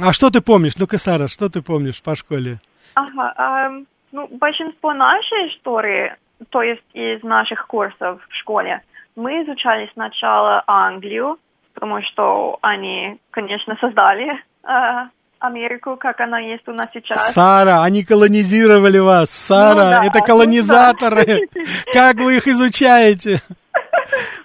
А 0.03 0.13
что 0.13 0.31
ты 0.31 0.41
помнишь? 0.41 0.77
Ну-ка, 0.79 0.99
Сара, 0.99 1.29
что 1.29 1.49
ты 1.49 1.61
помнишь 1.63 2.03
по 2.03 2.15
школе? 2.15 2.59
Ага. 2.95 3.35
ам, 3.37 3.87
ну, 4.13 4.29
большинство 4.29 4.95
нашей 4.95 5.49
истории, 5.49 6.15
то 6.51 6.63
есть 6.63 6.85
из 6.93 7.23
наших 7.25 7.67
курсов 7.67 8.21
в 8.29 8.35
школе, 8.37 8.83
мы 9.17 9.43
изучали 9.43 9.91
сначала 9.95 10.63
Англию, 10.67 11.39
потому 11.75 12.01
что 12.03 12.59
они, 12.63 13.19
конечно, 13.31 13.77
создали 13.81 14.33
э, 14.63 15.09
Америку, 15.47 15.97
как 15.97 16.21
она 16.21 16.39
есть 16.39 16.67
у 16.69 16.73
нас 16.73 16.89
сейчас. 16.93 17.33
Сара, 17.33 17.83
они 17.83 18.05
колонизировали 18.05 18.99
вас. 18.99 19.31
Сара, 19.31 19.75
Ну 19.75 19.91
да, 19.91 20.05
это 20.07 20.19
ну 20.19 20.25
колонизаторы. 20.25 21.25
да. 21.55 21.61
Как 21.93 22.17
вы 22.17 22.37
их 22.37 22.47
изучаете? 22.49 23.41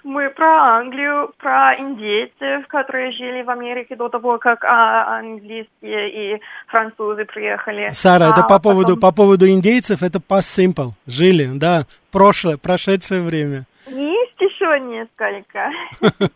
Мы 0.04 0.30
про 0.30 0.78
Англию, 0.78 1.32
про 1.38 1.76
индейцев, 1.78 2.66
которые 2.68 3.12
жили 3.12 3.42
в 3.42 3.50
Америке 3.50 3.94
до 3.94 4.08
того, 4.08 4.38
как 4.38 4.64
а, 4.64 5.18
английские 5.18 6.36
и 6.36 6.40
французы 6.66 7.24
приехали. 7.26 7.90
Сара, 7.92 8.30
это 8.30 8.40
А 8.42 8.48
по 8.48 8.58
поводу, 8.58 8.96
потом 8.96 9.00
по 9.00 9.12
поводу 9.12 9.48
индейцев, 9.48 10.02
это 10.02 10.18
past 10.18 10.48
simple. 10.58 10.90
Жили, 11.06 11.50
да, 11.54 11.84
прошлое, 12.10 12.56
прошедшее 12.56 13.22
время. 13.22 13.64
Есть 13.86 14.40
еще 14.40 14.80
несколько. 14.80 15.70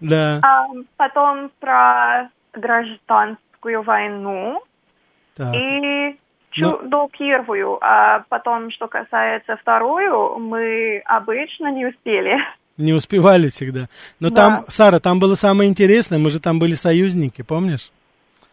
Да, 0.00 0.40
А, 0.42 0.66
потом 0.96 1.50
про 1.58 2.28
гражданскую 3.66 3.82
войну 3.82 4.60
так. 5.36 5.54
и 5.54 6.16
Ну- 6.58 6.78
чу- 6.80 6.88
до 6.88 7.08
первую. 7.18 7.78
А 7.82 8.24
потом, 8.28 8.70
что 8.70 8.88
касается 8.88 9.56
вторую, 9.56 10.38
мы 10.38 11.02
обычно 11.04 11.70
не 11.72 11.86
успели. 11.86 12.36
Не 12.78 12.92
успевали 12.92 13.48
всегда. 13.48 13.88
Но 14.20 14.30
Да. 14.30 14.34
там, 14.36 14.64
Сара, 14.68 14.98
там 15.00 15.18
было 15.18 15.34
самое 15.34 15.68
интересное, 15.70 16.18
мы 16.18 16.30
же 16.30 16.40
там 16.40 16.58
были 16.58 16.74
союзники, 16.74 17.42
помнишь? 17.42 17.90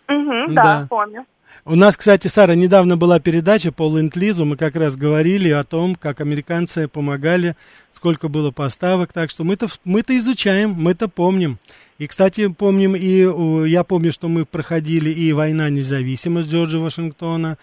Мгм, 0.07 0.53
Да. 0.53 0.61
да, 0.63 0.87
помню. 0.89 1.25
У 1.65 1.75
нас, 1.75 1.95
кстати, 1.95 2.27
Сара, 2.27 2.55
недавно 2.55 2.97
была 2.97 3.19
передача 3.19 3.71
по 3.71 3.83
ленд-лизу, 3.83 4.43
мы 4.43 4.57
как 4.57 4.75
раз 4.75 4.95
говорили 4.97 5.49
о 5.49 5.63
том, 5.63 5.95
как 5.95 6.19
американцы 6.19 6.87
помогали, 6.87 7.55
сколько 7.91 8.27
было 8.27 8.51
поставок, 8.51 9.13
так 9.13 9.29
что 9.29 9.43
мы-то, 9.43 9.67
мы-то 9.85 10.17
изучаем, 10.17 10.71
мы-то 10.71 11.07
помним. 11.07 11.57
И, 11.99 12.07
кстати, 12.07 12.47
помним, 12.47 12.95
и 12.95 13.69
я 13.69 13.83
помню, 13.83 14.11
что 14.11 14.27
мы 14.27 14.45
проходили 14.45 15.09
и 15.11 15.31
война 15.33 15.69
независимость 15.69 16.49
Джорджа 16.51 16.79
Вашингтона, 16.79 17.57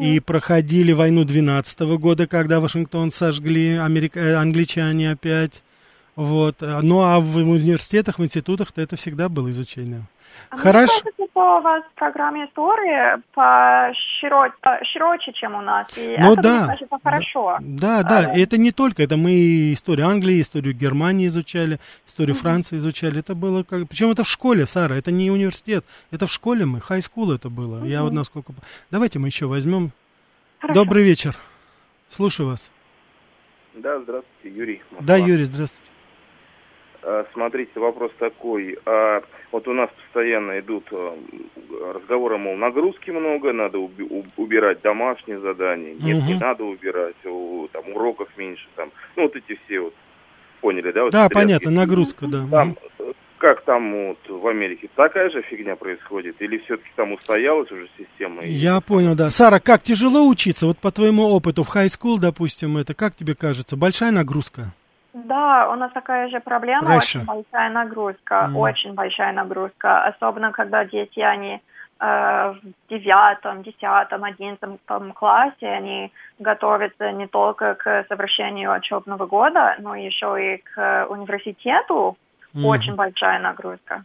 и 0.00 0.20
проходили 0.20 0.92
войну 0.92 1.24
12 1.24 1.80
года, 1.98 2.26
когда 2.26 2.60
Вашингтон 2.60 3.10
сожгли 3.10 3.76
америка- 3.76 4.20
э, 4.20 4.34
англичане 4.34 5.12
опять. 5.12 5.62
Вот. 6.16 6.56
А, 6.62 6.80
Ну, 6.82 7.00
а 7.02 7.20
в 7.20 7.36
университетах, 7.36 8.18
в 8.18 8.24
институтах-то 8.24 8.80
это 8.80 8.96
всегда 8.96 9.28
было 9.28 9.50
изучение. 9.50 10.06
А 10.50 10.54
мне 10.56 10.62
Хорошо. 10.62 10.92
кажется, 11.02 11.24
что 11.30 11.58
у 11.58 11.60
вас 11.62 11.84
в 11.84 11.98
программе 11.98 12.46
истории 12.46 13.20
поширо- 13.34 14.52
по- 14.60 14.84
широче, 14.84 15.32
чем 15.32 15.54
у 15.54 15.60
нас. 15.60 15.96
И 15.96 16.16
Ну 16.18 16.32
это, 16.32 16.42
да. 16.42 16.58
мне 16.58 16.66
кажется, 16.66 16.96
хорошо. 17.02 17.56
Да, 17.60 18.02
да, 18.02 18.34
и 18.34 18.40
это 18.42 18.56
не 18.58 18.72
только, 18.72 19.02
это 19.02 19.16
мы 19.16 19.72
историю 19.72 20.08
Англии, 20.08 20.40
историю 20.40 20.74
Германии 20.74 21.26
изучали, 21.28 21.78
историю 22.06 22.34
Франции 22.34 22.78
изучали. 22.78 23.20
Это 23.20 23.34
было 23.34 23.62
как... 23.62 23.88
Причем 23.88 24.10
это 24.10 24.24
в 24.24 24.28
школе, 24.28 24.66
Сара, 24.66 24.94
это 24.96 25.12
не 25.12 25.30
университет, 25.30 25.84
это 26.10 26.26
в 26.26 26.32
школе 26.32 26.64
мы, 26.66 26.80
хай-скул 26.80 27.32
это 27.32 27.48
было. 27.48 27.84
Я 27.84 28.02
вот 28.02 28.12
насколько... 28.12 28.52
Давайте 28.90 29.18
мы 29.18 29.28
еще 29.28 29.46
возьмем. 29.46 29.90
Хорошо. 30.58 30.84
Добрый 30.84 31.04
вечер. 31.04 31.36
Слушаю 32.10 32.48
вас. 32.48 32.70
Да, 33.74 34.00
здравствуйте, 34.00 34.56
Юрий. 34.56 34.82
Москва. 34.90 35.06
Да, 35.06 35.16
Юрий, 35.16 35.44
здравствуйте. 35.44 35.89
А, 37.02 37.26
Смотрите, 37.32 37.78
вопрос 37.80 38.12
такой. 38.18 38.78
А, 38.86 39.22
Вот 39.52 39.66
у 39.66 39.72
нас 39.72 39.90
постоянно 40.04 40.60
идут 40.60 40.84
а, 40.92 41.16
разговоры, 41.94 42.38
мол, 42.38 42.56
нагрузки 42.56 43.10
много, 43.10 43.52
надо 43.52 43.78
убирать 44.36 44.80
домашние 44.82 45.40
задания. 45.40 45.94
Нет, 45.94 46.24
не 46.24 46.34
Мгм. 46.34 46.38
надо 46.40 46.64
убирать, 46.64 47.16
у- 47.24 47.66
там 47.72 47.82
уроков 47.92 48.28
меньше. 48.36 48.66
Там. 48.76 48.90
Ну, 49.16 49.24
вот 49.24 49.34
эти 49.36 49.58
все 49.64 49.80
вот, 49.80 49.94
поняли, 50.60 50.92
да? 50.92 51.02
вот 51.02 51.12
Да, 51.12 51.28
понятно, 51.28 51.70
нагрузка, 51.70 52.26
да. 52.28 52.46
Там, 52.50 52.76
э, 53.00 53.12
как 53.38 53.62
там 53.64 54.08
вот 54.08 54.18
в 54.28 54.46
Америке, 54.46 54.88
такая 54.94 55.30
же 55.30 55.42
фигня 55.42 55.74
происходит? 55.74 56.36
Или 56.40 56.58
все-таки 56.58 56.90
там 56.94 57.12
устоялась 57.12 57.70
уже 57.72 57.88
система? 57.98 58.44
Я 58.44 58.80
понял, 58.80 59.14
да. 59.16 59.30
Сара, 59.30 59.58
как 59.58 59.82
тяжело 59.82 60.28
учиться? 60.28 60.66
Вот 60.66 60.78
по 60.78 60.92
твоему 60.92 61.24
опыту 61.24 61.64
в 61.64 61.68
хай-скул, 61.68 62.20
допустим, 62.20 62.76
это 62.76 62.94
как 62.94 63.16
тебе 63.16 63.34
кажется? 63.34 63.76
Большая 63.76 64.12
нагрузка? 64.12 64.74
Да, 65.12 65.68
у 65.72 65.76
нас 65.76 65.92
такая 65.92 66.28
же 66.28 66.40
проблема, 66.40 66.84
Pressure. 66.94 66.96
очень 66.98 67.24
большая 67.24 67.70
нагрузка, 67.70 68.46
Мгм. 68.46 68.56
очень 68.56 68.94
большая 68.94 69.32
нагрузка, 69.32 70.04
особенно 70.04 70.52
когда 70.52 70.84
дети, 70.84 71.20
они 71.20 71.60
э, 72.02 72.54
в 72.62 72.88
девятом, 72.88 73.62
десятом, 73.62 74.24
одиннадцатом 74.24 75.12
классе, 75.12 75.66
они 75.66 76.10
готовятся 76.38 77.12
не 77.12 77.26
только 77.26 77.74
к 77.74 78.06
совершению 78.08 78.74
учебного 78.74 79.26
года, 79.26 79.76
но 79.80 79.94
еще 79.94 80.54
и 80.54 80.56
к 80.62 81.06
университету, 81.10 82.16
Мгм. 82.54 82.64
очень 82.64 82.94
большая 82.94 83.38
нагрузка. 83.40 84.04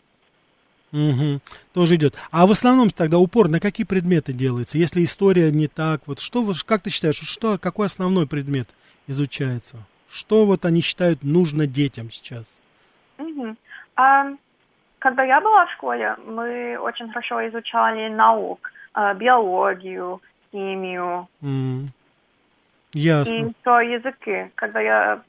Мгм. 0.91 1.39
Тоже 1.73 1.95
идет. 1.95 2.15
А 2.31 2.45
в 2.45 2.51
основном 2.51 2.89
тогда 2.89 3.17
упор 3.17 3.47
на 3.47 3.59
какие 3.59 3.85
предметы 3.85 4.33
делается? 4.33 4.77
Если 4.77 5.03
история 5.05 5.49
не 5.51 5.67
так, 5.67 6.01
вот 6.05 6.19
что, 6.19 6.41
вы- 6.41 6.53
как 6.65 6.81
ты 6.81 6.89
считаешь, 6.89 7.15
что, 7.15 7.57
какой 7.57 7.87
основной 7.87 8.27
предмет 8.27 8.67
изучается? 9.07 9.77
Что 10.09 10.45
вот 10.45 10.65
они 10.65 10.81
считают 10.81 11.23
нужно 11.23 11.67
детям 11.67 12.09
сейчас? 12.09 12.45
А, 13.95 14.27
когда 14.99 15.23
я 15.23 15.39
была 15.41 15.65
в 15.65 15.71
школе, 15.71 16.15
мы 16.25 16.77
очень 16.77 17.09
хорошо 17.09 17.47
изучали 17.47 18.09
наук, 18.09 18.71
э, 18.95 19.13
биологию, 19.15 20.21
химию, 20.51 21.27
и 21.41 22.99
Ясно. 22.99 23.33
еще 23.33 23.93
языки. 23.93 24.51
Когда 24.55 24.79
я, 24.79 25.21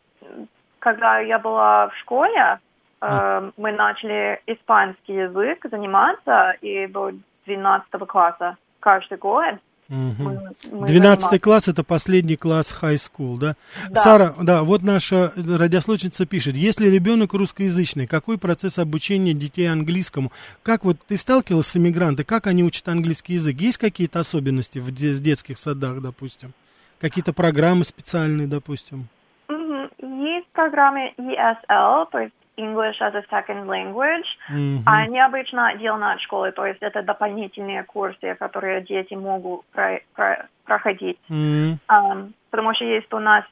когда 0.79 1.19
я 1.19 1.39
была 1.39 1.89
в 1.89 1.97
школе, 1.99 2.61
э, 3.01 3.51
мы 3.57 3.73
начали 3.73 4.41
испанский 4.47 5.15
язык 5.15 5.67
заниматься, 5.71 6.55
и 6.61 6.87
до 6.87 7.13
12 7.47 8.07
класса 8.07 8.57
каждый 8.81 9.19
год 9.19 9.57
Мы, 9.89 10.53
Двенадцатый 10.87 10.91
занимались. 11.39 11.41
класс 11.41 11.69
это 11.69 11.85
последний 11.85 12.37
класс 12.37 12.75
high 12.83 12.97
school, 12.97 13.39
да? 13.39 13.55
Да. 13.91 14.01
Сара, 14.03 14.35
да, 14.43 14.63
вот 14.65 14.83
наша 14.83 15.33
радиослушница 15.37 16.27
пишет, 16.27 16.57
если 16.57 16.89
ребенок 16.89 17.35
русскоязычный, 17.35 18.07
какой 18.07 18.37
процесс 18.39 18.79
обучения 18.79 19.33
детей 19.33 19.67
английскому? 19.67 20.33
Как 20.63 20.85
вот 20.85 20.97
ты 21.07 21.17
сталкивалась 21.17 21.69
с 21.69 21.77
иммигрантами, 21.77 22.25
как 22.25 22.47
они 22.49 22.65
учат 22.65 22.89
английский 22.89 23.35
язык? 23.35 23.61
Есть 23.61 23.79
какие-то 23.79 24.19
особенности 24.21 24.79
в, 24.81 24.91
де- 24.93 25.13
в 25.13 25.21
детских 25.21 25.59
садах, 25.59 26.01
допустим? 26.01 26.53
Какие-то 27.01 27.33
программы 27.33 27.85
специальные, 27.85 28.47
допустим? 28.49 29.07
Мгм. 29.49 29.89
Есть 30.25 30.49
программы 30.53 31.13
ESL, 31.19 32.07
то 32.11 32.19
есть 32.19 32.35
English 32.57 33.01
as 33.01 33.15
a 33.15 33.23
Second 33.31 33.67
Language. 33.67 34.25
Мгм. 34.49 34.83
Они 34.87 35.21
обычно 35.21 35.69
от 35.71 36.21
школы, 36.21 36.53
то 36.53 36.65
есть 36.67 36.81
это 36.83 37.03
дополнительные 37.03 37.85
курсы, 37.85 38.35
которые 38.39 38.81
дети 38.83 39.15
могут 39.15 39.65
про- 39.73 40.01
про- 40.15 40.47
проходить. 40.65 41.19
М. 41.29 41.79
Ам, 41.89 42.33
потому 42.51 42.75
что 42.75 42.85
есть 42.85 43.13
у 43.13 43.19
нас 43.19 43.45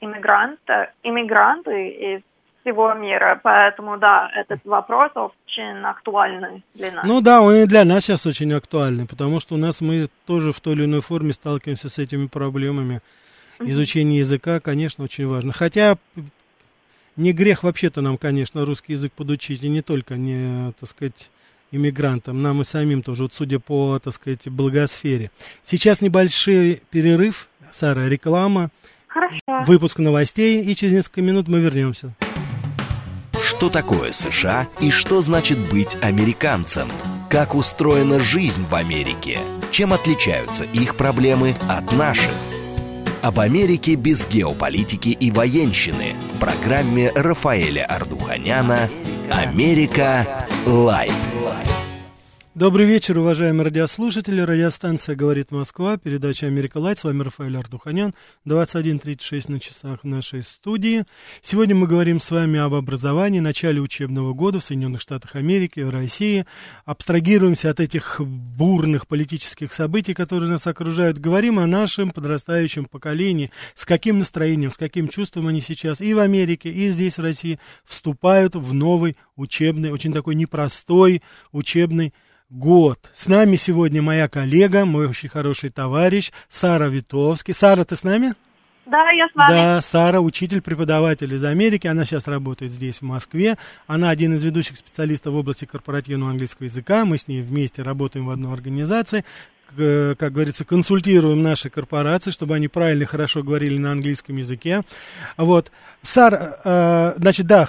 иммигранты, 0.00 0.88
иммигранты 1.02 1.88
из 1.88 2.22
всего 2.62 2.92
мира, 2.94 3.40
поэтому 3.42 3.98
да, 3.98 4.30
этот 4.34 4.64
вопрос 4.64 5.10
очень 5.14 5.84
актуальный 5.84 6.62
для 6.74 6.92
нас. 6.92 7.04
Ну 7.06 7.20
да, 7.20 7.40
он 7.40 7.54
и 7.54 7.66
для 7.66 7.84
нас 7.84 8.04
сейчас 8.04 8.26
очень 8.26 8.52
актуальный, 8.52 9.06
потому 9.06 9.40
что 9.40 9.54
у 9.54 9.58
нас 9.58 9.80
мы 9.80 10.06
тоже 10.26 10.52
в 10.52 10.60
той 10.60 10.74
или 10.74 10.84
иной 10.84 11.00
форме 11.00 11.32
сталкиваемся 11.32 11.88
с 11.88 11.98
этими 11.98 12.26
проблемами. 12.26 13.00
Изучение 13.60 14.18
языка, 14.18 14.60
конечно, 14.60 15.04
очень 15.04 15.26
важно. 15.26 15.52
Хотя 15.52 15.96
не 17.18 17.32
грех 17.32 17.64
вообще-то 17.64 18.00
нам, 18.00 18.16
конечно, 18.16 18.64
русский 18.64 18.94
язык 18.94 19.12
подучить, 19.12 19.62
и 19.62 19.68
не 19.68 19.82
только, 19.82 20.16
не, 20.16 20.72
так 20.78 20.88
сказать, 20.88 21.30
иммигрантам, 21.70 22.40
нам 22.40 22.62
и 22.62 22.64
самим 22.64 23.02
тоже, 23.02 23.24
вот 23.24 23.34
судя 23.34 23.58
по, 23.58 23.98
так 23.98 24.14
сказать, 24.14 24.48
благосфере. 24.48 25.30
Сейчас 25.64 26.00
небольшой 26.00 26.80
перерыв, 26.90 27.48
Сара, 27.72 28.08
реклама, 28.08 28.70
Хорошо. 29.08 29.40
выпуск 29.66 29.98
новостей, 29.98 30.62
и 30.62 30.74
через 30.74 30.94
несколько 30.94 31.20
минут 31.20 31.48
мы 31.48 31.60
вернемся. 31.60 32.14
Что 33.42 33.68
такое 33.68 34.12
США 34.12 34.68
и 34.80 34.90
что 34.90 35.20
значит 35.20 35.58
быть 35.70 35.96
американцем? 36.00 36.88
Как 37.28 37.54
устроена 37.54 38.20
жизнь 38.20 38.64
в 38.64 38.74
Америке? 38.74 39.40
Чем 39.70 39.92
отличаются 39.92 40.64
их 40.64 40.96
проблемы 40.96 41.54
от 41.68 41.92
наших? 41.92 42.32
Об 43.22 43.40
Америке 43.40 43.96
без 43.96 44.26
геополитики 44.28 45.08
и 45.08 45.30
военщины 45.32 46.14
в 46.34 46.38
программе 46.38 47.10
Рафаэля 47.14 47.84
Ардуханяна 47.84 48.88
«Америка. 49.30 50.46
Лайт». 50.66 51.12
Добрый 52.58 52.86
вечер, 52.86 53.16
уважаемые 53.16 53.66
радиослушатели. 53.66 54.40
Радиостанция 54.40 55.14
«Говорит 55.14 55.52
Москва», 55.52 55.96
передача 55.96 56.48
«Америка 56.48 56.78
Лайт». 56.78 56.98
С 56.98 57.04
вами 57.04 57.22
Рафаэль 57.22 57.56
Ардуханян, 57.56 58.14
21.36 58.44 59.44
на 59.52 59.60
часах 59.60 60.00
в 60.02 60.06
нашей 60.08 60.42
студии. 60.42 61.04
Сегодня 61.40 61.76
мы 61.76 61.86
говорим 61.86 62.18
с 62.18 62.32
вами 62.32 62.58
об 62.58 62.74
образовании, 62.74 63.38
начале 63.38 63.80
учебного 63.80 64.32
года 64.32 64.58
в 64.58 64.64
Соединенных 64.64 65.00
Штатах 65.00 65.36
Америки, 65.36 65.78
в 65.78 65.90
России. 65.90 66.46
Абстрагируемся 66.84 67.70
от 67.70 67.78
этих 67.78 68.20
бурных 68.20 69.06
политических 69.06 69.72
событий, 69.72 70.12
которые 70.12 70.50
нас 70.50 70.66
окружают. 70.66 71.20
Говорим 71.20 71.60
о 71.60 71.66
нашем 71.68 72.10
подрастающем 72.10 72.86
поколении, 72.86 73.52
с 73.76 73.86
каким 73.86 74.18
настроением, 74.18 74.72
с 74.72 74.76
каким 74.76 75.06
чувством 75.06 75.46
они 75.46 75.60
сейчас 75.60 76.00
и 76.00 76.12
в 76.12 76.18
Америке, 76.18 76.70
и 76.70 76.88
здесь, 76.88 77.18
в 77.18 77.22
России, 77.22 77.60
вступают 77.84 78.56
в 78.56 78.74
новый 78.74 79.16
учебный, 79.36 79.92
очень 79.92 80.12
такой 80.12 80.34
непростой 80.34 81.22
учебный 81.52 82.12
год. 82.50 82.98
С 83.14 83.26
нами 83.26 83.56
сегодня 83.56 84.02
моя 84.02 84.28
коллега, 84.28 84.84
мой 84.84 85.06
очень 85.06 85.28
хороший 85.28 85.70
товарищ 85.70 86.32
Сара 86.48 86.88
Витовский. 86.88 87.54
Сара, 87.54 87.84
ты 87.84 87.96
с 87.96 88.04
нами? 88.04 88.34
Да, 88.86 89.10
я 89.10 89.28
с 89.28 89.34
вами. 89.34 89.50
Да, 89.50 89.80
Сара, 89.82 90.20
учитель, 90.20 90.62
преподаватель 90.62 91.32
из 91.34 91.44
Америки. 91.44 91.86
Она 91.86 92.06
сейчас 92.06 92.26
работает 92.26 92.72
здесь, 92.72 92.98
в 92.98 93.02
Москве. 93.02 93.58
Она 93.86 94.08
один 94.08 94.34
из 94.34 94.42
ведущих 94.42 94.78
специалистов 94.78 95.34
в 95.34 95.36
области 95.36 95.66
корпоративного 95.66 96.30
английского 96.30 96.64
языка. 96.64 97.04
Мы 97.04 97.18
с 97.18 97.28
ней 97.28 97.42
вместе 97.42 97.82
работаем 97.82 98.26
в 98.26 98.30
одной 98.30 98.54
организации 98.54 99.26
как 99.76 100.32
говорится, 100.32 100.64
консультируем 100.64 101.42
наши 101.42 101.70
корпорации, 101.70 102.30
чтобы 102.30 102.54
они 102.54 102.68
правильно 102.68 103.06
хорошо 103.06 103.42
говорили 103.42 103.78
на 103.78 103.92
английском 103.92 104.36
языке. 104.36 104.82
Вот. 105.36 105.70
Сар, 106.02 106.58
э, 106.64 107.14
значит, 107.16 107.46
да, 107.46 107.66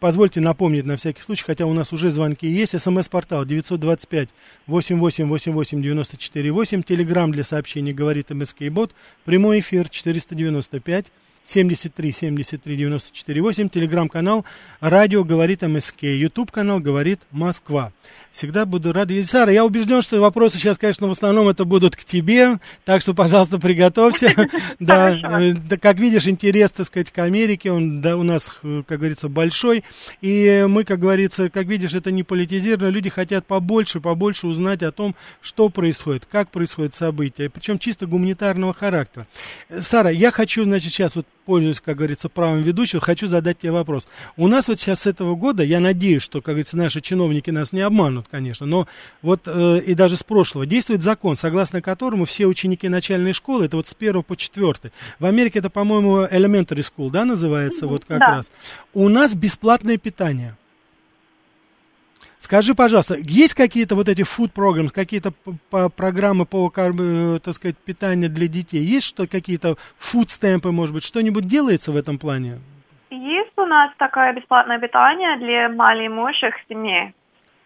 позвольте 0.00 0.40
напомнить 0.40 0.86
на 0.86 0.96
всякий 0.96 1.20
случай, 1.20 1.44
хотя 1.44 1.66
у 1.66 1.72
нас 1.72 1.92
уже 1.92 2.10
звонки 2.10 2.46
есть, 2.46 2.78
смс-портал 2.80 3.44
925 3.44 4.30
8888 4.66 5.82
94 5.82 6.52
8, 6.52 6.82
телеграмм 6.82 7.32
для 7.32 7.44
сообщений 7.44 7.92
говорит 7.92 8.30
МСК 8.30 8.62
Бот, 8.70 8.92
прямой 9.24 9.60
эфир 9.60 9.88
495 9.88 11.06
73 11.44 12.12
73 12.12 12.76
94 12.76 13.42
8, 13.42 13.68
телеграм-канал 13.68 14.44
радио 14.80 15.24
говорит 15.24 15.62
МСК, 15.62 16.02
ютуб 16.02 16.50
канал 16.50 16.80
говорит 16.80 17.20
Москва. 17.30 17.92
Всегда 18.32 18.64
буду 18.64 18.92
рад. 18.92 19.10
И, 19.10 19.22
Сара, 19.22 19.52
я 19.52 19.64
убежден, 19.64 20.00
что 20.00 20.18
вопросы 20.20 20.56
сейчас, 20.56 20.78
конечно, 20.78 21.06
в 21.06 21.10
основном 21.10 21.48
это 21.48 21.66
будут 21.66 21.96
к 21.96 22.04
тебе, 22.04 22.58
так 22.84 23.02
что, 23.02 23.12
пожалуйста, 23.12 23.58
приготовься. 23.58 24.34
Да, 24.80 25.40
э, 25.40 25.54
да, 25.54 25.76
как 25.76 25.98
видишь, 25.98 26.26
интерес, 26.26 26.70
так 26.72 26.86
сказать, 26.86 27.10
к 27.10 27.18
Америке, 27.18 27.70
он 27.70 28.00
да, 28.00 28.16
у 28.16 28.22
нас, 28.22 28.58
э, 28.62 28.82
как 28.86 28.98
говорится, 28.98 29.28
большой. 29.28 29.84
И 30.20 30.64
мы, 30.68 30.84
как 30.84 30.98
говорится, 30.98 31.50
как 31.50 31.66
видишь, 31.66 31.94
это 31.94 32.10
не 32.10 32.22
политизировано. 32.22 32.88
Люди 32.88 33.10
хотят 33.10 33.46
побольше, 33.46 34.00
побольше 34.00 34.46
узнать 34.46 34.82
о 34.82 34.92
том, 34.92 35.14
что 35.40 35.68
происходит, 35.68 36.26
как 36.26 36.50
происходят 36.50 36.94
события, 36.94 37.48
причем 37.48 37.78
чисто 37.78 38.06
гуманитарного 38.06 38.74
характера. 38.74 39.26
Э, 39.68 39.82
Сара, 39.82 40.10
я 40.10 40.30
хочу, 40.30 40.64
значит, 40.64 40.92
сейчас 40.92 41.16
вот 41.16 41.26
пользуясь, 41.44 41.80
как 41.80 41.96
говорится, 41.96 42.28
правом 42.28 42.62
ведущего, 42.62 43.00
хочу 43.00 43.26
задать 43.26 43.58
тебе 43.58 43.72
вопрос. 43.72 44.06
У 44.36 44.48
нас 44.48 44.68
вот 44.68 44.78
сейчас 44.80 45.02
с 45.02 45.06
этого 45.06 45.34
года, 45.36 45.62
я 45.62 45.80
надеюсь, 45.80 46.22
что, 46.22 46.40
как 46.40 46.54
говорится, 46.54 46.76
наши 46.76 47.00
чиновники 47.00 47.50
нас 47.50 47.72
не 47.72 47.80
обманут, 47.80 48.26
конечно, 48.30 48.66
но 48.66 48.86
вот 49.22 49.42
э, 49.46 49.80
и 49.86 49.94
даже 49.94 50.16
с 50.16 50.22
прошлого 50.22 50.66
действует 50.66 51.02
закон, 51.02 51.36
согласно 51.36 51.82
которому 51.82 52.24
все 52.24 52.46
ученики 52.46 52.88
начальной 52.88 53.32
школы, 53.32 53.66
это 53.66 53.76
вот 53.76 53.86
с 53.86 53.96
1 53.98 54.22
по 54.22 54.36
4, 54.36 54.92
в 55.18 55.24
Америке 55.24 55.58
это, 55.58 55.70
по-моему, 55.70 56.24
elementary 56.24 56.84
school, 56.84 57.10
да, 57.10 57.24
называется, 57.24 57.86
вот 57.86 58.04
как 58.04 58.18
Да. 58.20 58.26
раз. 58.36 58.50
У 58.94 59.08
нас 59.08 59.34
бесплатное 59.34 59.98
питание. 59.98 60.56
Скажи, 62.42 62.74
пожалуйста, 62.74 63.14
есть 63.20 63.54
какие-то 63.54 63.94
вот 63.94 64.08
эти 64.08 64.22
food 64.22 64.50
programs, 64.52 64.90
какие-то 64.92 65.30
программы 65.96 66.44
по, 66.44 66.72
э, 66.76 67.38
так 67.38 67.54
сказать, 67.54 67.76
питанию 67.78 68.28
для 68.28 68.48
детей? 68.48 68.80
Есть 68.80 69.06
что, 69.06 69.28
какие-то 69.28 69.76
food 70.00 70.28
стемпы, 70.28 70.72
может 70.72 70.92
быть, 70.92 71.04
что-нибудь 71.04 71.46
делается 71.46 71.92
в 71.92 71.96
этом 71.96 72.18
плане? 72.18 72.58
Есть 73.10 73.56
у 73.56 73.64
нас 73.64 73.92
такое 73.96 74.32
бесплатное 74.32 74.80
питание 74.80 75.38
для 75.38 75.68
малоимущих 75.68 76.54
семей. 76.68 77.14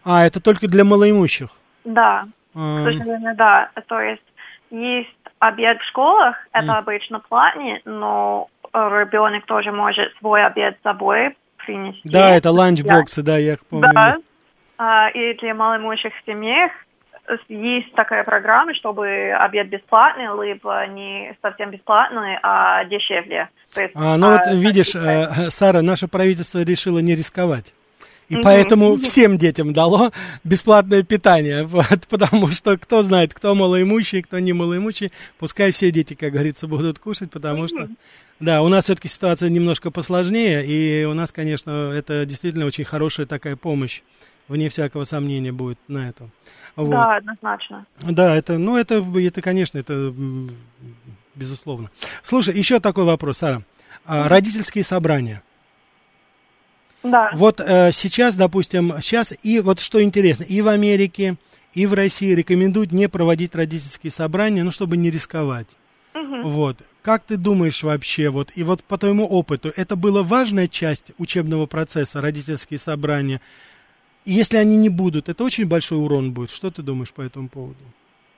А, 0.05 0.27
это 0.27 0.43
только 0.43 0.69
для 0.69 0.85
малоимущих. 0.85 1.49
Да, 1.87 2.27
А, 2.55 2.85
к 2.85 2.93
сожалению, 2.99 3.35
да. 3.35 3.71
То 3.89 3.99
есть 3.99 4.23
есть 4.71 5.09
обед 5.39 5.79
в 5.81 5.89
школах, 5.89 6.37
это 6.53 6.67
Мгм. 6.67 6.77
обычно 6.77 7.21
платный, 7.21 7.81
но 7.87 8.49
ребенок 8.75 9.47
тоже 9.47 9.73
может 9.73 10.15
свой 10.19 10.45
обед 10.45 10.77
с 10.79 10.83
собой 10.83 11.35
принести. 11.65 12.03
да, 12.05 12.37
это 12.37 12.51
ланчбоксы, 12.51 13.23
да, 13.23 13.39
я 13.39 13.55
их 13.55 13.65
помню. 13.65 13.89
Да. 13.95 14.17
А, 14.79 15.09
и 15.11 15.35
для 15.39 15.55
малоимущих 15.55 16.13
семей 16.27 16.69
есть 17.49 17.93
такая 17.95 18.25
программа, 18.25 18.75
чтобы 18.75 19.33
обед 19.33 19.69
бесплатный, 19.69 20.27
либо 20.47 20.87
не 20.87 21.37
совсем 21.43 21.71
бесплатный, 21.71 22.39
а 22.43 22.85
дешевле. 22.85 23.49
То 23.75 23.83
есть, 23.83 23.93
А, 23.97 24.17
ну 24.17 24.31
вот 24.31 24.41
а, 24.47 24.55
видишь, 24.55 24.93
какие-то- 24.93 25.35
э, 25.39 25.51
Сара, 25.51 25.83
наше 25.83 26.09
правительство 26.09 26.63
решило 26.63 26.99
не 27.01 27.15
рисковать. 27.15 27.75
И 28.29 28.37
поэтому 28.43 28.97
всем 28.97 29.39
детям 29.39 29.73
дало 29.73 30.11
бесплатное 30.45 31.03
питание. 31.03 31.63
Вот, 31.77 32.07
потому 32.09 32.49
что 32.49 32.77
кто 32.77 33.03
знает, 33.03 33.35
кто 33.35 33.55
малоимущий, 33.55 34.23
кто 34.23 34.39
не 34.39 34.53
малоимущий, 34.53 35.11
пускай 35.39 35.71
все 35.71 35.91
дети, 35.91 36.15
как 36.15 36.33
говорится, 36.33 36.67
будут 36.67 36.99
кушать, 36.99 37.31
потому 37.31 37.69
что... 37.69 37.89
Да, 38.39 38.61
у 38.63 38.69
нас 38.69 38.85
все-таки 38.85 39.09
ситуация 39.09 39.49
немножко 39.49 39.91
посложнее, 39.91 40.63
и 40.67 41.05
у 41.07 41.15
нас, 41.15 41.33
конечно, 41.33 41.91
это 41.95 42.27
действительно 42.27 42.67
очень 42.67 42.85
хорошая 42.85 43.25
такая 43.25 43.57
помощь, 43.57 44.03
вне 44.49 44.69
всякого 44.69 45.05
сомнения 45.05 45.53
будет 45.53 45.79
на 45.89 46.09
этом. 46.09 46.31
Вот. 46.77 46.91
Да, 46.91 47.17
однозначно. 47.17 47.87
Да, 48.01 48.35
это, 48.35 48.59
ну, 48.59 48.77
это, 48.77 49.05
это, 49.17 49.43
конечно, 49.43 49.79
это 49.79 50.13
безусловно. 51.35 51.91
Слушай, 52.23 52.57
еще 52.57 52.81
такой 52.81 53.05
вопрос, 53.05 53.39
Сара. 53.39 53.63
А, 54.05 54.29
родительские 54.29 54.85
собрания. 54.85 55.43
Да. 57.03 57.31
Вот 57.35 57.61
э, 57.61 57.93
сейчас, 57.93 58.37
допустим, 58.37 58.95
сейчас 59.01 59.33
и 59.43 59.61
вот 59.61 59.81
что 59.81 60.03
интересно, 60.03 60.43
и 60.43 60.61
в 60.61 60.69
Америке, 60.69 61.37
и 61.73 61.87
в 61.87 61.95
России 61.95 62.35
рекомендуют 62.35 62.93
не 62.93 63.09
проводить 63.09 63.55
родительские 63.55 64.11
собрания, 64.11 64.65
ну, 64.65 64.71
чтобы 64.71 64.97
не 64.97 65.11
рисковать. 65.11 65.69
Мгм. 66.15 66.49
Вот. 66.49 66.79
Как 67.03 67.23
ты 67.23 67.37
думаешь 67.37 67.83
вообще, 67.83 68.31
вот, 68.31 68.51
и 68.57 68.65
вот 68.65 68.83
по 68.83 68.99
твоему 68.99 69.27
опыту, 69.27 69.73
это 69.77 69.95
была 69.95 70.23
важная 70.23 70.67
часть 70.67 71.13
учебного 71.19 71.67
процесса, 71.67 72.21
родительские 72.21 72.79
собрания? 72.79 73.41
И 74.27 74.33
если 74.33 74.59
они 74.59 74.77
не 74.77 74.89
будут, 74.89 75.29
это 75.29 75.45
очень 75.45 75.69
большой 75.69 75.99
урон 75.99 76.33
будет. 76.33 76.51
Что 76.51 76.71
ты 76.71 76.83
думаешь 76.83 77.13
по 77.13 77.23
этому 77.23 77.49
поводу? 77.49 77.79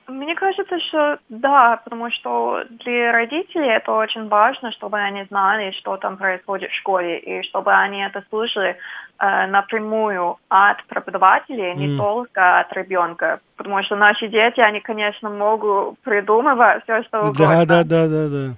Мне 0.07 0.35
кажется, 0.35 0.79
что 0.87 1.19
да, 1.29 1.81
потому 1.83 2.09
что 2.11 2.63
для 2.83 3.11
родителей 3.11 3.69
это 3.69 3.91
очень 3.91 4.27
важно, 4.27 4.71
чтобы 4.71 4.97
они 4.97 5.23
знали, 5.29 5.71
что 5.79 5.97
там 5.97 6.17
происходит 6.17 6.71
в 6.71 6.75
школе, 6.75 7.19
и 7.19 7.43
чтобы 7.43 7.71
они 7.73 8.01
это 8.01 8.23
слышали 8.29 8.75
э, 9.19 9.47
напрямую 9.47 10.37
от 10.49 10.83
преподавателей, 10.85 11.75
не 11.75 11.91
М. 11.91 11.97
только 11.97 12.59
от 12.59 12.73
ребенка. 12.73 13.39
Потому 13.55 13.83
что 13.83 13.95
наши 13.95 14.27
дети, 14.27 14.59
они, 14.59 14.79
конечно, 14.79 15.29
могут 15.29 15.99
придумывать 15.99 16.83
все, 16.83 17.03
что 17.03 17.21
угодно. 17.21 17.65
Да, 17.65 17.65
да, 17.65 17.83
да, 17.83 18.07
да, 18.07 18.29
да. 18.29 18.53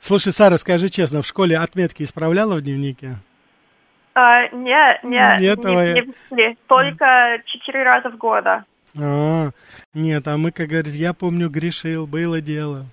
Слушай, 0.00 0.32
Сара, 0.32 0.58
скажи 0.58 0.88
честно, 0.88 1.22
в 1.22 1.26
школе 1.26 1.56
отметки 1.56 2.02
исправляла 2.02 2.56
в 2.56 2.62
дневнике? 2.62 3.16
А, 4.14 4.48
нет, 4.48 5.02
нет, 5.02 5.40
Нет, 5.40 5.64
не, 5.64 5.92
не 5.94 6.02
вышли. 6.02 6.56
только 6.68 7.42
четыре 7.46 7.82
раза 7.82 8.10
в 8.10 8.16
года. 8.16 8.64
А, 8.96 9.50
нет, 9.92 10.28
а 10.28 10.36
мы, 10.36 10.52
как 10.52 10.68
говорится, 10.68 10.96
я 10.96 11.12
помню, 11.12 11.48
грешил, 11.48 12.06
было 12.06 12.40
дело. 12.40 12.86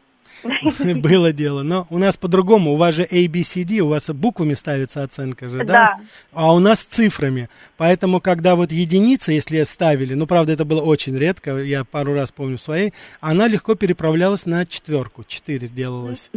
Было 0.96 1.34
дело. 1.34 1.64
Но 1.64 1.88
у 1.90 1.98
нас 1.98 2.18
по-другому. 2.18 2.74
У 2.74 2.76
вас 2.76 2.96
же 2.96 3.04
ABCD, 3.04 3.80
у 3.80 3.88
вас 3.88 4.10
буквами 4.10 4.54
ставится 4.54 5.04
оценка 5.04 5.50
же, 5.50 5.60
да? 5.60 5.66
Да. 5.66 6.00
А 6.34 6.54
у 6.54 6.60
нас 6.60 6.82
цифрами. 6.82 7.50
Поэтому, 7.78 8.20
когда 8.20 8.56
вот 8.56 8.72
единица, 8.72 9.32
если 9.32 9.64
ставили, 9.64 10.14
ну, 10.14 10.28
правда, 10.28 10.54
это 10.54 10.66
было 10.66 10.82
очень 10.82 11.18
редко, 11.18 11.58
я 11.58 11.84
пару 11.84 12.14
раз 12.14 12.32
помню 12.32 12.58
своей, 12.58 12.94
она 13.20 13.48
легко 13.48 13.76
переправлялась 13.76 14.46
на 14.46 14.66
четверку. 14.66 15.24
Четыре 15.24 15.68
сделалось. 15.68 16.32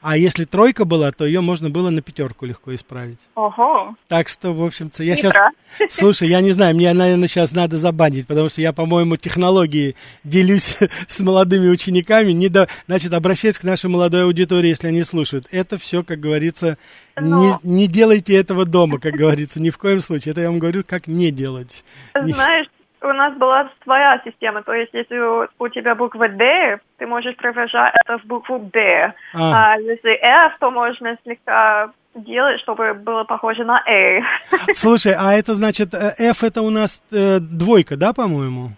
А 0.00 0.16
если 0.16 0.44
тройка 0.44 0.84
была, 0.84 1.12
то 1.12 1.26
ее 1.26 1.40
можно 1.40 1.70
было 1.70 1.90
на 1.90 2.02
пятерку 2.02 2.46
легко 2.46 2.74
исправить. 2.74 3.18
Ого. 3.34 3.94
Так 4.08 4.28
что, 4.28 4.52
в 4.52 4.64
общем-то, 4.64 5.02
я 5.04 5.16
сейчас... 5.16 5.34
Слушай, 5.90 6.28
я 6.28 6.40
не 6.40 6.52
знаю, 6.52 6.74
мне, 6.74 6.92
наверное, 6.92 7.28
сейчас 7.28 7.52
надо 7.52 7.78
забанить, 7.78 8.26
потому 8.26 8.48
что 8.48 8.60
я, 8.60 8.72
по-моему, 8.72 9.16
технологии 9.16 9.94
делюсь 10.24 10.76
с 11.08 11.20
молодыми 11.20 11.68
учениками. 11.68 12.32
Не 12.32 12.48
до... 12.48 12.68
Значит, 12.86 13.12
обращаясь 13.40 13.58
к 13.58 13.64
нашей 13.64 13.88
молодой 13.88 14.24
аудитории, 14.24 14.68
если 14.68 14.88
они 14.88 15.02
слушают. 15.02 15.46
Это 15.50 15.78
все, 15.78 16.02
как 16.02 16.20
говорится, 16.20 16.76
не, 17.18 17.30
Но- 17.30 17.58
не 17.62 17.86
делайте 17.86 18.36
этого 18.36 18.66
дома, 18.66 18.98
как 18.98 19.14
говорится, 19.14 19.62
ни 19.62 19.70
в 19.70 19.78
коем 19.78 20.00
случае. 20.00 20.32
Это 20.32 20.42
я 20.42 20.50
вам 20.50 20.58
говорю, 20.58 20.82
как 20.86 21.06
не 21.06 21.30
делать. 21.30 21.82
Не- 22.14 22.32
Знаешь, 22.32 22.66
у 23.00 23.06
нас 23.06 23.34
была 23.38 23.70
своя 23.82 24.20
система, 24.26 24.62
то 24.62 24.74
есть 24.74 24.90
если 24.92 25.18
у, 25.18 25.46
у 25.58 25.68
тебя 25.68 25.94
буква 25.94 26.28
D, 26.28 26.78
ты 26.98 27.06
можешь 27.06 27.34
превращать 27.36 27.94
это 28.04 28.18
в 28.18 28.26
букву 28.26 28.58
D. 28.58 29.14
А. 29.32 29.72
А, 29.72 29.76
если 29.78 30.12
F, 30.20 30.58
то 30.60 30.70
можно 30.70 31.16
слегка 31.24 31.92
делать, 32.14 32.60
чтобы 32.60 32.92
было 32.92 33.24
похоже 33.24 33.64
на 33.64 33.82
A. 33.86 34.20
Слушай, 34.74 35.14
а 35.18 35.32
это 35.32 35.54
значит, 35.54 35.94
э, 35.94 36.12
F 36.18 36.44
это 36.44 36.60
у 36.60 36.68
нас 36.68 37.00
э, 37.10 37.38
двойка, 37.40 37.96
да, 37.96 38.12
по-моему? 38.12 38.72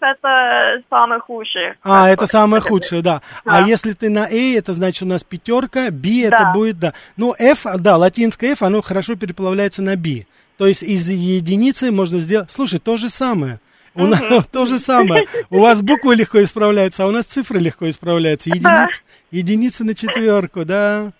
Это 0.00 0.82
самый 0.88 1.20
худший. 1.20 1.74
А, 1.82 2.08
это 2.08 2.26
самое 2.26 2.60
худшее, 2.60 3.02
да. 3.02 3.22
А 3.44 3.62
если 3.62 3.92
ты 3.92 4.08
на 4.08 4.24
A, 4.24 4.56
это 4.56 4.72
значит 4.72 5.02
у 5.02 5.06
нас 5.06 5.22
пятерка, 5.22 5.90
B 5.90 6.24
это 6.24 6.50
будет, 6.54 6.78
да. 6.78 6.94
Ну, 7.16 7.34
F, 7.38 7.66
да, 7.78 7.96
латинское 7.96 8.52
F, 8.52 8.62
оно 8.62 8.80
хорошо 8.80 9.16
переплавляется 9.16 9.82
на 9.82 9.96
B. 9.96 10.24
То 10.58 10.66
есть 10.66 10.82
из 10.82 11.08
единицы 11.08 11.90
можно 11.90 12.20
сделать... 12.20 12.50
Слушай, 12.50 12.80
то 12.80 12.96
же 12.96 13.08
самое. 13.08 13.60
У 13.94 14.06
нас 14.06 14.20
то 14.52 14.66
же 14.66 14.78
самое. 14.78 15.24
У 15.48 15.60
вас 15.60 15.80
буквы 15.80 16.14
легко 16.14 16.42
исправляются, 16.42 17.04
а 17.04 17.06
у 17.06 17.10
нас 17.10 17.26
цифры 17.26 17.58
легко 17.58 17.88
исправляются. 17.88 18.50
Единиц, 18.50 19.02
единицы 19.30 19.84
на 19.84 19.94
четверку, 19.94 20.64
да. 20.64 21.12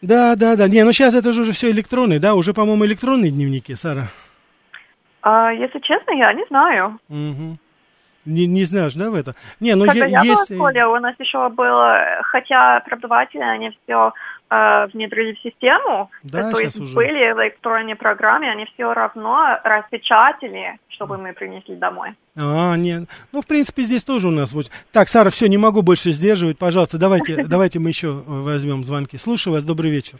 Да, 0.00 0.36
да, 0.36 0.56
да. 0.56 0.68
Не, 0.68 0.84
ну 0.84 0.92
сейчас 0.92 1.14
это 1.14 1.32
же 1.32 1.42
уже 1.42 1.52
все 1.52 1.70
электронные, 1.70 2.18
да? 2.18 2.34
Уже, 2.34 2.52
по-моему, 2.52 2.84
электронные 2.84 3.30
дневники, 3.30 3.74
Сара. 3.74 4.08
А, 5.24 5.50
если 5.52 5.78
честно, 5.80 6.12
я 6.12 6.32
не 6.34 6.44
знаю. 6.48 6.98
Мгм. 7.08 7.58
Не, 8.26 8.46
не 8.46 8.64
знаешь, 8.64 8.94
да, 8.94 9.10
в 9.10 9.14
это? 9.14 9.34
Не, 9.60 9.74
ну 9.74 9.86
Когда 9.86 10.04
е- 10.06 10.12
я 10.12 10.20
есть... 10.22 10.50
была 10.50 10.68
в 10.70 10.72
школе, 10.72 10.86
у 10.86 10.98
нас 11.00 11.14
еще 11.18 11.48
было, 11.48 11.98
хотя 12.22 12.80
преподаватели, 12.80 13.40
они 13.42 13.70
все 13.84 14.12
внедрили 14.92 15.34
в 15.34 15.40
систему, 15.40 16.10
Да, 16.22 16.50
то 16.52 16.60
есть 16.60 16.78
уже. 16.80 16.94
были 16.94 17.32
электронные 17.32 17.96
программы, 17.96 18.48
они 18.48 18.66
все 18.74 18.92
равно 18.92 19.58
распечатали, 19.64 20.78
чтобы 20.88 21.18
мы 21.18 21.32
принесли 21.32 21.74
домой. 21.74 22.10
А, 22.36 22.76
нет. 22.76 23.08
Ну, 23.32 23.40
в 23.42 23.46
принципе, 23.46 23.82
здесь 23.82 24.04
тоже 24.04 24.28
у 24.28 24.30
нас 24.30 24.52
вот. 24.52 24.70
Так, 24.92 25.08
Сара, 25.08 25.30
все, 25.30 25.48
не 25.48 25.58
могу 25.58 25.82
больше 25.82 26.12
сдерживать. 26.12 26.58
Пожалуйста, 26.58 26.98
давайте, 26.98 27.44
давайте 27.48 27.78
мы 27.78 27.88
еще 27.88 28.22
возьмем 28.26 28.84
звонки. 28.84 29.16
Слушаю 29.16 29.54
вас, 29.54 29.64
добрый 29.64 29.90
вечер. 29.90 30.18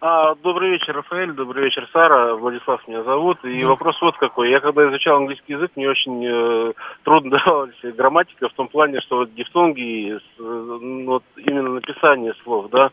А, 0.00 0.34
добрый 0.42 0.72
вечер, 0.72 0.94
Рафаэль, 0.94 1.32
добрый 1.32 1.64
вечер, 1.64 1.88
Сара. 1.92 2.34
Владислав 2.34 2.86
меня 2.86 3.02
зовут. 3.02 3.38
И 3.44 3.64
вопрос 3.64 3.96
вот 4.02 4.16
какой. 4.18 4.50
Я 4.50 4.60
когда 4.60 4.88
изучал 4.88 5.16
английский 5.16 5.54
язык, 5.54 5.72
мне 5.74 5.88
очень 5.88 6.24
э, 6.24 6.72
трудно 7.02 7.30
давалась 7.44 7.74
грамматика 7.82 8.48
в 8.48 8.52
том 8.52 8.68
плане, 8.68 9.00
что 9.00 9.18
вот 9.18 9.34
дифтонги, 9.34 10.12
э, 10.12 10.18
вот 10.38 11.22
именно 11.36 11.70
написание 11.70 12.34
слов, 12.44 12.68
да, 12.70 12.90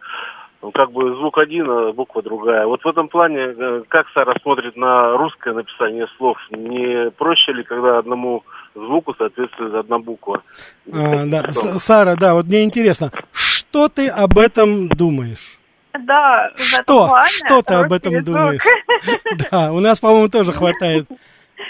ну, 0.61 0.71
как 0.71 0.93
бы 0.93 1.13
звук 1.15 1.39
один, 1.39 1.69
а 1.69 1.91
буква 1.91 2.21
другая. 2.21 2.65
Вот 2.65 2.81
в 2.83 2.87
этом 2.87 3.09
плане, 3.09 3.53
э, 3.53 3.83
как 3.89 4.07
Сара 4.13 4.33
смотрит 4.41 4.77
на 4.77 5.17
русское 5.17 5.53
написание 5.53 6.07
слов? 6.17 6.37
Не 6.51 7.11
проще 7.11 7.51
ли, 7.51 7.63
когда 7.63 7.97
одному 7.97 8.45
звуку 8.75 9.13
соответствует 9.17 9.73
одна 9.73 9.99
буква? 9.99 10.41
А, 10.89 11.25
да, 11.25 11.43
Сара, 11.51 12.15
да, 12.15 12.33
вот 12.33 12.45
мне 12.45 12.63
интересно, 12.63 13.11
что 13.33 13.89
ты 13.89 14.07
об 14.07 14.37
этом 14.37 14.87
думаешь? 14.87 15.59
Да, 15.99 16.51
Что? 16.55 17.07
плане 17.07 17.29
Что 17.45 17.61
ты 17.61 17.73
об 17.75 17.93
этом 17.93 18.13
язык 18.13 18.25
думаешь? 18.25 18.61
Да, 19.51 19.71
у 19.71 19.79
нас, 19.79 19.99
по-моему, 19.99 20.27
тоже 20.27 20.51
хватает. 20.51 21.07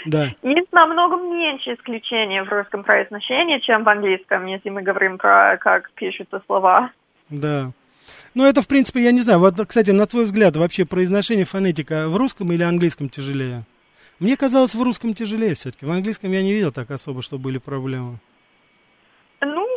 Да. 0.05 0.29
Есть 0.43 0.71
намного 0.71 1.17
меньше 1.17 1.73
исключений 1.73 2.41
в 2.41 2.49
русском 2.49 2.83
произношении, 2.83 3.59
чем 3.59 3.83
в 3.83 3.89
английском, 3.89 4.45
если 4.45 4.69
мы 4.69 4.81
говорим 4.81 5.17
про 5.17 5.57
как 5.57 5.91
пишутся 5.91 6.41
слова. 6.45 6.91
Да. 7.29 7.71
Ну, 8.33 8.45
это, 8.45 8.61
в 8.61 8.67
принципе, 8.67 9.03
я 9.03 9.11
не 9.11 9.21
знаю. 9.21 9.39
Вот, 9.39 9.55
кстати, 9.67 9.91
на 9.91 10.05
твой 10.07 10.23
взгляд, 10.23 10.55
вообще 10.57 10.85
произношение 10.85 11.45
фонетика 11.45 12.07
в 12.07 12.17
русском 12.17 12.51
или 12.51 12.63
английском 12.63 13.09
тяжелее? 13.09 13.61
Мне 14.19 14.37
казалось, 14.37 14.73
в 14.73 14.81
русском 14.81 15.13
тяжелее 15.13 15.53
все-таки. 15.53 15.85
В 15.85 15.91
английском 15.91 16.31
я 16.31 16.41
не 16.41 16.53
видел 16.53 16.71
так 16.71 16.89
особо, 16.91 17.21
что 17.21 17.37
были 17.37 17.57
проблемы. 17.57 18.17
Ну, 19.41 19.67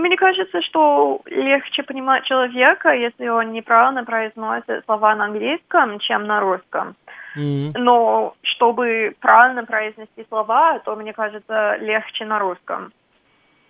мне 0.00 0.16
кажется, 0.16 0.62
что 0.62 1.20
легче 1.26 1.82
понимать 1.82 2.24
человека, 2.24 2.90
если 2.90 3.28
он 3.28 3.52
неправильно 3.52 4.04
произносит 4.04 4.84
слова 4.84 5.14
на 5.14 5.24
английском, 5.26 5.98
чем 5.98 6.26
на 6.26 6.40
русском. 6.40 6.96
Мгм. 7.34 7.72
Но 7.76 8.34
чтобы 8.42 9.14
правильно 9.20 9.64
произнести 9.64 10.24
слова, 10.28 10.78
то, 10.84 10.96
мне 10.96 11.12
кажется, 11.12 11.76
легче 11.80 12.24
на 12.24 12.38
русском. 12.38 12.92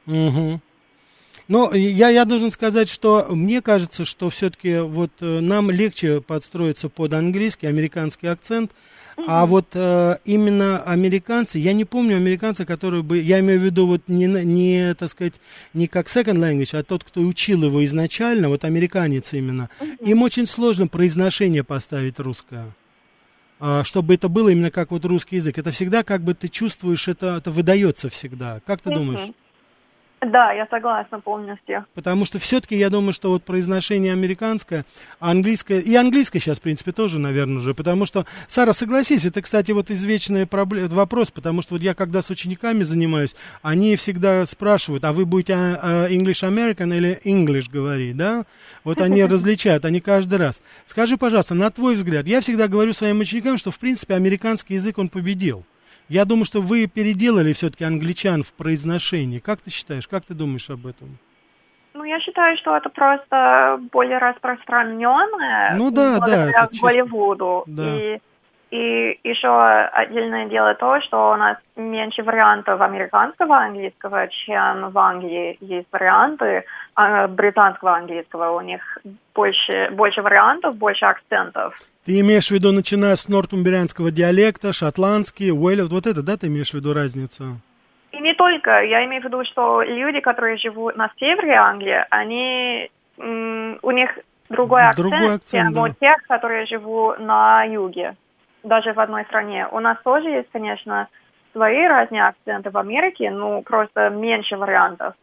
Мгм. 0.06 0.60
Ну, 1.48 1.72
я, 1.72 2.08
я 2.08 2.24
должен 2.24 2.50
сказать, 2.50 2.88
что 2.88 3.26
мне 3.28 3.62
кажется, 3.62 4.04
что 4.04 4.30
все-таки 4.30 4.78
вот 4.78 5.10
э, 5.20 5.40
нам 5.40 5.70
легче 5.70 6.20
подстроиться 6.20 6.88
под 6.88 7.14
английский, 7.14 7.68
американский 7.68 8.26
акцент, 8.26 8.72
а 9.16 9.46
вот 9.46 9.68
э, 9.74 10.16
именно 10.24 10.82
американцы, 10.82 11.58
я 11.58 11.72
не 11.72 11.84
помню 11.84 12.16
американца, 12.16 12.66
который 12.66 13.02
бы, 13.02 13.18
я 13.18 13.40
имею 13.40 13.60
в 13.60 13.64
виду 13.64 13.86
вот 13.86 14.02
не, 14.08 14.26
не, 14.26 14.94
так 14.94 15.08
сказать, 15.08 15.34
не 15.72 15.86
как 15.86 16.08
second 16.08 16.38
language, 16.38 16.78
а 16.78 16.82
тот, 16.82 17.02
кто 17.02 17.22
учил 17.22 17.64
его 17.64 17.84
изначально, 17.84 18.48
вот 18.48 18.64
американец 18.64 19.32
именно, 19.32 19.70
им 20.00 20.22
очень 20.22 20.46
сложно 20.46 20.86
произношение 20.86 21.64
поставить 21.64 22.18
русское. 22.18 22.66
А, 23.58 23.84
чтобы 23.84 24.14
это 24.14 24.28
было 24.28 24.50
именно 24.50 24.70
как 24.70 24.90
вот 24.90 25.04
русский 25.06 25.36
язык. 25.36 25.56
Это 25.56 25.70
всегда 25.70 26.02
как 26.02 26.22
бы 26.22 26.34
ты 26.34 26.48
чувствуешь, 26.48 27.08
это, 27.08 27.36
это 27.36 27.50
выдается 27.50 28.10
всегда. 28.10 28.60
Как 28.66 28.82
ты 28.82 28.90
думаешь? 28.90 29.30
Да, 30.22 30.50
я 30.52 30.66
согласна 30.70 31.20
полностью. 31.20 31.84
Потому 31.94 32.24
что 32.24 32.38
все-таки 32.38 32.76
я 32.76 32.88
думаю, 32.88 33.12
что 33.12 33.30
вот 33.30 33.42
произношение 33.42 34.12
американское, 34.12 34.86
а 35.20 35.30
английское, 35.30 35.80
и 35.80 35.94
английское 35.94 36.40
сейчас, 36.40 36.58
в 36.58 36.62
принципе, 36.62 36.92
тоже, 36.92 37.18
наверное, 37.18 37.58
уже. 37.58 37.74
Потому 37.74 38.06
что, 38.06 38.24
Сара, 38.48 38.72
согласись, 38.72 39.26
это, 39.26 39.42
кстати, 39.42 39.72
вот 39.72 39.90
извечный 39.90 40.46
проблем, 40.46 40.88
вопрос, 40.88 41.30
потому 41.30 41.60
что 41.60 41.74
вот 41.74 41.82
я 41.82 41.94
когда 41.94 42.22
с 42.22 42.30
учениками 42.30 42.82
занимаюсь, 42.82 43.36
они 43.60 43.94
всегда 43.96 44.46
спрашивают, 44.46 45.04
а 45.04 45.12
вы 45.12 45.26
будете 45.26 45.52
а, 45.54 45.78
а, 45.82 46.08
English 46.08 46.48
American 46.48 46.96
или 46.96 47.20
English 47.24 47.70
говорить, 47.70 48.16
да? 48.16 48.46
Вот 48.84 49.02
они 49.02 49.22
различают, 49.26 49.84
они 49.84 50.00
каждый 50.00 50.38
раз. 50.38 50.62
Скажи, 50.86 51.18
пожалуйста, 51.18 51.54
на 51.54 51.70
твой 51.70 51.94
взгляд, 51.94 52.26
я 52.26 52.40
всегда 52.40 52.68
говорю 52.68 52.94
своим 52.94 53.20
ученикам, 53.20 53.58
что, 53.58 53.70
в 53.70 53.78
принципе, 53.78 54.14
американский 54.14 54.74
язык, 54.74 54.96
он 54.96 55.10
победил. 55.10 55.64
Я 56.08 56.24
думаю, 56.24 56.44
что 56.44 56.60
вы 56.60 56.86
переделали 56.86 57.52
все-таки 57.52 57.84
англичан 57.84 58.42
в 58.42 58.52
произношении. 58.52 59.38
Как 59.38 59.60
ты 59.60 59.70
считаешь, 59.70 60.06
как 60.06 60.24
ты 60.24 60.34
думаешь 60.34 60.70
об 60.70 60.86
этом? 60.86 61.18
Ну, 61.94 62.04
я 62.04 62.20
считаю, 62.20 62.56
что 62.58 62.76
это 62.76 62.90
просто 62.90 63.80
более 63.90 64.18
распространенное 64.18 65.74
Ну 65.76 65.90
да, 65.90 66.18
да, 66.20 66.50
это 66.50 66.68
чисто- 66.72 66.86
Голливуду. 66.86 67.64
да. 67.66 67.82
И, 67.96 68.20
и 68.70 69.18
еще 69.24 69.48
отдельное 69.92 70.46
дело 70.46 70.74
то, 70.74 71.00
что 71.00 71.32
у 71.32 71.36
нас 71.36 71.56
меньше 71.76 72.22
вариантов 72.22 72.80
американского 72.80 73.56
английского, 73.56 74.28
чем 74.28 74.90
в 74.90 74.98
Англии 74.98 75.56
есть 75.60 75.86
варианты 75.90 76.64
а, 76.94 77.26
британского 77.28 77.96
английского. 77.96 78.56
У 78.56 78.60
них 78.60 78.98
больше, 79.34 79.88
больше 79.92 80.20
вариантов, 80.22 80.76
больше 80.76 81.04
акцентов. 81.06 81.76
Ты 82.06 82.20
имеешь 82.20 82.48
в 82.48 82.50
виду, 82.52 82.70
начиная 82.70 83.16
с 83.16 83.28
нортумберянского 83.28 84.12
диалекта, 84.12 84.72
шотландский, 84.72 85.50
уэльф, 85.50 85.90
вот 85.90 86.06
это, 86.06 86.22
да, 86.22 86.36
ты 86.36 86.46
имеешь 86.46 86.70
в 86.70 86.74
виду 86.74 86.92
разницу? 86.92 87.60
И 88.12 88.20
не 88.20 88.32
только. 88.34 88.80
Я 88.84 89.04
имею 89.06 89.22
в 89.22 89.24
виду, 89.24 89.42
что 89.44 89.82
люди, 89.82 90.20
которые 90.20 90.56
живут 90.56 90.96
на 90.96 91.10
севере 91.18 91.54
Англии, 91.54 92.04
они 92.10 92.88
у 93.18 93.90
них 93.90 94.18
другой 94.48 94.82
акцент, 94.84 94.96
Другой 94.96 95.34
акцент, 95.34 95.64
чем 95.64 95.72
да. 95.72 95.82
у 95.82 95.88
тех, 95.88 96.16
которые 96.28 96.66
живут 96.66 97.18
на 97.18 97.64
юге, 97.64 98.14
даже 98.62 98.92
в 98.92 99.00
одной 99.00 99.24
стране. 99.24 99.66
У 99.72 99.80
нас 99.80 99.98
тоже 100.04 100.28
есть, 100.28 100.48
конечно, 100.52 101.08
свои 101.52 101.88
разные 101.88 102.28
акценты 102.28 102.70
в 102.70 102.78
Америке, 102.78 103.32
ну 103.32 103.62
просто 103.62 104.10
меньше 104.10 104.56
вариантов. 104.56 105.14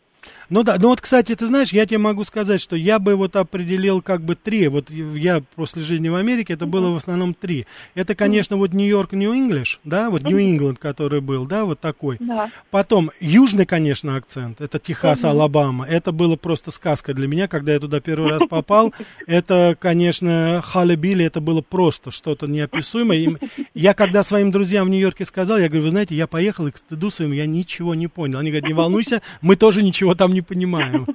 Ну 0.50 0.64
да, 0.64 0.78
ну 0.80 0.90
вот, 0.90 1.02
кстати, 1.02 1.36
ты 1.36 1.48
знаешь, 1.48 1.74
я 1.74 1.86
тебе 1.86 1.98
могу 1.98 2.24
сказать, 2.24 2.62
что 2.62 2.76
я 2.76 3.00
бы 3.00 3.16
вот 3.16 3.36
определил 3.36 4.02
как 4.02 4.22
бы 4.22 4.36
три. 4.36 4.68
Вот 4.68 4.90
я 4.90 5.42
после 5.56 5.82
жизни 5.82 6.10
в 6.10 6.16
Америке, 6.16 6.54
это 6.54 6.66
было 6.66 6.90
в 6.92 6.96
основном 6.96 7.34
три. 7.34 7.66
Это, 7.96 8.16
конечно, 8.16 8.58
вот 8.58 8.74
Нью-Йорк, 8.74 9.14
Нью-Инглиш, 9.14 9.80
да, 9.84 10.10
вот 10.10 10.24
Нью-Ингланд, 10.24 10.80
который 10.80 11.22
был, 11.22 11.46
да, 11.46 11.66
вот 11.66 11.80
такой. 11.80 12.18
Да. 12.20 12.50
Потом 12.72 13.12
южный, 13.20 13.66
конечно, 13.66 14.16
акцент, 14.16 14.62
это 14.62 14.80
Техас, 14.80 15.24
Алабама. 15.24 15.86
Это 15.86 16.12
было 16.12 16.36
просто 16.36 16.72
сказка 16.72 17.14
для 17.14 17.28
меня, 17.28 17.48
когда 17.48 17.74
я 17.74 17.80
туда 17.80 18.00
первый 18.00 18.32
раз 18.32 18.44
попал. 18.50 18.94
Это, 19.28 19.76
конечно, 19.80 20.62
Халли 20.64 20.94
это 21.24 21.42
было 21.42 21.62
просто 21.62 22.12
что-то 22.12 22.48
неописуемое. 22.48 23.18
И 23.18 23.38
я 23.74 23.94
когда 23.94 24.24
своим 24.24 24.52
друзьям 24.52 24.88
в 24.88 24.90
Нью-Йорке 24.90 25.26
сказал, 25.26 25.58
я 25.58 25.68
говорю, 25.68 25.84
вы 25.84 25.90
знаете, 25.90 26.16
я 26.16 26.28
поехал, 26.28 26.68
и 26.68 26.72
к 26.72 26.78
стыду 26.78 27.10
своему 27.10 27.34
я 27.34 27.46
ничего 27.46 27.96
не 27.96 28.08
понял. 28.08 28.40
Они 28.40 28.52
говорят, 28.52 28.68
не 28.68 28.74
волнуйся, 28.74 29.22
мы 29.42 29.56
тоже 29.56 29.84
ничего 29.84 30.13
там 30.16 30.32
не 30.32 30.42
понимаем. 30.42 31.06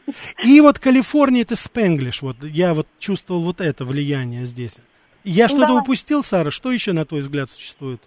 И 0.43 0.61
вот 0.61 0.79
Калифорния 0.79 1.43
это 1.43 1.57
спенглиш, 1.57 2.23
вот 2.23 2.37
я 2.43 2.75
вот 2.75 2.87
чувствовал 2.99 3.43
вот 3.43 3.61
это 3.61 3.85
влияние 3.85 4.45
здесь. 4.45 4.81
Я 5.25 5.49
что-то 5.49 5.67
Да. 5.69 5.75
упустил, 5.75 6.23
Сара? 6.23 6.51
Что 6.51 6.71
еще, 6.73 6.93
на 6.93 7.05
твой 7.05 7.21
взгляд, 7.21 7.51
существует? 7.51 8.01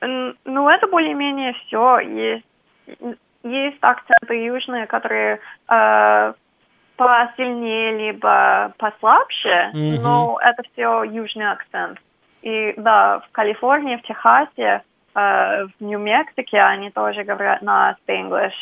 Ну, 0.00 0.68
это 0.68 0.86
более-менее 0.86 1.54
все. 1.66 1.98
Есть, 2.00 2.44
есть 3.42 3.78
акценты 3.80 4.34
южные, 4.44 4.86
которые 4.86 5.40
э, 5.68 6.32
посильнее, 6.96 7.98
либо 8.12 8.72
послабше, 8.78 9.70
Мгм. 9.72 10.02
но 10.02 10.38
это 10.42 10.62
все 10.72 11.02
южный 11.02 11.50
акцент. 11.50 11.98
И 12.42 12.74
да, 12.76 13.20
в 13.20 13.28
Калифорнии, 13.32 13.96
в 13.96 14.02
Техасе, 14.02 14.82
э, 15.14 15.64
в 15.64 15.70
Нью-Мексике 15.80 16.60
они 16.60 16.90
тоже 16.90 17.24
говорят 17.24 17.62
на 17.62 17.96
спенглиш. 18.02 18.54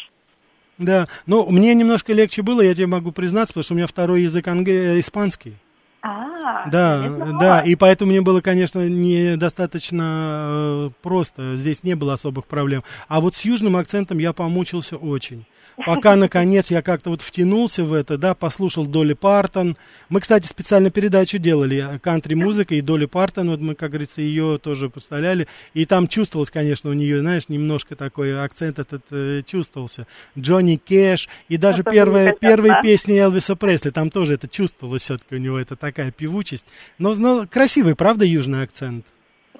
Да, 0.78 1.08
ну, 1.26 1.48
мне 1.50 1.74
немножко 1.74 2.12
легче 2.12 2.42
было, 2.42 2.60
я 2.60 2.74
тебе 2.74 2.86
могу 2.86 3.12
признаться, 3.12 3.54
потому 3.54 3.64
что 3.64 3.74
у 3.74 3.76
меня 3.78 3.86
второй 3.86 4.22
язык 4.22 4.46
анг- 4.46 4.68
э, 4.68 5.00
испанский. 5.00 5.54
А, 6.02 6.68
Да, 6.70 7.08
да, 7.40 7.60
и 7.60 7.74
поэтому 7.74 8.12
мне 8.12 8.20
было, 8.20 8.40
конечно, 8.40 8.86
недостаточно 8.86 10.46
э, 10.48 10.90
просто, 11.02 11.56
здесь 11.56 11.82
не 11.82 11.94
было 11.94 12.12
особых 12.12 12.46
проблем. 12.46 12.84
А 13.08 13.20
вот 13.20 13.34
с 13.34 13.44
южным 13.44 13.76
акцентом 13.76 14.18
я 14.18 14.32
помучился 14.32 14.96
очень. 14.96 15.46
Пока, 15.84 16.16
наконец, 16.16 16.70
я 16.70 16.80
как-то 16.80 17.10
вот 17.10 17.20
втянулся 17.20 17.84
в 17.84 17.92
это, 17.92 18.16
да, 18.16 18.34
послушал 18.34 18.86
Долли 18.86 19.12
Партон. 19.12 19.76
Мы, 20.08 20.20
кстати, 20.20 20.46
специально 20.46 20.90
передачу 20.90 21.38
делали, 21.38 21.96
э, 21.96 21.98
кантри-музыка, 21.98 22.74
и 22.74 22.80
Долли 22.80 23.04
Партон, 23.04 23.50
вот 23.50 23.60
мы, 23.60 23.74
как 23.74 23.90
говорится, 23.90 24.22
ее 24.22 24.58
тоже 24.58 24.88
поставляли. 24.88 25.48
И 25.74 25.84
там 25.84 26.08
чувствовалось, 26.08 26.50
конечно, 26.50 26.90
у 26.90 26.94
нее, 26.94 27.20
знаешь, 27.20 27.48
немножко 27.48 27.94
такой 27.94 28.42
акцент 28.42 28.78
этот 28.78 29.02
э, 29.10 29.42
чувствовался. 29.44 30.06
Джонни 30.38 30.76
Кэш, 30.76 31.28
и 31.48 31.56
даже 31.56 31.82
Это 31.82 31.90
первые, 31.90 32.26
великолепно. 32.26 32.48
первые 32.48 32.82
песни 32.82 33.18
Элвиса 33.18 33.54
Пресли, 33.56 33.90
там 33.90 34.10
тоже 34.10 34.34
это 34.34 34.48
чувствовалось 34.48 35.02
все-таки 35.02 35.34
у 35.34 35.38
него, 35.38 35.58
это 35.58 35.76
такая 35.76 36.10
певучесть. 36.10 36.66
Но, 36.98 37.14
но 37.14 37.46
красивый, 37.46 37.94
правда, 37.94 38.24
южный 38.24 38.62
акцент? 38.62 39.04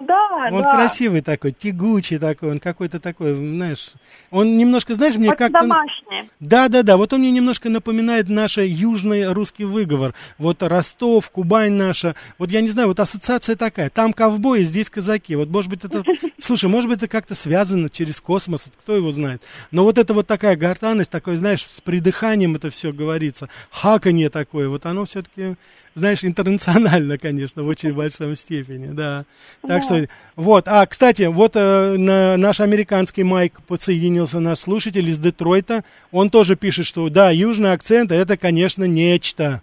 Да, 0.01 0.49
Он 0.53 0.63
да. 0.63 0.77
красивый 0.77 1.21
такой, 1.21 1.53
тягучий 1.53 2.19
такой, 2.19 2.51
он 2.51 2.59
какой-то 2.59 3.01
такой, 3.01 3.35
знаешь, 3.35 3.93
он 4.31 4.57
немножко, 4.57 4.95
знаешь, 4.95 5.17
мне 5.17 5.35
как-то... 5.35 5.61
домашний. 5.61 6.31
Да, 6.41 6.69
да, 6.69 6.83
да, 6.83 6.97
вот 6.97 7.13
он 7.13 7.21
мне 7.21 7.31
немножко 7.31 7.69
напоминает 7.69 8.29
наш 8.29 8.59
южный 8.59 9.33
русский 9.33 9.65
выговор. 9.65 10.15
Вот 10.39 10.63
Ростов, 10.63 11.31
Кубань 11.31 11.73
наша. 11.73 12.15
Вот 12.39 12.51
я 12.51 12.61
не 12.61 12.69
знаю, 12.69 12.89
вот 12.89 13.01
ассоциация 13.01 13.57
такая. 13.57 13.91
Там 13.91 14.13
ковбои, 14.13 14.63
здесь 14.63 14.91
казаки. 14.91 15.37
Вот 15.37 15.49
может 15.49 15.71
быть 15.71 15.85
это... 15.85 16.03
Слушай, 16.39 16.69
может 16.69 16.89
быть 16.91 16.99
это 16.99 17.09
как-то 17.09 17.35
связано 17.35 17.89
через 17.89 18.21
космос, 18.21 18.69
кто 18.83 18.97
его 18.97 19.11
знает. 19.11 19.43
Но 19.71 19.85
вот 19.85 19.99
это 19.99 20.15
вот 20.15 20.27
такая 20.27 20.57
гортанность, 20.57 21.11
такой, 21.11 21.37
знаешь, 21.37 21.65
с 21.65 21.81
придыханием 21.81 22.57
это 22.57 22.71
все 22.71 22.93
говорится. 22.93 23.49
Хаканье 23.71 24.31
такое, 24.31 24.69
вот 24.69 24.87
оно 24.87 25.05
все-таки, 25.05 25.57
знаешь, 25.97 26.25
интернационально, 26.25 27.19
конечно, 27.27 27.65
в 27.65 27.67
очень 27.67 27.93
большом 27.93 28.37
степени, 28.37 28.93
да. 28.93 29.25
Так 29.67 29.83
что, 29.83 30.07
вот, 30.37 30.69
а, 30.69 30.87
кстати, 30.87 31.23
вот 31.23 31.53
э, 31.57 31.97
на- 31.97 32.37
наш 32.37 32.61
американский 32.61 33.25
Майк 33.25 33.61
подсоединился, 33.67 34.39
наш 34.39 34.59
слушатель 34.59 35.09
из 35.09 35.19
Детройта, 35.19 35.83
он 36.13 36.31
тоже 36.31 36.55
пишет, 36.55 36.87
что 36.87 37.09
да, 37.09 37.31
южный 37.31 37.73
акцент, 37.73 38.13
это, 38.13 38.37
конечно, 38.37 38.85
нечто. 38.85 39.63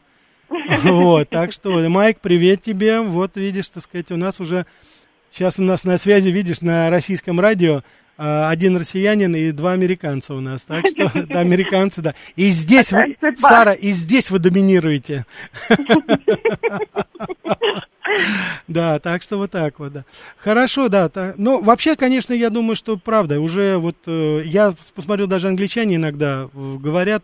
Вот, 0.83 1.29
так 1.29 1.51
что, 1.51 1.87
Майк, 1.89 2.19
привет 2.19 2.61
тебе, 2.61 2.99
вот 2.99 3.37
видишь, 3.37 3.69
так 3.69 3.83
сказать, 3.83 4.11
у 4.11 4.17
нас 4.17 4.39
уже, 4.39 4.65
сейчас 5.31 5.57
у 5.59 5.61
нас 5.63 5.83
на 5.83 5.97
связи, 5.97 6.29
видишь, 6.29 6.61
на 6.61 6.89
российском 6.89 7.39
радио, 7.39 7.83
один 8.17 8.77
россиянин 8.77 9.35
и 9.35 9.51
два 9.51 9.71
американца 9.73 10.33
у 10.35 10.39
нас, 10.39 10.63
так 10.63 10.85
что, 10.87 11.11
да, 11.29 11.39
американцы, 11.39 12.01
да. 12.01 12.13
И 12.35 12.49
здесь 12.49 12.91
вы. 12.91 13.17
Сара, 13.35 13.73
и 13.73 13.91
здесь 13.91 14.29
вы 14.31 14.39
доминируете. 14.39 15.25
Да, 18.67 18.99
так 18.99 19.21
что 19.23 19.37
вот 19.37 19.51
так 19.51 19.79
вот, 19.79 19.93
да. 19.93 20.05
Хорошо, 20.37 20.87
да. 20.87 21.09
та- 21.09 21.33
ну, 21.37 21.61
вообще, 21.61 21.95
конечно, 21.95 22.33
я 22.33 22.49
думаю, 22.49 22.75
что 22.75 22.97
правда, 22.97 23.39
уже 23.41 23.77
вот 23.77 23.95
э, 24.05 24.43
я 24.45 24.73
посмотрел, 24.93 25.27
даже 25.27 25.47
англичане 25.47 25.95
иногда 25.95 26.47
э, 26.53 26.75
говорят, 26.79 27.23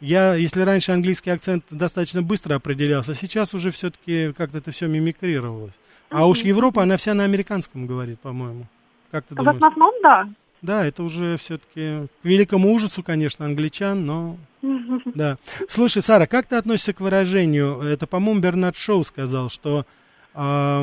я, 0.00 0.34
если 0.34 0.62
раньше 0.62 0.92
английский 0.92 1.30
акцент 1.30 1.64
достаточно 1.70 2.22
быстро 2.22 2.54
определялся, 2.54 3.14
сейчас 3.14 3.52
уже 3.54 3.70
все-таки 3.70 4.32
как-то 4.32 4.58
это 4.58 4.70
все 4.70 4.86
мимикрировалось. 4.86 5.74
А 6.08 6.26
уж 6.26 6.40
Европа, 6.40 6.82
она 6.82 6.96
вся 6.96 7.12
на 7.12 7.24
американском 7.24 7.86
говорит, 7.86 8.18
по-моему. 8.20 8.66
Как 9.10 9.24
ты 9.24 9.34
В 9.34 9.38
думаешь? 9.38 9.56
основном, 9.56 9.92
да. 10.02 10.28
Да, 10.62 10.84
это 10.84 11.02
уже 11.02 11.36
все-таки 11.38 12.06
к 12.22 12.24
великому 12.24 12.72
ужасу, 12.72 13.02
конечно, 13.02 13.44
англичан, 13.46 14.04
но 14.04 14.36
да. 15.06 15.38
Слушай, 15.68 16.02
Сара, 16.02 16.26
как 16.26 16.46
ты 16.46 16.56
относишься 16.56 16.92
к 16.92 17.00
выражению? 17.00 17.80
Это, 17.80 18.06
по-моему, 18.06 18.40
Бернард 18.40 18.76
Шоу 18.76 19.02
сказал, 19.04 19.48
что 19.48 19.86
а, 20.34 20.82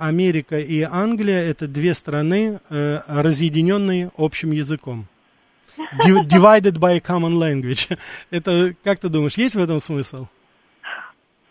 Америка 0.00 0.58
и 0.58 0.82
Англия 0.82 1.42
это 1.48 1.66
две 1.68 1.94
страны, 1.94 2.60
э, 2.70 3.00
разъединенные 3.06 4.10
общим 4.18 4.50
языком. 4.50 5.06
Di- 6.04 6.26
Divided 6.26 6.78
by 6.78 6.96
a 6.96 7.00
common 7.00 7.38
language. 7.38 7.96
Это, 8.30 8.74
как 8.84 8.98
ты 8.98 9.08
думаешь, 9.08 9.38
есть 9.38 9.54
в 9.54 9.58
этом 9.62 9.80
смысл? 9.80 10.26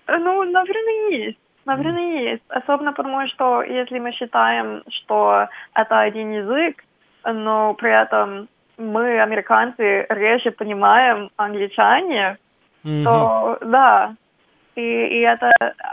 Ну, 0.08 0.44
наверное, 0.44 1.10
есть. 1.28 1.38
Наверное, 1.66 2.32
есть. 2.32 2.44
Особенно 2.50 2.94
потому, 2.94 3.28
что 3.28 3.62
если 3.64 4.00
мы 4.00 4.12
считаем, 4.14 4.84
что 4.90 5.48
это 5.76 6.00
один 6.00 6.32
язык, 6.32 6.84
но 7.26 7.74
при 7.76 7.92
этом 7.92 8.48
мы, 8.78 9.22
американцы, 9.22 10.06
реже 10.10 10.52
понимаем 10.52 11.30
англичане, 11.38 12.38
Мгм. 12.84 13.04
то 13.04 13.58
да. 13.62 14.16
И, 14.76 14.82
и 14.82 15.20
это 15.20 15.52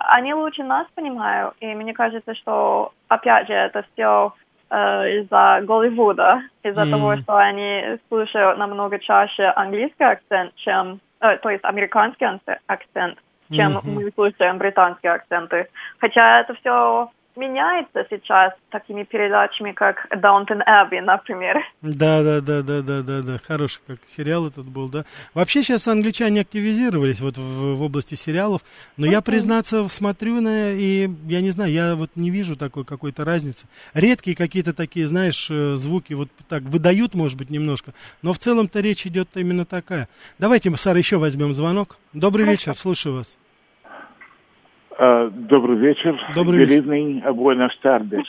они 0.09 0.33
лучше 0.35 0.63
нас 0.63 0.87
понимают. 0.95 1.55
И 1.61 1.67
мне 1.75 1.93
кажется, 1.93 2.35
что 2.35 2.93
опять 3.09 3.49
же 3.49 3.55
это 3.55 3.85
все 3.93 4.33
из-за 4.71 5.61
Голливуда, 5.67 6.43
из-за 6.63 6.83
Мгм. 6.83 6.91
того, 6.91 7.17
что 7.17 7.37
они 7.37 7.99
слушают 8.09 8.59
намного 8.59 8.99
чаще 8.99 9.45
английский 9.57 10.05
акцент, 10.05 10.55
чем 10.57 11.01
э, 11.21 11.37
то 11.39 11.51
есть 11.51 11.65
американский 11.65 12.27
акцент, 12.67 13.19
чем 13.51 13.75
Мгм. 13.75 13.95
мы 13.95 14.11
слушаем 14.15 14.59
британские 14.59 15.13
акценты. 15.13 15.69
Хотя 15.99 16.41
это 16.41 16.55
все 16.55 17.11
меняется 17.37 18.05
сейчас 18.11 18.53
такими 18.71 19.05
передачами, 19.05 19.73
как 19.73 20.07
Downton 20.11 20.61
Abbey, 20.67 21.01
например. 21.01 21.59
Да, 21.83 22.23
да, 22.23 22.41
да, 22.41 22.63
да, 22.63 22.83
да, 22.83 23.03
да, 23.03 23.23
да. 23.23 23.39
Хороший 23.39 23.81
как 23.87 23.99
сериал 24.07 24.47
этот 24.47 24.67
был, 24.67 24.89
да. 24.89 25.05
Вообще 25.35 25.63
сейчас 25.63 25.87
англичане 25.89 26.41
активизировались 26.41 27.21
вот 27.21 27.39
в, 27.39 27.77
в 27.77 27.83
области 27.83 28.15
сериалов, 28.15 28.63
но 28.97 29.07
я, 29.07 29.21
признаться, 29.21 29.89
смотрю 29.89 30.41
на, 30.41 30.73
и 30.73 31.09
я 31.27 31.41
не 31.41 31.51
знаю, 31.51 31.73
я 31.73 31.95
вот 31.95 32.11
не 32.17 32.31
вижу 32.31 32.57
такой 32.57 32.85
какой-то 32.85 33.25
разницы. 33.25 33.67
Редкие 33.95 34.37
какие-то 34.37 34.73
такие, 34.73 35.07
знаешь, 35.07 35.49
э, 35.51 35.77
звуки 35.77 36.15
вот 36.15 36.29
так 36.49 36.63
выдают, 36.63 37.15
может 37.15 37.39
быть, 37.39 37.51
немножко, 37.51 37.93
но 38.23 38.33
в 38.33 38.39
целом-то 38.39 38.81
речь 38.81 39.07
идет 39.07 39.29
именно 39.37 39.65
такая. 39.65 40.09
Давайте, 40.39 40.75
Сара, 40.77 40.99
еще 40.99 41.17
возьмем 41.17 41.55
звонок. 41.55 41.99
Добрый 42.13 42.47
вечер, 42.47 42.75
слушаю 42.75 43.17
вас. 43.17 43.37
Э, 45.01 45.31
Добрый 45.33 45.77
вечер. 45.79 46.19
Добрый 46.35 46.65
Good 46.67 46.85
evening, 46.85 47.23
buenas 47.35 47.71
tardes. 47.81 48.25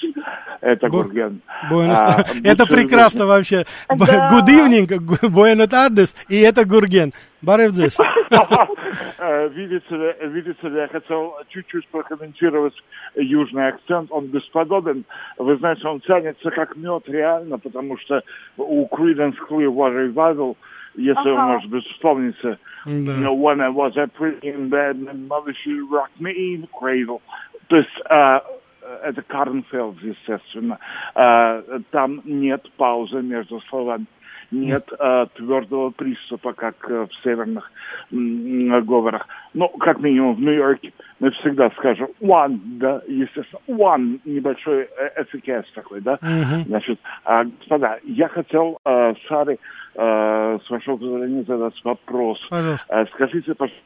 Это 0.62 0.88
Гурген. 0.88 1.42
Buenos- 1.72 1.98
А, 1.98 2.24
это 2.44 2.68
прекрасно 2.68 3.26
вообще. 3.26 3.66
Да. 3.90 4.30
Good 4.32 4.48
evening, 4.48 5.30
buenas 5.32 5.68
tardes, 5.68 6.16
и 6.28 6.40
это 6.42 6.66
Гурген. 6.66 7.12
Баревдзес. 7.42 7.98
Видите 9.56 9.96
ли, 9.96 10.14
видите 10.30 10.58
я 10.64 10.88
хотел 10.90 11.34
чуть-чуть 11.50 11.88
прокомментировать 11.88 12.74
южный 13.16 13.70
акцент. 13.70 14.12
Он 14.12 14.28
бесподобен. 14.28 15.06
Вы 15.38 15.58
знаете, 15.58 15.88
он 15.88 16.02
тянется 16.02 16.52
как 16.52 16.76
мед 16.76 17.04
реально, 17.08 17.58
потому 17.58 17.98
что 17.98 18.22
у 18.58 18.86
Creedence 18.88 19.36
Clearwater 19.50 20.14
Revival, 20.14 20.56
если 21.00 21.30
вы, 21.30 21.38
Ага. 21.38 21.54
может 21.54 21.70
быть, 21.70 21.86
вспомните, 21.86 22.58
Да. 22.86 22.92
you 22.92 23.24
know, 23.24 23.34
when 23.34 23.62
I 23.62 23.70
was 23.70 23.96
a 23.98 24.08
pretty 24.08 24.48
in 24.48 24.70
bed, 24.70 24.98
and 24.98 25.28
mother 25.28 25.54
she 25.54 25.80
rocked 25.80 26.20
me 26.20 26.32
in 26.32 26.62
the 26.62 26.68
cradle. 26.68 27.22
То 27.68 27.78
есть, 27.78 28.02
а, 28.10 28.44
э, 28.82 29.00
это 29.04 29.22
Карнфелд, 29.22 30.02
естественно. 30.02 30.80
Э, 31.16 31.80
там 31.92 32.22
нет 32.26 32.70
паузы 32.78 33.22
между 33.22 33.62
словами 33.70 34.06
нет 34.52 34.88
э, 34.98 35.26
твердого 35.36 35.92
приступа, 35.92 36.54
как 36.54 36.76
э, 36.90 37.06
в 37.06 37.24
северных 37.24 37.72
э, 38.12 38.82
говорах. 38.82 39.28
Ну, 39.54 39.70
как 39.70 40.00
минимум 40.00 40.36
в 40.36 40.40
Нью-Йорке 40.40 40.94
мы 41.20 41.32
всегда 41.32 41.70
скажем 41.72 42.10
one, 42.22 42.60
да, 42.80 43.02
естественно, 43.08 43.62
one, 43.68 44.20
небольшой 44.26 44.90
эффекес 45.18 45.66
такой, 45.74 46.02
да. 46.02 46.16
Uh-huh. 46.22 46.66
Значит, 46.68 47.00
э, 47.26 47.44
господа, 47.60 48.00
я 48.04 48.28
хотел 48.30 48.80
э, 48.86 49.14
Саре, 49.28 49.58
э, 49.96 50.60
с 50.66 50.70
вашего 50.70 50.98
позволения, 50.98 51.44
задать 51.44 51.80
вопрос. 51.84 52.40
Пожалуйста. 52.50 53.02
Э, 53.02 53.06
скажите, 53.14 53.54
пожалуйста, 53.54 53.84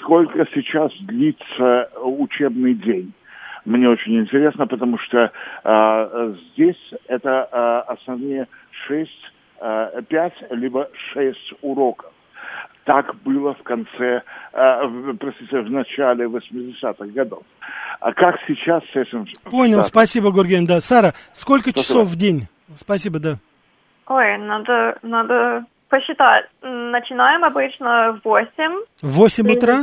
сколько 0.00 0.46
сейчас 0.54 0.92
длится 1.02 1.90
учебный 2.02 2.74
день? 2.74 3.12
Мне 3.64 3.88
очень 3.88 4.18
интересно, 4.18 4.66
потому 4.66 4.98
что 4.98 5.30
э, 5.62 6.34
здесь 6.52 6.94
это 7.06 7.48
э, 7.52 7.92
основные 7.92 8.48
шесть, 8.86 9.32
э, 9.60 10.02
пять 10.08 10.34
либо 10.50 10.88
шесть 11.12 11.52
уроков. 11.62 12.12
Так 12.84 13.14
было 13.22 13.54
в 13.54 13.62
конце, 13.62 14.22
э, 14.52 15.12
простите, 15.20 15.60
в 15.60 15.70
начале 15.70 16.26
80-х 16.26 17.06
годов. 17.06 17.44
А 18.00 18.12
как 18.12 18.36
сейчас 18.48 18.82
с 18.92 18.96
этим? 18.96 19.26
Понял, 19.44 19.84
спасибо, 19.84 20.32
Гурген, 20.32 20.66
да. 20.66 20.80
Сара, 20.80 21.12
сколько 21.32 21.70
спасибо. 21.70 21.82
часов 21.82 22.08
в 22.08 22.16
день? 22.16 22.48
Спасибо, 22.74 23.20
да. 23.20 23.38
Ой, 24.06 24.38
надо, 24.38 24.98
надо 25.02 25.64
посчитать. 25.88 26.46
Начинаем 26.62 27.44
обычно 27.44 28.18
в 28.22 28.24
8. 28.24 28.48
В 29.02 29.10
8 29.12 29.50
утра? 29.52 29.82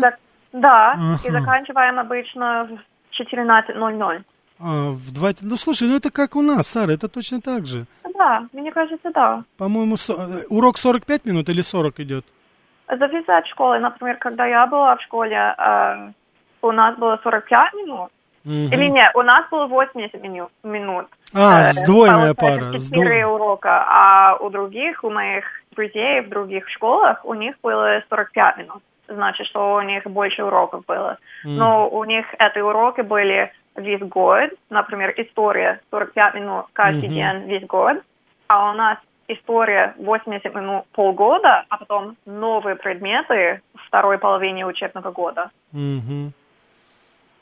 Да, 0.52 0.94
ага. 0.94 1.20
и 1.24 1.32
заканчиваем 1.32 2.00
обычно 2.00 2.68
в 2.68 3.22
14.00. 3.22 4.24
А, 4.60 4.92
в 4.92 5.14
2... 5.14 5.30
Ну, 5.42 5.56
слушай, 5.56 5.88
ну 5.88 5.96
это 5.96 6.12
как 6.12 6.36
у 6.36 6.42
нас, 6.42 6.68
Сара, 6.68 6.92
это 6.92 7.08
точно 7.08 7.40
так 7.40 7.66
же. 7.66 7.86
Да, 8.20 8.44
мне 8.52 8.72
кажется, 8.72 9.12
да. 9.12 9.44
По-моему, 9.58 9.96
со... 9.96 10.14
Э, 10.14 10.44
урок 10.50 10.78
45 10.78 11.26
минут 11.26 11.48
или 11.48 11.62
40 11.62 12.02
идет? 12.02 12.26
Зависит 12.90 13.30
от 13.30 13.48
школы. 13.48 13.80
Например, 13.80 14.18
когда 14.18 14.46
я 14.46 14.68
была 14.68 14.98
в 14.98 15.02
школе, 15.02 15.56
э, 15.58 16.12
у 16.62 16.72
нас 16.72 16.98
было 16.98 17.18
45 17.24 17.74
минут. 17.76 18.10
Угу. 18.44 18.76
Или 18.76 18.90
нет, 18.90 19.16
у 19.16 19.22
нас 19.22 19.46
было 19.50 19.68
80 19.68 20.22
минут. 20.64 21.08
А, 21.34 21.62
э, 21.62 21.64
сдвоенная 21.72 22.34
пара. 22.34 22.74
4 22.74 22.80
Сдво... 22.80 23.36
урока, 23.36 23.86
а 23.88 24.36
у 24.36 24.50
других, 24.50 25.04
у 25.06 25.10
моих 25.10 25.46
друзей 25.72 26.20
в 26.20 26.30
других 26.30 26.68
школах, 26.70 27.24
у 27.24 27.34
них 27.36 27.56
было 27.64 28.04
45 28.10 28.58
минут. 28.58 28.84
Значит, 29.08 29.48
что 29.48 29.76
у 29.76 29.82
них 29.82 30.04
больше 30.04 30.44
уроков 30.44 30.84
было. 30.86 31.18
Mm. 31.46 31.58
Но 31.58 31.90
у 31.90 32.04
них 32.04 32.26
эти 32.38 32.60
уроки 32.60 33.02
были 33.02 33.52
весь 33.76 34.02
год. 34.02 34.52
Например, 34.70 35.14
история 35.18 35.80
45 35.92 36.36
минут 36.36 36.66
каждый 36.74 37.10
mm-hmm. 37.10 37.44
день 37.44 37.50
весь 37.50 37.66
год. 37.66 37.98
А 38.50 38.72
у 38.72 38.74
нас 38.74 38.98
история 39.28 39.94
80 40.00 40.56
минут 40.56 40.86
полгода, 40.92 41.66
а 41.70 41.78
потом 41.78 42.18
новые 42.26 42.76
предметы 42.76 43.62
в 43.76 43.88
второй 43.88 44.18
половине 44.18 44.66
учебного 44.66 45.12
года. 45.12 45.52
Mm-hmm. 45.72 46.32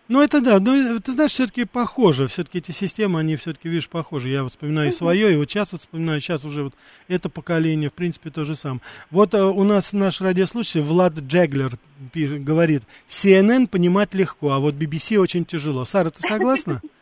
Ну, 0.10 0.22
это 0.22 0.42
да, 0.42 0.60
но 0.60 0.74
ну, 0.74 1.00
ты 1.00 1.14
знаешь, 1.14 1.32
все-таки 1.32 1.64
похоже, 1.64 2.28
все-таки 2.28 2.58
эти 2.58 2.72
системы, 2.72 3.22
они 3.22 3.38
все-таки, 3.38 3.70
видишь, 3.70 3.90
похожи. 3.90 4.30
Я 4.30 4.46
вспоминаю 4.46 4.92
свое, 4.92 5.34
и 5.34 5.38
вот 5.38 5.50
сейчас 5.50 5.72
вот 5.72 5.82
вспоминаю, 5.82 6.20
сейчас 6.20 6.44
уже 6.44 6.64
вот 6.64 6.74
это 7.08 7.30
поколение, 7.30 7.90
в 7.90 7.94
принципе, 7.94 8.32
то 8.32 8.44
же 8.44 8.56
самое. 8.56 8.82
Вот 9.10 9.34
uh, 9.34 9.50
у 9.50 9.64
нас 9.64 9.94
наш 9.94 10.20
радиослушатель 10.20 10.82
Влад 10.82 11.14
Джеглер 11.14 11.72
говорит, 12.14 12.84
CNN 13.08 13.68
понимать 13.68 14.14
легко, 14.14 14.52
а 14.52 14.60
вот 14.60 14.76
BBC 14.76 15.18
очень 15.18 15.46
тяжело. 15.46 15.86
Сара, 15.86 16.10
ты 16.10 16.22
согласна? 16.22 16.82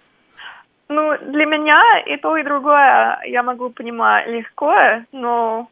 Ну, 0.88 1.18
для 1.18 1.46
меня 1.46 1.82
и 2.06 2.18
то, 2.18 2.38
и 2.38 2.44
другое 2.44 3.20
я 3.26 3.44
могу 3.44 3.70
понимать 3.70 4.28
легко, 4.28 4.74
но 5.12 5.68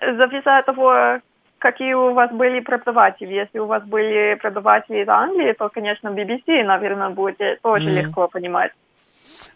зависит 0.00 0.46
от 0.46 0.64
того, 0.64 1.20
какие 1.58 1.92
у 1.92 2.14
вас 2.14 2.30
были 2.30 2.60
преподаватели. 2.60 3.34
Если 3.34 3.58
у 3.58 3.66
вас 3.66 3.82
были 3.84 4.38
преподаватели 4.40 5.02
из 5.02 5.08
Англии, 5.08 5.52
то, 5.52 5.68
конечно, 5.68 6.08
BBC, 6.08 6.64
наверное, 6.64 7.10
будет 7.10 7.60
тоже 7.62 7.90
mm. 7.90 8.02
легко 8.02 8.28
понимать. 8.28 8.72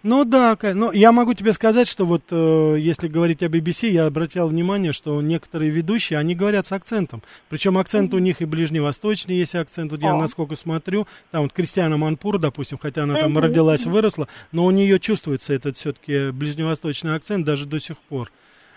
Ну 0.02 0.24
да, 0.24 0.58
ну 0.62 0.92
я 0.92 1.12
могу 1.12 1.34
тебе 1.34 1.52
сказать, 1.52 1.88
что 1.88 2.06
вот 2.06 2.22
э, 2.30 2.76
если 2.78 3.08
говорить 3.08 3.42
о 3.42 3.46
BBC, 3.46 3.90
я 3.90 4.06
обратил 4.06 4.48
внимание, 4.48 4.92
что 4.92 5.20
некоторые 5.22 5.70
ведущие, 5.70 6.18
они 6.18 6.34
говорят 6.34 6.66
с 6.66 6.72
акцентом. 6.72 7.22
Причем 7.48 7.78
акцент 7.78 8.12
mm-hmm. 8.12 8.16
у 8.16 8.20
них 8.20 8.42
и 8.42 8.44
ближневосточный 8.44 9.36
есть 9.36 9.54
акцент. 9.54 9.92
Вот 9.92 10.00
oh. 10.00 10.06
я 10.06 10.14
насколько 10.14 10.56
смотрю, 10.56 11.06
там 11.30 11.42
вот 11.42 11.52
Кристиана 11.52 11.96
Манпур, 11.96 12.38
допустим, 12.38 12.78
хотя 12.78 13.04
она 13.04 13.14
там 13.18 13.36
mm-hmm. 13.36 13.40
родилась, 13.40 13.86
выросла, 13.86 14.28
но 14.50 14.64
у 14.64 14.70
нее 14.70 14.98
чувствуется 14.98 15.52
этот 15.52 15.76
все-таки 15.76 16.30
ближневосточный 16.30 17.14
акцент 17.14 17.44
даже 17.44 17.66
до 17.66 17.78
сих 17.78 17.98
пор 17.98 18.30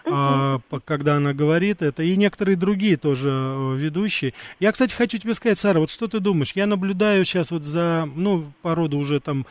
а, 0.06 0.60
когда 0.86 1.16
она 1.16 1.34
говорит 1.34 1.82
это, 1.82 2.04
и 2.04 2.16
некоторые 2.16 2.56
другие 2.56 2.98
тоже 2.98 3.30
э, 3.32 3.76
ведущие. 3.76 4.34
Я, 4.60 4.72
кстати, 4.72 4.94
хочу 4.94 5.18
тебе 5.18 5.34
сказать, 5.34 5.58
Сара, 5.58 5.80
вот 5.80 5.90
что 5.90 6.08
ты 6.08 6.20
думаешь? 6.20 6.54
Я 6.56 6.68
наблюдаю 6.68 7.26
сейчас 7.26 7.52
вот 7.52 7.64
за, 7.64 8.08
ну, 8.16 8.52
по 8.62 8.76
роду 8.76 8.98
уже 8.98 9.20
там 9.20 9.46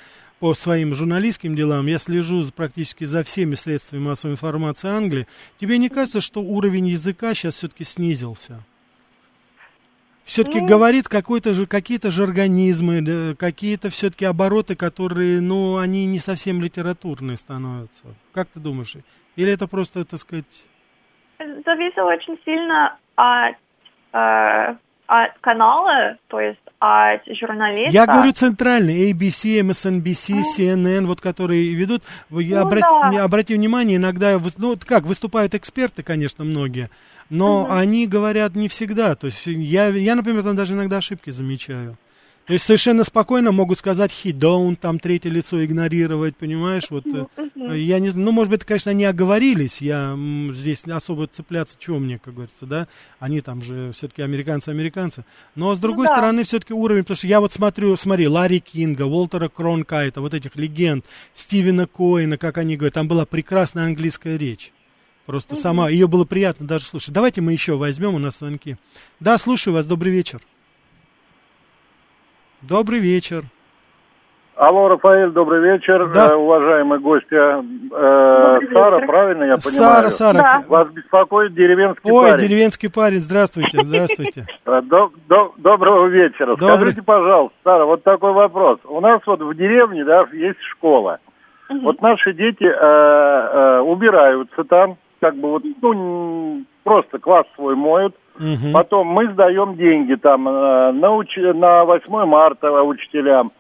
по 0.45 0.53
своим 0.53 0.95
журналистским 0.95 1.57
делам, 1.57 1.87
я 1.87 1.97
слежу 1.97 2.45
практически 2.55 3.05
за 3.05 3.23
всеми 3.23 3.55
средствами 3.55 4.03
массовой 4.03 4.33
информации 4.33 4.91
Англии. 4.91 5.27
Тебе 5.59 5.79
не 5.79 5.89
кажется, 5.89 6.21
что 6.21 6.41
уровень 6.43 6.89
языка 6.89 7.33
сейчас 7.33 7.55
все-таки 7.55 7.83
снизился? 7.85 8.59
все-таки 10.25 10.61
ну, 10.61 10.67
говорит 10.67 11.09
какой-то 11.09 11.55
же, 11.55 11.67
какие-то 11.67 12.11
же 12.11 12.25
организмы, 12.25 13.35
какие-то 13.39 13.89
все-таки 13.89 14.27
обороты, 14.27 14.77
которые, 14.77 15.41
ну, 15.41 15.79
они 15.79 16.05
не 16.05 16.19
совсем 16.19 16.61
литературные 16.61 17.39
становятся. 17.39 18.03
Как 18.35 18.49
ты 18.49 18.61
думаешь? 18.61 18.97
Или 19.37 19.51
это 19.51 19.67
просто, 19.67 20.05
так 20.05 20.21
сказать... 20.21 20.67
Зависит 21.39 21.97
очень 21.97 22.39
сильно 22.45 22.99
от, 23.17 23.57
э, 24.13 24.77
от 25.07 25.39
канала, 25.41 26.17
то 26.29 26.41
есть 26.41 26.61
от 26.79 27.23
журналиста. 27.39 27.93
Я 27.93 28.07
говорю 28.07 28.33
центральный, 28.33 29.13
ABC, 29.13 29.61
MSNBC, 29.61 30.43
CNN, 30.59 31.07
вот 31.07 31.21
которые 31.21 31.75
ведут. 31.75 32.03
Вы 32.31 32.49
ну, 32.51 32.61
обрати, 32.61 33.17
да. 33.17 33.25
обрати 33.25 33.55
внимание, 33.55 33.97
иногда, 33.97 34.41
ну, 34.59 34.77
как, 34.85 35.05
выступают 35.05 35.55
эксперты, 35.55 36.03
конечно, 36.03 36.45
многие, 36.45 36.91
но 37.31 37.63
угу. 37.63 37.73
они 37.73 38.07
говорят 38.07 38.55
не 38.55 38.69
всегда. 38.69 39.15
То 39.15 39.27
есть 39.27 39.47
я, 39.47 39.89
я, 39.89 40.15
например, 40.15 40.43
там 40.43 40.57
даже 40.57 40.75
иногда 40.75 40.99
ошибки 40.99 41.31
замечаю. 41.31 41.97
То 42.47 42.53
есть 42.53 42.67
совершенно 42.67 43.05
спокойно 43.05 43.53
могут 43.53 43.79
сказать 43.79 44.11
he 44.11 44.31
don't, 44.31 44.77
там 44.77 44.99
третье 44.99 45.31
лицо 45.31 45.65
игнорировать, 45.65 46.37
понимаешь, 46.37 46.91
вот 46.91 47.07
uh-huh. 47.07 47.79
я 47.79 47.99
не 47.99 48.11
знаю, 48.11 48.27
ну, 48.27 48.33
может 48.33 48.51
быть, 48.51 48.65
конечно, 48.65 48.91
они 48.91 49.07
оговорились, 49.07 49.81
я 49.81 50.15
здесь 50.53 50.85
особо 50.85 51.27
цепляться, 51.27 51.77
чего 51.79 51.99
мне, 51.99 52.19
как 52.19 52.35
говорится, 52.35 52.67
да, 52.67 52.87
они 53.19 53.41
там 53.41 53.63
же 53.63 53.93
все-таки 53.93 54.21
американцы-американцы, 54.21 55.25
но 55.55 55.75
с 55.75 55.79
другой 55.79 56.05
ну, 56.05 56.11
да. 56.11 56.17
стороны 56.17 56.45
все-таки 56.45 56.75
уровень, 56.75 57.03
потому 57.03 57.17
что 57.17 57.27
я 57.29 57.41
вот 57.41 57.53
смотрю, 57.53 57.97
смотри, 57.97 58.29
Ларри 58.29 58.61
Кинга, 58.61 59.05
Уолтера 59.05 59.49
Кронкайта, 59.49 60.21
вот 60.21 60.35
этих 60.35 60.55
легенд, 60.57 61.07
Стивена 61.33 61.87
Коина, 61.87 62.37
как 62.37 62.59
они 62.59 62.77
говорят, 62.77 62.93
там 62.93 63.09
была 63.09 63.25
прекрасная 63.25 63.87
английская 63.87 64.37
речь. 64.37 64.71
Просто 65.25 65.55
угу. 65.55 65.63
сама, 65.63 65.89
ее 65.89 66.07
было 66.07 66.27
приятно 66.27 66.67
даже 66.67 66.85
слушать. 66.85 67.15
Давайте 67.15 67.41
мы 67.41 67.53
еще 67.53 67.77
возьмем 67.77 68.15
у 68.15 68.19
нас 68.19 68.41
звонки. 68.41 68.77
Да, 69.21 69.39
слушаю 69.39 69.73
вас, 69.73 69.87
добрый 69.87 70.13
вечер. 70.13 70.43
Добрый 72.69 73.01
вечер. 73.01 73.43
Алло, 74.57 74.89
Рафаэль, 74.89 75.33
добрый 75.33 75.61
вечер. 75.61 76.11
Да. 76.15 76.29
Э, 76.31 76.35
уважаемые 76.35 77.01
гости. 77.01 77.35
Э, 77.35 78.59
Сара, 78.73 79.07
правильно 79.07 79.45
я 79.45 79.57
понимаю? 79.57 80.11
Сара, 80.11 80.11
Сара. 80.11 80.41
Да. 80.41 80.65
Вас 80.69 80.89
беспокоит 80.91 81.55
деревенский 81.55 82.11
Ой, 82.11 82.31
парень. 82.31 82.43
Ой, 82.43 82.49
деревенский 82.49 82.91
парень, 82.91 83.21
здравствуйте, 83.21 83.81
здравствуйте. 83.83 84.47
Э, 84.67 84.81
до, 84.83 85.11
до, 85.29 85.53
доброго 85.59 86.07
вечера. 86.07 86.57
Добрый. 86.57 86.77
Скажите, 86.77 87.03
пожалуйста, 87.03 87.57
Сара, 87.65 87.85
вот 87.85 88.03
такой 88.03 88.33
вопрос. 88.33 88.79
У 88.85 89.01
нас 89.01 89.21
вот 89.27 89.43
в 89.43 89.55
деревне, 89.55 90.05
да, 90.05 90.25
есть 90.33 90.61
школа. 90.71 91.19
Угу. 91.69 91.81
Вот 91.81 92.01
наши 92.01 92.33
дети 92.33 92.65
э, 92.65 92.71
э, 92.71 93.81
убираются 93.81 94.65
там, 94.65 94.97
как 95.21 95.37
бы 95.37 95.51
вот, 95.51 95.65
ну, 95.83 96.63
просто 96.85 97.19
класс 97.19 97.47
свой 97.57 97.75
моют. 97.75 98.15
Угу. 98.37 98.73
Потом 98.73 99.09
мы 99.09 99.33
сдаем 99.33 99.77
деньги 99.77 100.15
там 100.15 100.49
э, 100.49 100.93
на, 100.93 101.11
уч... 101.13 101.37
на 101.37 101.85
8 101.85 102.27
марта 102.27 102.71
учителям, 102.83 103.53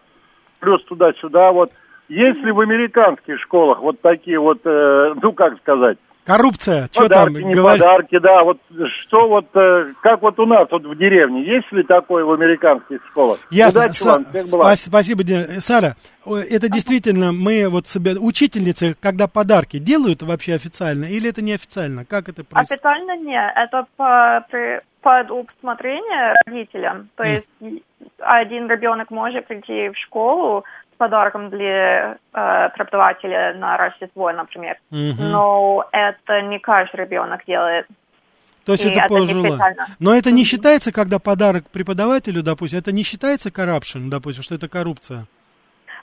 плюс 0.61 0.85
туда-сюда. 0.85 1.53
Вот 1.53 1.72
если 2.09 2.51
в 2.51 2.61
американских 2.61 3.41
школах 3.41 3.81
вот 3.81 4.01
такие 4.01 4.39
вот, 4.39 4.61
э, 4.64 5.14
ну 5.20 5.33
как 5.33 5.59
сказать, 5.59 5.99
Коррупция, 6.25 6.89
что 6.91 7.09
там? 7.09 7.35
не 7.35 7.55
говор... 7.55 7.79
подарки, 7.79 8.18
да. 8.18 8.43
Вот 8.43 8.59
что 9.03 9.29
вот, 9.29 9.47
э, 9.55 9.93
как 10.03 10.22
вот 10.22 10.39
у 10.41 10.47
нас 10.47 10.68
вот 10.70 10.85
в 10.85 10.97
деревне, 10.97 11.45
есть 11.45 11.70
ли 11.72 11.83
такое 11.83 12.25
в 12.25 12.33
американских 12.33 13.05
школах? 13.11 13.39
Ясно. 13.51 13.85
Удачи 13.85 14.03
Са- 14.03 14.07
вам, 14.07 14.25
всех 14.25 14.51
благ. 14.51 14.79
Спасибо, 14.79 15.22
Дина. 15.22 15.61
Сара, 15.61 15.97
это 16.27 16.68
действительно 16.68 17.33
мы 17.33 17.68
вот 17.68 17.87
себе, 17.87 18.12
учительницы, 18.18 18.97
когда 19.01 19.29
подарки 19.29 19.79
делают 19.79 20.22
вообще 20.22 20.55
официально 20.55 21.05
или 21.05 21.29
это 21.29 21.43
неофициально? 21.43 22.05
Как 22.05 22.29
это 22.29 22.45
происходит? 22.45 22.85
Официально 22.85 23.16
нет, 23.18 23.53
это 23.57 23.87
по, 23.97 24.47
при, 24.51 24.81
под 25.03 25.31
усмотрение 25.31 26.35
родителям. 26.47 27.11
То 27.16 27.25
есть 27.25 27.47
один 28.18 28.68
ребенок 28.68 29.11
может 29.11 29.47
прийти 29.47 29.91
в 29.91 29.99
школу, 29.99 30.64
подарком 30.97 31.51
для 31.51 32.16
э, 32.32 32.68
преподавателя 32.74 33.55
на 33.55 33.76
Рождество, 33.76 34.32
например. 34.32 34.78
Мгм. 34.90 35.30
Но 35.30 35.86
это 35.92 36.42
не 36.42 36.59
каждый 36.59 36.97
ребенок 37.01 37.45
делает. 37.47 37.86
То 38.64 38.72
есть 38.72 38.86
И 38.86 38.90
это 38.90 39.07
по 39.09 39.18
не 39.18 39.26
желанию. 39.26 39.53
специально. 39.53 39.86
Но 39.99 40.14
это 40.14 40.30
не 40.30 40.45
считается, 40.45 40.90
когда 40.92 41.18
подарок 41.18 41.68
преподавателю, 41.70 42.42
допустим, 42.42 42.78
это 42.78 42.92
не 42.92 43.03
считается 43.03 43.51
corruption, 43.51 44.09
допустим, 44.09 44.42
что 44.42 44.55
это 44.55 44.68
коррупция. 44.68 45.26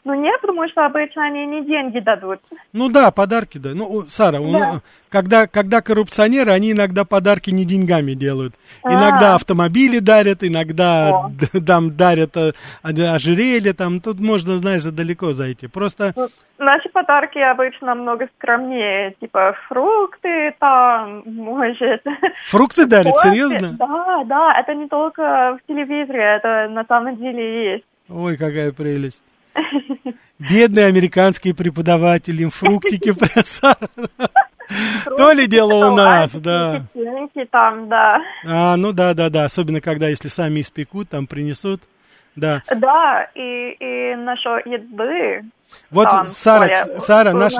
Ну 0.03 0.15
нет, 0.15 0.41
потому 0.41 0.67
что 0.67 0.83
обычно 0.85 1.25
они 1.25 1.45
не 1.45 1.63
деньги 1.63 1.99
дадут. 1.99 2.39
Ну 2.73 2.89
да, 2.89 3.11
подарки, 3.11 3.59
да. 3.59 3.69
Ну, 3.75 4.03
Сара, 4.07 4.39
Да. 4.39 4.81
когда, 5.09 5.45
когда 5.45 5.81
коррупционеры, 5.81 6.51
они 6.51 6.71
иногда 6.71 7.05
подарки 7.05 7.51
не 7.51 7.65
деньгами 7.65 8.13
делают. 8.13 8.55
А. 8.81 8.91
Иногда 8.91 9.35
автомобили 9.35 9.99
дарят, 9.99 10.43
иногда 10.43 11.09
О. 11.09 11.31
там 11.67 11.91
дарят 11.91 12.35
э, 12.35 12.53
ожерелье, 12.83 13.73
там, 13.73 14.01
тут 14.01 14.19
можно, 14.19 14.57
знаешь, 14.57 14.83
далеко 14.83 15.33
зайти. 15.33 15.67
Просто, 15.67 16.13
Ну, 16.15 16.27
Наши 16.57 16.89
подарки 16.89 17.39
обычно 17.39 17.87
намного 17.87 18.27
скромнее, 18.37 19.15
типа 19.19 19.55
фрукты 19.67 20.55
там, 20.59 21.23
может. 21.25 22.03
фрукты 22.45 22.85
дарят, 22.85 23.17
серьезно? 23.17 23.73
Да, 23.79 24.23
да, 24.25 24.59
это 24.59 24.73
не 24.75 24.87
только 24.87 25.57
в 25.61 25.67
телевизоре, 25.67 26.21
это 26.37 26.69
на 26.69 26.85
самом 26.85 27.17
деле 27.17 27.73
есть. 27.73 27.85
Ой, 28.09 28.37
какая 28.37 28.71
прелесть. 28.71 29.23
Бедные 30.39 30.85
американские 30.87 31.53
преподаватели, 31.53 32.43
им 32.43 32.49
фруктики. 32.49 33.13
То 35.17 35.31
ли 35.33 35.47
дело 35.47 35.91
у 35.91 35.95
нас, 35.95 36.33
да. 36.35 36.83
Там, 37.51 37.89
да. 37.89 38.21
А, 38.45 38.77
ну 38.77 38.93
да, 38.93 39.13
да, 39.13 39.29
да, 39.29 39.45
особенно 39.45 39.81
когда, 39.81 40.07
если 40.07 40.29
сами 40.29 40.61
испекут, 40.61 41.09
там 41.09 41.27
принесут, 41.27 41.81
да. 42.35 42.63
Да, 42.73 43.27
и, 43.35 43.75
и 43.79 44.15
насчет 44.15 44.65
еды. 44.65 45.43
Вот, 45.89 46.07
там 46.07 46.27
Сара, 46.27 46.67
кс- 46.67 46.99
Сара, 46.99 47.33
наш, 47.33 47.53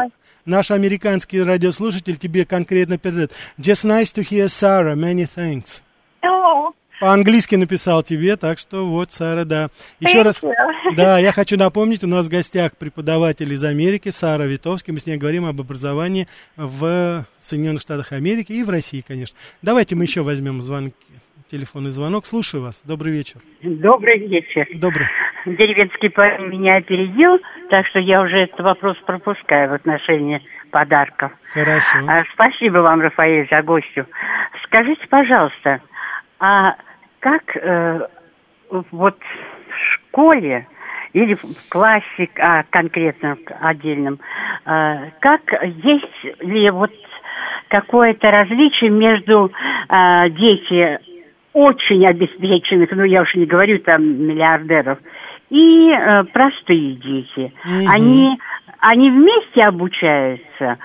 наш 0.45 0.71
американский 0.71 1.41
радиослушатель 1.41 2.17
тебе 2.17 2.45
конкретно 2.45 2.97
передает. 2.97 3.31
Just 3.59 3.85
nice 3.85 4.13
to 4.13 4.21
hear 4.23 4.47
Sarah, 4.47 4.95
many 4.95 5.25
thanks. 5.25 5.81
О, 6.23 6.71
По-английски 7.02 7.56
написал 7.56 8.04
тебе, 8.04 8.38
так 8.38 8.60
что 8.60 8.86
вот, 8.86 9.12
Сара, 9.12 9.43
да. 9.43 9.70
Еще 9.99 10.22
раз, 10.22 10.43
да, 10.95 11.18
я 11.18 11.32
хочу 11.32 11.58
напомнить, 11.58 12.04
у 12.04 12.08
нас 12.08 12.28
в 12.28 12.30
гостях 12.30 12.78
преподаватель 12.78 13.52
из 13.52 13.64
Америки, 13.64 14.10
Сара 14.10 14.43
Витовский. 14.45 14.93
Мы 14.93 14.99
с 14.99 15.08
ней 15.08 15.18
говорим 15.18 15.45
об 15.45 15.60
образовании 15.60 16.28
в 16.56 17.26
Соединенных 17.38 17.82
Штатах 17.82 18.12
Америки 18.12 18.52
и 18.52 18.64
в 18.64 18.70
России, 18.70 19.04
конечно. 19.06 19.36
Давайте 19.64 19.95
мы 19.95 20.04
еще 20.04 20.22
возьмем 20.22 20.62
звонок, 20.62 20.93
телефонный 21.49 21.89
звонок. 21.89 22.28
Слушаю 22.28 22.62
вас. 22.62 22.84
Добрый 22.86 23.14
вечер. 23.14 23.41
Добрый 23.64 24.20
вечер. 24.20 24.68
Добрый. 24.76 25.08
Деревенский 25.47 26.12
парень 26.12 26.49
меня 26.49 26.78
опередил, 26.78 27.39
так 27.72 27.88
что 27.88 27.97
я 27.97 28.22
уже 28.22 28.41
этот 28.41 28.60
вопрос 28.60 28.95
пропускаю 29.08 29.72
в 29.72 29.74
отношении 29.74 30.39
подарков. 30.70 31.32
Хорошо. 31.52 31.97
А, 32.08 32.26
спасибо 32.34 32.78
вам, 32.78 33.02
Рафаэль, 33.02 33.47
за 33.49 33.64
гостю. 33.64 34.06
Скажите, 34.66 35.02
пожалуйста, 35.10 35.82
а 36.39 36.76
как 37.22 37.55
э, 37.55 38.07
вот 38.69 39.17
в 39.17 39.93
школе 39.93 40.67
или 41.13 41.36
в 41.36 41.69
классе, 41.69 42.30
а 42.39 42.63
конкретно 42.69 43.36
в 43.36 43.39
отдельном, 43.61 44.19
э, 44.65 45.11
как 45.19 45.41
есть 45.63 46.41
ли 46.41 46.69
вот 46.69 46.91
какое-то 47.69 48.30
различие 48.32 48.89
между 48.89 49.51
э, 49.89 50.30
дети 50.32 50.99
очень 51.53 52.05
обеспеченных, 52.05 52.91
ну 52.91 53.03
я 53.03 53.22
уж 53.22 53.36
не 53.36 53.45
говорю 53.45 53.80
там 53.80 54.03
миллиардеров, 54.03 54.99
и 55.49 55.91
э, 55.91 56.24
простые 56.26 56.95
дети. 56.95 57.53
Мгм. 57.63 57.89
Они, 57.89 58.39
они 58.80 59.11
вместе 59.11 59.63
обучаются. 59.63 60.78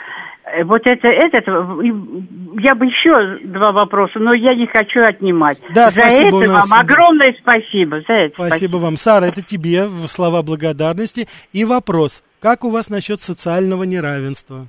Э, 0.46 0.64
Вот 0.64 0.82
это, 0.86 1.08
этот, 1.08 1.46
я 1.46 2.74
бы 2.74 2.86
еще 2.86 3.38
два 3.46 3.72
вопроса, 3.72 4.18
но 4.18 4.32
я 4.32 4.54
не 4.54 4.66
хочу 4.66 5.02
отнимать. 5.04 5.58
Да, 5.74 5.90
за 5.90 6.00
спасибо, 6.00 6.42
это 6.42 6.52
нас- 6.52 6.70
вам 6.70 6.80
огромное 6.80 7.34
спасибо. 7.40 8.00
За 8.08 8.14
это 8.14 8.34
Спасибо 8.46 8.76
вам. 8.76 8.96
Сара, 8.96 9.26
это 9.26 9.42
тебе 9.42 9.88
слова 10.06 10.42
благодарности. 10.42 11.26
И 11.52 11.64
вопрос. 11.64 12.22
Как 12.40 12.64
у 12.64 12.70
вас 12.70 12.90
насчет 12.90 13.20
социального 13.20 13.82
неравенства? 13.82 14.66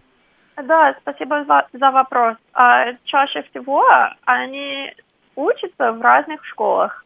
Да, 0.63 0.95
спасибо 1.01 1.45
за, 1.45 1.67
за 1.73 1.91
вопрос. 1.91 2.35
А, 2.53 2.85
чаще 3.05 3.43
всего 3.51 3.85
они 4.25 4.91
учатся 5.35 5.91
в 5.91 6.01
разных 6.01 6.43
школах. 6.45 7.05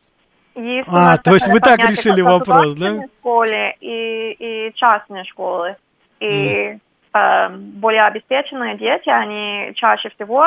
Есть 0.56 0.88
А, 0.90 1.18
то 1.18 1.34
есть 1.34 1.50
вы 1.50 1.60
так 1.60 1.80
решили 1.80 2.22
вопрос, 2.22 2.76
да? 2.76 3.04
школы 3.20 3.74
и, 3.82 4.32
и 4.68 4.74
частные 4.76 5.26
школы. 5.26 5.76
И 6.22 6.26
э, 6.26 6.78
более 7.14 8.06
обеспеченные 8.06 8.78
дети, 8.78 9.10
они 9.10 9.74
чаще 9.76 10.10
всего 10.10 10.46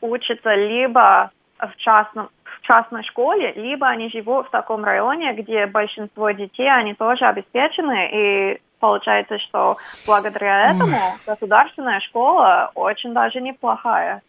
учатся 0.00 0.54
либо 0.54 1.30
в 1.58 1.76
частном 1.76 2.28
в 2.44 2.66
частной 2.66 3.04
школе, 3.04 3.52
либо 3.54 3.86
они 3.86 4.10
живут 4.10 4.48
в 4.48 4.50
таком 4.50 4.84
районе, 4.84 5.34
где 5.34 5.66
большинство 5.66 6.30
детей, 6.32 6.68
они 6.68 6.94
тоже 6.94 7.24
обеспечены, 7.24 8.10
и 8.12 8.60
получается, 8.80 9.38
что 9.38 9.76
благодаря 10.04 10.72
этому 10.72 10.98
государственная 11.26 12.00
школа 12.00 12.70
очень 12.74 13.12
даже 13.14 13.40
неплохая. 13.40 14.22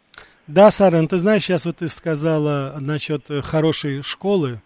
Да, 0.46 0.72
Сара, 0.72 1.02
ну 1.02 1.08
ты 1.08 1.18
знаешь, 1.18 1.44
сейчас 1.44 1.66
вот 1.66 1.78
ты 1.78 1.88
сказала 1.90 2.76
насчет 2.80 3.30
э, 3.30 3.42
хорошей 3.42 4.02
школы. 4.02 4.62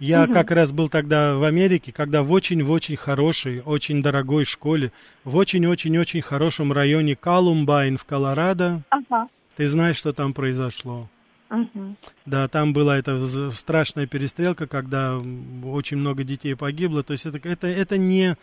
Я 0.00 0.24
Мгм. 0.24 0.32
как 0.32 0.50
раз 0.52 0.70
был 0.70 0.88
тогда 0.88 1.36
в 1.36 1.42
Америке, 1.44 1.92
когда 1.92 2.22
в 2.22 2.30
очень-в 2.32 2.70
очень 2.70 2.96
хорошей, 2.96 3.62
очень 3.62 4.02
дорогой 4.02 4.44
школе, 4.44 4.92
в 5.24 5.36
очень-очень-очень 5.36 6.20
хорошем 6.22 6.72
районе 6.72 7.16
Колумбайн 7.16 7.96
в 7.96 8.04
Колорадо. 8.04 8.82
Ага. 8.90 9.28
Ты 9.56 9.66
знаешь, 9.66 9.96
что 9.96 10.12
там 10.12 10.34
произошло? 10.34 11.08
Мгм. 11.50 11.96
Да, 12.26 12.46
там 12.46 12.72
была 12.72 12.98
эта 12.98 13.50
страшная 13.50 14.06
перестрелка, 14.06 14.68
когда 14.68 15.20
очень 15.64 15.96
много 15.96 16.22
детей 16.22 16.54
погибло. 16.54 17.02
То 17.02 17.12
есть 17.14 17.26
это, 17.26 17.40
это, 17.48 17.66
это 17.66 17.98
не, 17.98 18.36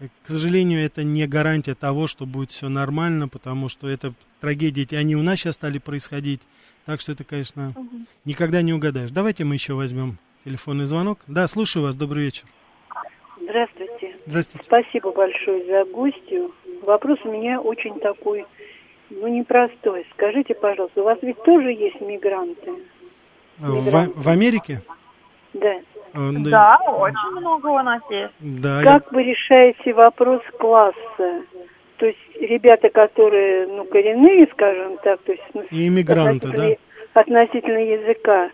к 0.00 0.28
сожалению, 0.28 0.82
это 0.82 1.04
не 1.04 1.26
гарантия 1.26 1.74
того, 1.74 2.06
что 2.06 2.24
будет 2.24 2.50
все 2.52 2.70
нормально, 2.70 3.28
потому 3.28 3.68
что 3.68 3.86
это 3.86 4.14
трагедии, 4.40 4.86
и 4.90 4.96
они 4.96 5.14
у 5.14 5.22
нас 5.22 5.40
сейчас 5.40 5.56
стали 5.56 5.76
происходить. 5.78 6.40
Так 6.86 7.02
что 7.02 7.12
это, 7.12 7.24
конечно, 7.24 7.74
Мгм. 7.76 8.06
никогда 8.24 8.62
не 8.62 8.72
угадаешь. 8.72 9.10
Давайте 9.10 9.44
мы 9.44 9.54
еще 9.56 9.74
возьмем 9.74 10.16
телефонный 10.44 10.84
звонок. 10.84 11.18
Да, 11.26 11.46
слушаю 11.46 11.84
вас, 11.84 11.96
добрый 11.96 12.24
вечер. 12.24 12.44
Здравствуйте. 13.40 14.16
Здравствуйте. 14.26 14.64
Спасибо 14.64 15.12
большое 15.12 15.64
за 15.66 15.84
гостью. 15.90 16.52
Вопрос 16.82 17.18
у 17.24 17.30
меня 17.32 17.60
очень 17.60 17.98
такой, 18.00 18.44
ну, 19.10 19.26
непростой. 19.28 20.06
Скажите, 20.14 20.54
пожалуйста, 20.54 21.00
у 21.00 21.04
вас 21.04 21.18
ведь 21.22 21.42
тоже 21.42 21.70
есть 21.72 22.00
мигранты? 22.00 22.72
В, 23.58 24.06
в 24.14 24.28
Америке? 24.28 24.80
Да. 25.54 25.74
Э, 26.14 26.30
Да, 26.50 26.78
очень 26.88 27.38
много 27.40 27.66
у 27.68 27.82
нас 27.82 28.02
есть. 28.10 28.32
Да, 28.40 28.78
я- 28.78 28.84
Как 28.84 29.12
вы 29.12 29.22
решаете 29.24 29.92
вопрос 29.92 30.40
класса? 30.58 31.42
То 31.98 32.06
есть 32.06 32.18
ребята, 32.40 32.88
которые, 32.88 33.66
ну, 33.68 33.84
коренные, 33.84 34.48
скажем 34.52 34.96
так, 35.04 35.20
то 35.22 35.32
есть... 35.32 35.44
ну, 35.54 35.62
И 35.70 35.86
иммигранты, 35.88 36.48
да? 36.48 36.52
относительно- 36.64 36.76
Относительно 37.14 37.78
языка. 37.78 38.50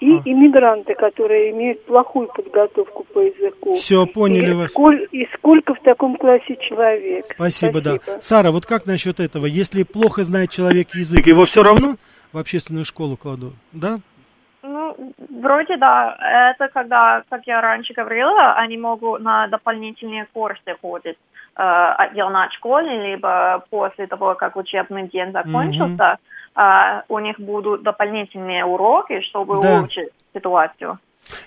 И 0.00 0.14
А. 0.14 0.20
иммигранты, 0.24 0.94
которые 0.94 1.50
имеют 1.50 1.84
плохую 1.84 2.28
подготовку 2.28 3.04
по 3.12 3.18
языку. 3.18 3.74
Всё, 3.74 4.06
поняли 4.06 4.50
и 4.50 4.54
вас. 4.54 4.70
сколь- 4.70 5.08
и 5.10 5.26
сколько 5.36 5.74
в 5.74 5.80
таком 5.80 6.16
классе 6.16 6.56
человек? 6.60 7.24
Спасибо, 7.26 7.80
да. 7.80 7.96
Сара, 8.20 8.52
вот 8.52 8.64
как 8.64 8.86
насчет 8.86 9.18
этого? 9.18 9.46
Если 9.46 9.82
плохо 9.82 10.22
знает 10.22 10.50
человек 10.50 10.94
язык, 10.94 11.26
его 11.26 11.44
все 11.46 11.62
равно 11.62 11.96
в 12.32 12.38
общественную 12.38 12.84
школу 12.84 13.16
кладут, 13.16 13.54
да? 13.72 13.96
Ну, 14.62 14.94
вроде 15.30 15.76
да. 15.78 16.16
Это 16.54 16.68
когда, 16.72 17.22
как 17.28 17.46
я 17.46 17.60
раньше 17.60 17.92
говорила, 17.94 18.52
они 18.54 18.76
могут 18.78 19.20
на 19.22 19.48
дополнительные 19.48 20.26
курсы 20.32 20.76
ходить 20.80 21.16
э, 21.58 21.94
отдельно 21.98 22.44
от 22.44 22.52
школы, 22.52 22.82
либо 22.82 23.64
после 23.70 24.06
того, 24.06 24.34
как 24.34 24.56
учебный 24.56 25.08
день 25.08 25.32
закончился, 25.32 26.18
э, 26.56 27.02
у 27.08 27.18
них 27.18 27.38
будут 27.38 27.82
дополнительные 27.82 28.64
уроки, 28.64 29.20
чтобы 29.28 29.60
Да. 29.60 29.78
улучшить 29.80 30.08
ситуацию. 30.34 30.98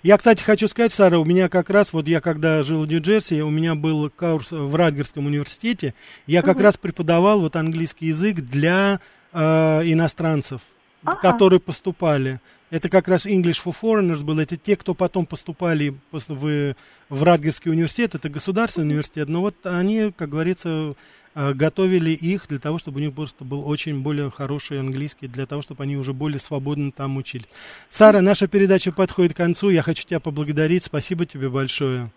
Я, 0.03 0.17
кстати, 0.17 0.43
хочу 0.43 0.67
сказать, 0.67 0.91
Сара, 0.93 1.17
у 1.17 1.25
меня 1.25 1.49
как 1.49 1.69
раз, 1.71 1.91
вот 1.91 2.07
я 2.07 2.21
когда 2.21 2.61
жил 2.61 2.83
в 2.83 2.87
Нью-Джерси, 2.87 3.41
у 3.41 3.49
меня 3.49 3.73
был 3.73 4.11
курс 4.11 4.51
в 4.51 4.75
Радгерском 4.75 5.25
университете, 5.25 5.95
я 6.27 6.41
как 6.43 6.57
Мгм. 6.57 6.65
раз 6.65 6.77
преподавал 6.77 7.39
вот 7.41 7.55
английский 7.55 8.07
язык 8.07 8.35
для 8.37 8.99
э, 9.33 9.39
иностранцев, 9.85 10.59
Ага. 11.05 11.17
которые 11.21 11.59
поступали. 11.61 12.39
Это 12.71 12.87
как 12.87 13.09
раз 13.09 13.25
English 13.25 13.61
for 13.63 13.75
Foreigners 13.79 14.23
был, 14.23 14.39
это 14.39 14.55
те, 14.55 14.77
кто 14.77 14.93
потом 14.93 15.25
поступали 15.25 15.93
пос- 16.11 16.23
в, 16.29 16.75
в 17.09 17.23
Радгерский 17.23 17.69
университет, 17.69 18.15
это 18.15 18.29
государственный 18.29 18.87
университет, 18.87 19.27
но 19.27 19.41
вот 19.41 19.55
они, 19.65 20.13
как 20.15 20.29
говорится, 20.29 20.93
э, 21.35 21.53
готовили 21.53 22.11
их 22.11 22.47
для 22.47 22.59
того, 22.59 22.77
чтобы 22.79 22.99
у 22.99 23.03
них 23.03 23.13
просто 23.13 23.43
был 23.43 23.67
очень 23.67 23.99
более 24.01 24.31
хороший 24.31 24.79
английский, 24.79 25.27
для 25.27 25.45
того, 25.45 25.61
чтобы 25.61 25.83
они 25.83 25.97
уже 25.97 26.13
более 26.13 26.39
свободно 26.39 26.93
там 26.93 27.17
учили. 27.17 27.43
Сара, 27.89 28.21
наша 28.21 28.47
передача 28.47 28.93
подходит 28.93 29.33
к 29.33 29.37
концу. 29.37 29.69
Я 29.69 29.81
хочу 29.81 30.05
тебя 30.05 30.21
поблагодарить. 30.21 30.85
Спасибо 30.85 31.25
тебе 31.25 31.49
большое. 31.49 32.09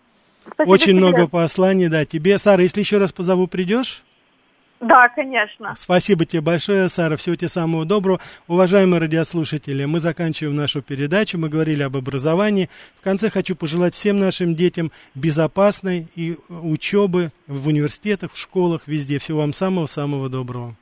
Спасибо 0.53 0.71
Очень 0.71 0.85
тебе. 0.85 0.95
много 0.95 1.27
посланий, 1.27 1.89
да, 1.89 2.05
тебе. 2.05 2.37
Сара, 2.37 2.63
если 2.63 2.79
еще 2.79 2.97
раз 2.97 3.11
позову, 3.11 3.47
придешь? 3.47 4.03
Да, 4.81 5.07
конечно. 5.09 5.73
Спасибо 5.75 6.25
тебе 6.25 6.41
большое, 6.41 6.89
Сара. 6.89 7.15
Всего 7.15 7.35
тебе 7.35 7.49
самого 7.49 7.85
доброго. 7.85 8.19
Уважаемые 8.47 8.99
радиослушатели, 8.99 9.85
мы 9.85 9.99
заканчиваем 9.99 10.55
нашу 10.55 10.81
передачу. 10.81 11.37
Мы 11.37 11.49
говорили 11.49 11.83
об 11.83 11.95
образовании. 11.95 12.69
В 12.99 13.03
конце 13.03 13.29
хочу 13.29 13.55
пожелать 13.55 13.93
всем 13.93 14.19
нашим 14.19 14.53
детям 14.55 14.91
безопасной 15.15 16.07
и 16.15 16.37
учебы 16.49 17.31
в 17.47 17.67
университетах, 17.67 18.33
в 18.33 18.37
школах, 18.37 18.81
везде. 18.85 19.17
Всего 19.17 19.39
вам 19.39 19.53
самого-самого 19.53 20.29
доброго. 20.29 20.75